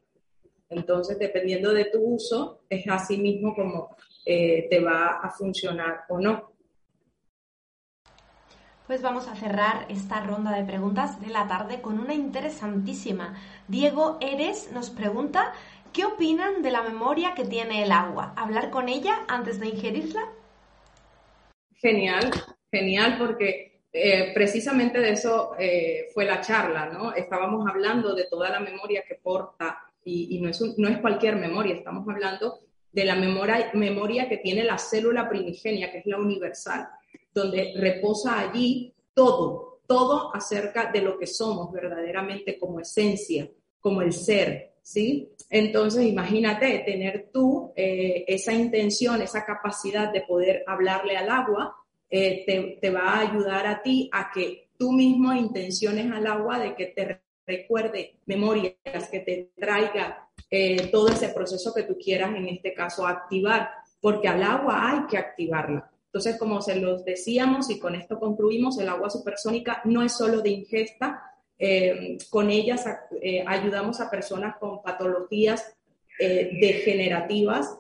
Entonces, 0.70 1.20
dependiendo 1.20 1.74
de 1.74 1.86
tu 1.86 2.00
uso, 2.00 2.62
es 2.70 2.88
así 2.88 3.18
mismo 3.18 3.54
como 3.54 3.96
eh, 4.26 4.68
te 4.70 4.80
va 4.80 5.20
a 5.22 5.30
funcionar 5.30 6.06
o 6.10 6.20
no. 6.20 6.54
Pues 8.88 9.02
vamos 9.02 9.28
a 9.28 9.36
cerrar 9.36 9.86
esta 9.90 10.22
ronda 10.22 10.52
de 10.52 10.64
preguntas 10.66 11.22
de 11.22 11.28
la 11.28 11.48
tarde 11.48 11.82
con 11.82 12.00
una 12.00 12.14
interesantísima. 12.14 13.36
Diego 13.68 14.18
Eres 14.20 14.72
nos 14.74 14.90
pregunta, 14.90 15.54
¿qué 15.94 16.06
opinan 16.06 16.62
de 16.62 16.72
la 16.72 16.82
memoria 16.82 17.34
que 17.34 17.46
tiene 17.46 17.84
el 17.84 17.92
agua? 17.92 18.34
¿Hablar 18.36 18.72
con 18.72 18.90
ella 18.90 19.24
antes 19.28 19.60
de 19.60 19.68
ingerirla? 19.68 20.22
Genial, 21.84 22.32
genial, 22.72 23.18
porque 23.20 23.82
eh, 23.92 24.32
precisamente 24.34 25.00
de 25.00 25.12
eso 25.12 25.52
eh, 25.60 26.08
fue 26.14 26.24
la 26.24 26.40
charla, 26.40 26.86
¿no? 26.86 27.14
Estábamos 27.14 27.68
hablando 27.68 28.16
de 28.16 28.24
toda 28.24 28.50
la 28.50 28.62
memoria 28.62 29.04
que 29.06 29.16
porta, 29.16 29.80
y, 30.06 30.40
no, 30.40 30.48
es 30.48 30.62
no 30.78 30.88
es 30.88 31.00
cualquier 31.00 31.36
memoria, 31.36 31.76
estamos 31.76 32.08
hablando 32.08 32.62
de 32.90 33.04
la 33.04 33.16
memoria, 33.16 33.70
memoria 33.74 34.30
que 34.30 34.38
tiene 34.38 34.64
la 34.64 34.78
célula 34.78 35.28
primigenia, 35.28 35.92
que 35.92 35.98
es 35.98 36.06
la 36.06 36.20
universal, 36.20 36.88
donde 37.34 37.74
reposa 37.76 38.40
allí 38.40 38.94
todo, 39.14 39.82
todo 39.86 40.34
acerca 40.34 40.90
de 40.90 41.02
lo 41.02 41.20
que 41.20 41.28
somos 41.28 41.70
verdaderamente 41.74 42.58
como 42.58 42.80
esencia, 42.80 43.50
como 43.82 44.02
el 44.02 44.14
ser, 44.14 44.73
¿sí? 44.84 45.30
Entonces, 45.50 46.06
imagínate 46.06 46.80
tener 46.86 47.30
tú 47.34 47.72
eh, 47.76 48.26
esa 48.28 48.54
intención, 48.54 49.22
esa 49.22 49.46
capacidad 49.46 50.12
de 50.12 50.22
poder 50.22 50.64
hablarle 50.68 51.18
al 51.18 51.30
agua, 51.30 51.76
eh, 52.10 52.78
te, 52.80 52.90
va 52.92 53.14
a 53.14 53.20
ayudar 53.22 53.66
a 53.66 53.82
ti 53.82 54.10
a 54.12 54.30
que 54.32 54.68
tú 54.78 54.92
mismo 54.92 55.34
intenciones 55.34 56.12
al 56.12 56.28
agua 56.28 56.60
de 56.60 56.76
que 56.76 56.88
te 56.88 57.22
recuerde 57.48 58.18
memorias, 58.28 59.10
que 59.10 59.20
te 59.22 59.52
traiga 59.58 60.30
eh, 60.52 60.90
todo 60.92 61.10
ese 61.10 61.30
proceso 61.30 61.74
que 61.74 61.84
tú 61.84 61.98
quieras, 61.98 62.36
en 62.36 62.48
este 62.48 62.74
caso, 62.74 63.08
activar, 63.08 63.70
porque 64.00 64.28
al 64.28 64.44
agua 64.44 64.92
hay 64.92 65.08
que 65.08 65.18
activarla. 65.18 65.90
Entonces, 66.06 66.38
como 66.38 66.62
se 66.62 66.76
los 66.76 67.04
decíamos 67.04 67.72
y 67.72 67.80
con 67.80 67.96
esto 67.96 68.20
concluimos, 68.20 68.78
el 68.78 68.90
agua 68.90 69.10
supersónica 69.10 69.82
no 69.86 70.04
es 70.04 70.14
solo 70.14 70.42
de 70.42 70.52
ingesta, 70.52 71.33
eh, 71.60 72.18
con 72.30 72.50
ellas 72.50 72.86
eh, 73.22 73.44
ayudamos 73.48 74.02
a 74.02 74.10
personas 74.10 74.58
con 74.58 74.82
patologías 74.82 75.76
eh, 76.20 76.58
degenerativas 76.60 77.78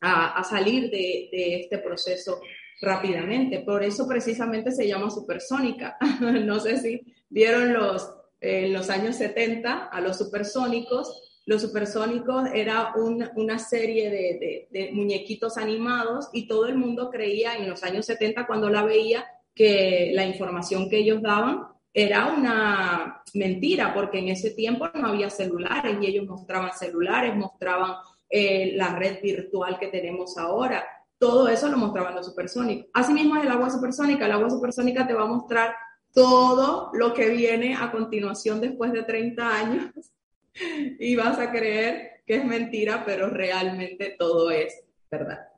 a, 0.00 0.44
salir 0.44 0.90
de, 0.90 1.60
este 1.60 1.78
proceso 1.78 2.40
rápidamente. 2.80 3.60
Por 3.60 3.82
eso 3.82 4.06
precisamente 4.06 4.70
se 4.70 4.86
llama 4.86 5.10
supersónica. 5.10 5.96
no 6.20 6.60
sé 6.60 6.78
si 6.78 7.00
vieron 7.28 7.72
los, 7.72 8.08
en 8.40 8.72
los 8.72 8.90
años 8.90 9.16
70 9.16 9.86
a 9.86 10.00
los 10.00 10.18
supersónicos. 10.18 11.42
Los 11.46 11.62
supersónicos 11.62 12.48
era 12.54 12.92
una 12.96 13.58
serie 13.58 14.10
de, 14.10 14.68
de, 14.70 14.92
muñequitos 14.92 15.56
animados 15.56 16.28
y 16.32 16.46
todo 16.46 16.66
el 16.66 16.76
mundo 16.76 17.10
creía 17.10 17.56
en 17.56 17.68
los 17.68 17.82
años 17.82 18.06
70 18.06 18.46
cuando 18.46 18.68
la 18.68 18.84
veía 18.84 19.24
que 19.54 20.10
la 20.12 20.26
información 20.26 20.90
que 20.90 20.98
ellos 20.98 21.22
daban 21.22 21.75
era 21.98 22.26
una 22.26 23.22
mentira, 23.32 23.94
porque 23.94 24.18
en 24.18 24.28
ese 24.28 24.50
tiempo 24.50 24.86
no 24.92 25.08
había 25.08 25.30
celulares 25.30 25.96
y 25.98 26.06
ellos 26.06 26.26
mostraban 26.26 26.70
celulares, 26.74 27.34
mostraban 27.34 27.94
eh, 28.28 28.72
la 28.74 28.94
red 28.94 29.22
virtual 29.22 29.78
que 29.78 29.86
tenemos 29.86 30.36
ahora. 30.36 30.84
Todo 31.18 31.48
eso 31.48 31.70
lo 31.70 31.78
mostraban 31.78 32.14
los 32.14 32.26
supersónicos. 32.26 32.90
Asimismo 32.92 33.36
es 33.36 33.44
el 33.44 33.50
agua 33.50 33.70
supersónica. 33.70 34.26
El 34.26 34.32
agua 34.32 34.50
supersónica 34.50 35.06
te 35.06 35.14
va 35.14 35.22
a 35.22 35.26
mostrar 35.26 35.74
todo 36.12 36.90
lo 36.92 37.14
que 37.14 37.30
viene 37.30 37.74
a 37.74 37.90
continuación 37.90 38.60
después 38.60 38.92
de 38.92 39.02
30 39.02 39.56
años 39.56 39.90
y 41.00 41.16
vas 41.16 41.38
a 41.38 41.50
creer 41.50 42.22
que 42.26 42.36
es 42.36 42.44
mentira, 42.44 43.04
pero 43.06 43.30
realmente 43.30 44.16
todo 44.18 44.50
es 44.50 44.84
verdad. 45.10 45.48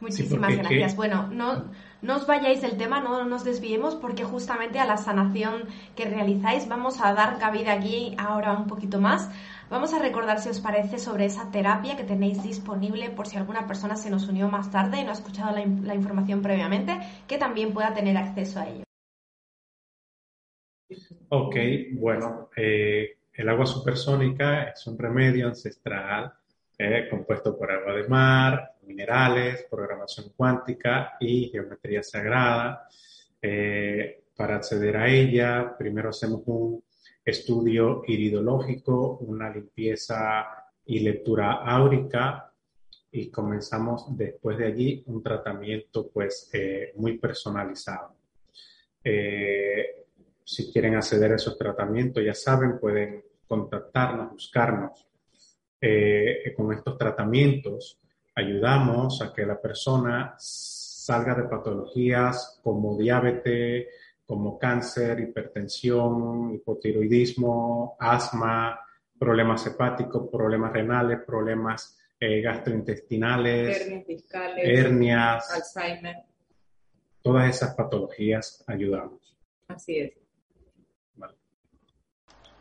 Muchísimas 0.00 0.56
gracias. 0.56 0.96
Bueno, 0.96 1.28
no, 1.28 1.70
no 2.02 2.16
os 2.16 2.26
vayáis 2.26 2.60
del 2.60 2.76
tema, 2.76 3.00
no 3.00 3.24
nos 3.24 3.44
desviemos 3.44 3.94
porque 3.94 4.24
justamente 4.24 4.78
a 4.78 4.84
la 4.84 4.96
sanación 4.96 5.64
que 5.94 6.04
realizáis 6.04 6.68
vamos 6.68 7.00
a 7.00 7.12
dar 7.14 7.38
cabida 7.38 7.72
aquí 7.72 8.14
ahora 8.18 8.52
un 8.52 8.66
poquito 8.66 9.00
más 9.00 9.30
Vamos 9.68 9.92
a 9.92 9.98
recordar 9.98 10.38
si 10.38 10.48
os 10.48 10.60
parece 10.60 10.96
sobre 10.98 11.24
esa 11.24 11.50
terapia 11.50 11.96
que 11.96 12.04
tenéis 12.04 12.40
disponible 12.40 13.10
por 13.10 13.26
si 13.26 13.36
alguna 13.36 13.66
persona 13.66 13.96
se 13.96 14.10
nos 14.10 14.28
unió 14.28 14.48
más 14.48 14.70
tarde 14.70 15.00
y 15.00 15.04
no 15.04 15.10
ha 15.10 15.14
escuchado 15.14 15.56
la, 15.56 15.94
información 15.94 16.40
previamente, 16.40 16.96
que 17.26 17.36
también 17.36 17.74
pueda 17.74 17.92
tener 17.92 18.16
acceso 18.16 18.60
a 18.60 18.68
ello. 18.68 18.84
Ok, 21.30 21.56
bueno, 21.94 22.50
eh, 22.56 23.18
el 23.32 23.48
agua 23.48 23.66
supersónica 23.66 24.68
es 24.70 24.86
un 24.86 24.96
remedio 24.96 25.48
ancestral 25.48 26.32
eh, 26.78 27.06
compuesto 27.08 27.56
por 27.56 27.70
agua 27.70 27.94
de 27.94 28.06
mar, 28.06 28.74
minerales, 28.82 29.66
programación 29.70 30.32
cuántica 30.36 31.16
y 31.18 31.48
geometría 31.48 32.02
sagrada. 32.02 32.86
Eh, 33.40 34.24
para 34.36 34.56
acceder 34.56 34.96
a 34.96 35.08
ella, 35.08 35.74
primero 35.78 36.10
hacemos 36.10 36.42
un 36.46 36.84
estudio 37.24 38.02
iridológico, 38.06 39.18
una 39.18 39.48
limpieza 39.50 40.46
y 40.84 41.00
lectura 41.00 41.62
áurica 41.64 42.52
y 43.10 43.30
comenzamos 43.30 44.14
después 44.16 44.58
de 44.58 44.66
allí 44.66 45.02
un 45.06 45.22
tratamiento 45.22 46.10
pues 46.12 46.50
eh, 46.52 46.92
muy 46.96 47.18
personalizado. 47.18 48.14
Si 50.44 50.72
quieren 50.72 50.94
acceder 50.94 51.32
a 51.32 51.36
esos 51.36 51.56
tratamientos, 51.56 52.22
ya 52.24 52.34
saben, 52.34 52.78
pueden 52.78 53.24
contactarnos, 53.46 54.32
buscarnos. 54.32 55.06
Eh, 55.80 56.54
con 56.56 56.72
estos 56.72 56.96
tratamientos 56.96 58.00
ayudamos 58.34 59.20
a 59.22 59.32
que 59.32 59.44
la 59.44 59.60
persona 59.60 60.34
salga 60.38 61.34
de 61.34 61.44
patologías 61.44 62.60
como 62.62 62.96
diabetes, 62.96 63.88
como 64.24 64.58
cáncer, 64.58 65.20
hipertensión, 65.20 66.54
hipotiroidismo, 66.54 67.96
asma, 68.00 68.80
problemas 69.18 69.66
hepáticos, 69.66 70.28
problemas 70.30 70.72
renales, 70.72 71.20
problemas 71.24 71.96
eh, 72.18 72.40
gastrointestinales, 72.40 73.86
hernias 74.56 75.50
Alzheimer. 75.50 76.16
Todas 77.22 77.48
esas 77.54 77.74
patologías 77.74 78.64
ayudamos. 78.66 79.36
Así 79.68 79.98
es. 79.98 80.12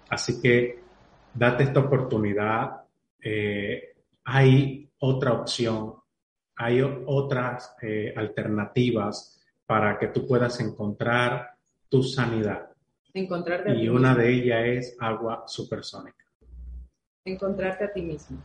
Así 0.10 0.42
que 0.42 0.80
date 1.34 1.64
esta 1.64 1.80
oportunidad. 1.80 2.85
Eh, 3.28 3.96
hay 4.24 4.88
otra 5.00 5.34
opción, 5.34 5.96
hay 6.58 6.82
otras 6.82 7.76
eh, 7.82 8.14
alternativas 8.16 9.44
para 9.66 9.98
que 9.98 10.10
tú 10.10 10.28
puedas 10.28 10.60
encontrar 10.60 11.58
tu 11.90 12.04
sanidad. 12.04 12.70
Encontrarte 13.16 13.74
y 13.74 13.90
una 13.90 14.14
de 14.14 14.32
ellas 14.32 14.62
es 14.68 14.98
agua 15.00 15.44
supersónica. 15.48 16.24
Encontrarte 17.26 17.86
a 17.86 17.92
ti 17.92 18.04
mismo. 18.04 18.38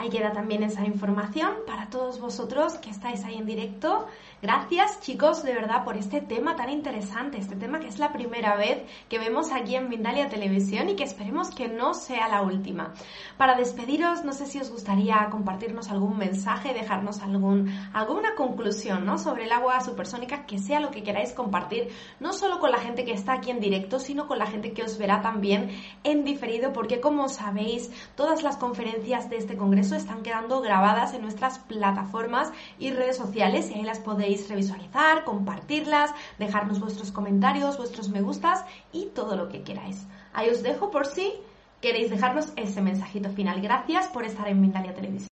Ahí 0.00 0.08
queda 0.08 0.32
también 0.32 0.62
esa 0.62 0.86
información 0.86 1.50
para 1.66 1.90
todos 1.90 2.20
vosotros 2.20 2.78
que 2.78 2.88
estáis 2.88 3.22
ahí 3.26 3.36
en 3.36 3.44
directo. 3.44 4.06
Gracias 4.40 4.98
chicos 5.02 5.42
de 5.42 5.52
verdad 5.52 5.84
por 5.84 5.98
este 5.98 6.22
tema 6.22 6.56
tan 6.56 6.70
interesante, 6.70 7.36
este 7.36 7.54
tema 7.54 7.80
que 7.80 7.88
es 7.88 7.98
la 7.98 8.10
primera 8.10 8.56
vez 8.56 8.82
que 9.10 9.18
vemos 9.18 9.52
aquí 9.52 9.74
en 9.76 9.90
Mindalia 9.90 10.30
Televisión 10.30 10.88
y 10.88 10.96
que 10.96 11.04
esperemos 11.04 11.50
que 11.50 11.68
no 11.68 11.92
sea 11.92 12.28
la 12.28 12.40
última. 12.40 12.94
Para 13.36 13.56
despediros, 13.56 14.24
no 14.24 14.32
sé 14.32 14.46
si 14.46 14.58
os 14.58 14.70
gustaría 14.70 15.28
compartirnos 15.30 15.90
algún 15.90 16.16
mensaje, 16.16 16.72
dejarnos 16.72 17.20
algún, 17.20 17.68
alguna 17.92 18.34
conclusión 18.34 19.04
¿no? 19.04 19.18
sobre 19.18 19.44
el 19.44 19.52
agua 19.52 19.82
supersónica, 19.82 20.46
que 20.46 20.56
sea 20.56 20.80
lo 20.80 20.90
que 20.90 21.02
queráis 21.02 21.34
compartir, 21.34 21.90
no 22.20 22.32
solo 22.32 22.58
con 22.58 22.70
la 22.70 22.78
gente 22.78 23.04
que 23.04 23.12
está 23.12 23.34
aquí 23.34 23.50
en 23.50 23.60
directo, 23.60 23.98
sino 23.98 24.26
con 24.26 24.38
la 24.38 24.46
gente 24.46 24.72
que 24.72 24.82
os 24.82 24.96
verá 24.96 25.20
también 25.20 25.68
en 26.04 26.24
diferido, 26.24 26.72
porque 26.72 27.02
como 27.02 27.28
sabéis, 27.28 27.90
todas 28.14 28.42
las 28.42 28.56
conferencias 28.56 29.28
de 29.28 29.36
este 29.36 29.58
congreso 29.58 29.89
están 29.96 30.22
quedando 30.22 30.60
grabadas 30.60 31.14
en 31.14 31.22
nuestras 31.22 31.58
plataformas 31.58 32.52
y 32.78 32.90
redes 32.90 33.16
sociales 33.16 33.70
y 33.70 33.74
ahí 33.74 33.82
las 33.82 33.98
podéis 33.98 34.48
revisualizar, 34.48 35.24
compartirlas, 35.24 36.12
dejarnos 36.38 36.80
vuestros 36.80 37.12
comentarios, 37.12 37.78
vuestros 37.78 38.08
me 38.08 38.22
gustas 38.22 38.64
y 38.92 39.06
todo 39.06 39.36
lo 39.36 39.48
que 39.48 39.62
queráis. 39.62 40.06
Ahí 40.32 40.48
os 40.48 40.62
dejo 40.62 40.90
por 40.90 41.06
si 41.06 41.32
queréis 41.80 42.10
dejarnos 42.10 42.52
ese 42.56 42.82
mensajito 42.82 43.30
final. 43.30 43.60
Gracias 43.60 44.08
por 44.08 44.24
estar 44.24 44.48
en 44.48 44.60
Mindalia 44.60 44.94
Televisión. 44.94 45.28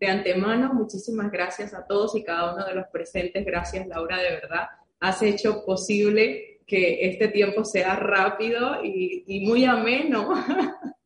De 0.00 0.06
antemano, 0.06 0.72
muchísimas 0.74 1.30
gracias 1.30 1.74
a 1.74 1.84
todos 1.84 2.14
y 2.14 2.22
cada 2.22 2.54
uno 2.54 2.64
de 2.64 2.74
los 2.74 2.86
presentes. 2.86 3.44
Gracias, 3.44 3.86
Laura, 3.86 4.16
de 4.18 4.30
verdad. 4.30 4.68
Has 5.00 5.22
hecho 5.22 5.64
posible 5.64 6.60
que 6.66 7.08
este 7.08 7.28
tiempo 7.28 7.64
sea 7.64 7.96
rápido 7.96 8.84
y, 8.84 9.24
y 9.26 9.46
muy 9.46 9.64
ameno. 9.64 10.34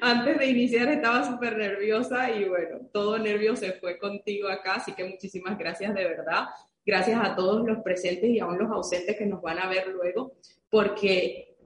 Antes 0.00 0.38
de 0.38 0.46
iniciar 0.46 0.88
estaba 0.88 1.24
súper 1.24 1.56
nerviosa 1.56 2.30
y 2.30 2.48
bueno, 2.48 2.80
todo 2.92 3.18
nervio 3.18 3.56
se 3.56 3.72
fue 3.72 3.98
contigo 3.98 4.48
acá, 4.48 4.74
así 4.74 4.92
que 4.92 5.04
muchísimas 5.04 5.58
gracias 5.58 5.94
de 5.94 6.04
verdad. 6.04 6.46
Gracias 6.84 7.18
a 7.22 7.34
todos 7.34 7.66
los 7.66 7.78
presentes 7.78 8.28
y 8.30 8.40
aún 8.40 8.58
los 8.58 8.70
ausentes 8.70 9.16
que 9.16 9.26
nos 9.26 9.40
van 9.40 9.58
a 9.58 9.68
ver 9.68 9.88
luego, 9.88 10.34
porque 10.68 11.56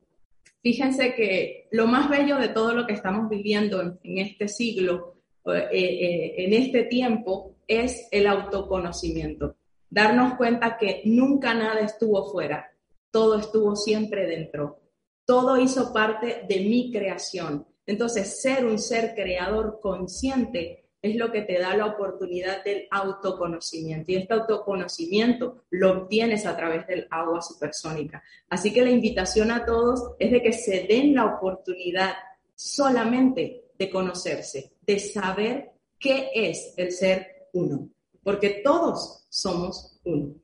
fíjense 0.62 1.14
que 1.14 1.68
lo 1.72 1.86
más 1.86 2.08
bello 2.08 2.36
de 2.36 2.48
todo 2.48 2.72
lo 2.72 2.86
que 2.86 2.92
estamos 2.92 3.28
viviendo 3.28 3.80
en, 3.80 4.18
este 4.18 4.46
siglo, 4.46 5.16
eh, 5.46 5.68
eh, 5.72 6.34
en 6.44 6.52
este 6.52 6.84
tiempo, 6.84 7.56
es 7.66 8.06
el 8.12 8.28
autoconocimiento. 8.28 9.56
Darnos 9.90 10.34
cuenta 10.34 10.76
que 10.78 11.02
nunca 11.04 11.52
nada 11.52 11.80
estuvo 11.80 12.30
fuera, 12.30 12.70
todo 13.10 13.38
estuvo 13.38 13.74
siempre 13.74 14.26
dentro. 14.26 14.82
Todo 15.24 15.58
hizo 15.58 15.92
parte 15.92 16.44
de 16.48 16.60
mi 16.60 16.92
creación 16.92 17.66
entonces, 17.88 18.42
ser 18.42 18.66
un 18.66 18.78
ser 18.78 19.14
creador 19.14 19.80
consciente 19.80 20.84
es 21.00 21.16
lo 21.16 21.32
que 21.32 21.40
te 21.40 21.58
da 21.58 21.74
la 21.74 21.86
oportunidad 21.86 22.62
del 22.62 22.86
autoconocimiento. 22.90 24.12
Y 24.12 24.16
este 24.16 24.34
autoconocimiento 24.34 25.64
lo 25.70 26.02
obtienes 26.02 26.44
a 26.44 26.54
través 26.54 26.86
del 26.86 27.06
agua 27.10 27.40
supersónica. 27.40 28.22
Así 28.50 28.74
que 28.74 28.82
la 28.82 28.90
invitación 28.90 29.50
a 29.50 29.64
todos 29.64 30.16
es 30.18 30.30
de 30.30 30.42
que 30.42 30.52
se 30.52 30.82
den 30.82 31.14
la 31.14 31.24
oportunidad 31.24 32.12
solamente 32.54 33.70
de 33.78 33.88
conocerse, 33.88 34.74
de 34.82 34.98
saber 34.98 35.70
qué 35.98 36.28
es 36.34 36.74
el 36.76 36.92
ser 36.92 37.48
uno, 37.54 37.88
porque 38.22 38.60
todos 38.62 39.24
somos 39.30 39.98
uno. 40.04 40.34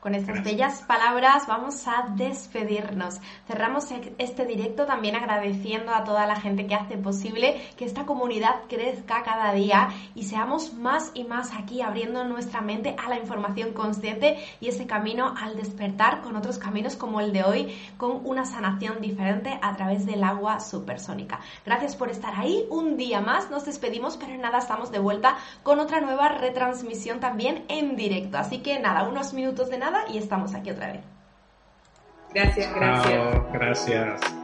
Con 0.00 0.14
estas 0.14 0.44
bellas 0.44 0.82
palabras 0.82 1.48
vamos 1.48 1.88
a 1.88 2.06
despedirnos. 2.14 3.18
Cerramos 3.48 3.90
e-, 3.90 4.14
este 4.18 4.46
directo 4.46 4.86
también 4.86 5.16
agradeciendo 5.16 5.92
a 5.92 6.04
toda 6.04 6.24
la 6.24 6.36
gente 6.36 6.68
que 6.68 6.76
hace 6.76 6.96
posible 6.96 7.60
que 7.76 7.84
esta 7.84 8.06
comunidad 8.06 8.60
crezca 8.68 9.24
cada 9.24 9.52
día 9.52 9.88
y 10.14 10.22
seamos 10.22 10.72
más 10.72 11.10
y 11.14 11.24
más 11.24 11.52
aquí 11.52 11.82
abriendo 11.82 12.22
nuestra 12.22 12.60
mente 12.60 12.94
a 12.96 13.08
la 13.08 13.18
información 13.18 13.72
consciente 13.72 14.38
y 14.60 14.68
ese 14.68 14.86
camino 14.86 15.34
al 15.36 15.56
despertar 15.56 16.22
con 16.22 16.36
otros 16.36 16.58
caminos 16.58 16.94
como 16.94 17.20
el 17.20 17.32
de 17.32 17.42
hoy, 17.42 17.76
con 17.96 18.24
una 18.24 18.44
sanación 18.44 19.00
diferente 19.00 19.58
a 19.60 19.74
través 19.74 20.06
del 20.06 20.22
agua 20.22 20.60
supersónica. 20.60 21.40
Gracias 21.66 21.96
por 21.96 22.08
estar 22.08 22.34
ahí. 22.36 22.66
Un 22.70 22.96
día 22.96 23.20
más 23.20 23.50
nos 23.50 23.64
despedimos, 23.64 24.16
pero 24.16 24.32
en 24.32 24.42
nada 24.42 24.58
estamos 24.58 24.92
de 24.92 25.00
vuelta 25.00 25.36
con 25.64 25.80
otra 25.80 26.00
nueva 26.00 26.28
retransmisión 26.28 27.18
también 27.18 27.64
en 27.66 27.96
directo. 27.96 28.38
Así 28.38 28.58
que 28.58 28.78
nada, 28.78 29.02
unos 29.02 29.34
minutos 29.34 29.68
de 29.70 29.78
nada 29.78 29.87
y 30.08 30.18
estamos 30.18 30.54
aquí 30.54 30.70
otra 30.70 30.92
vez. 30.92 31.00
Gracias, 32.34 32.74
gracias. 32.74 33.52
gracias. 33.52 34.37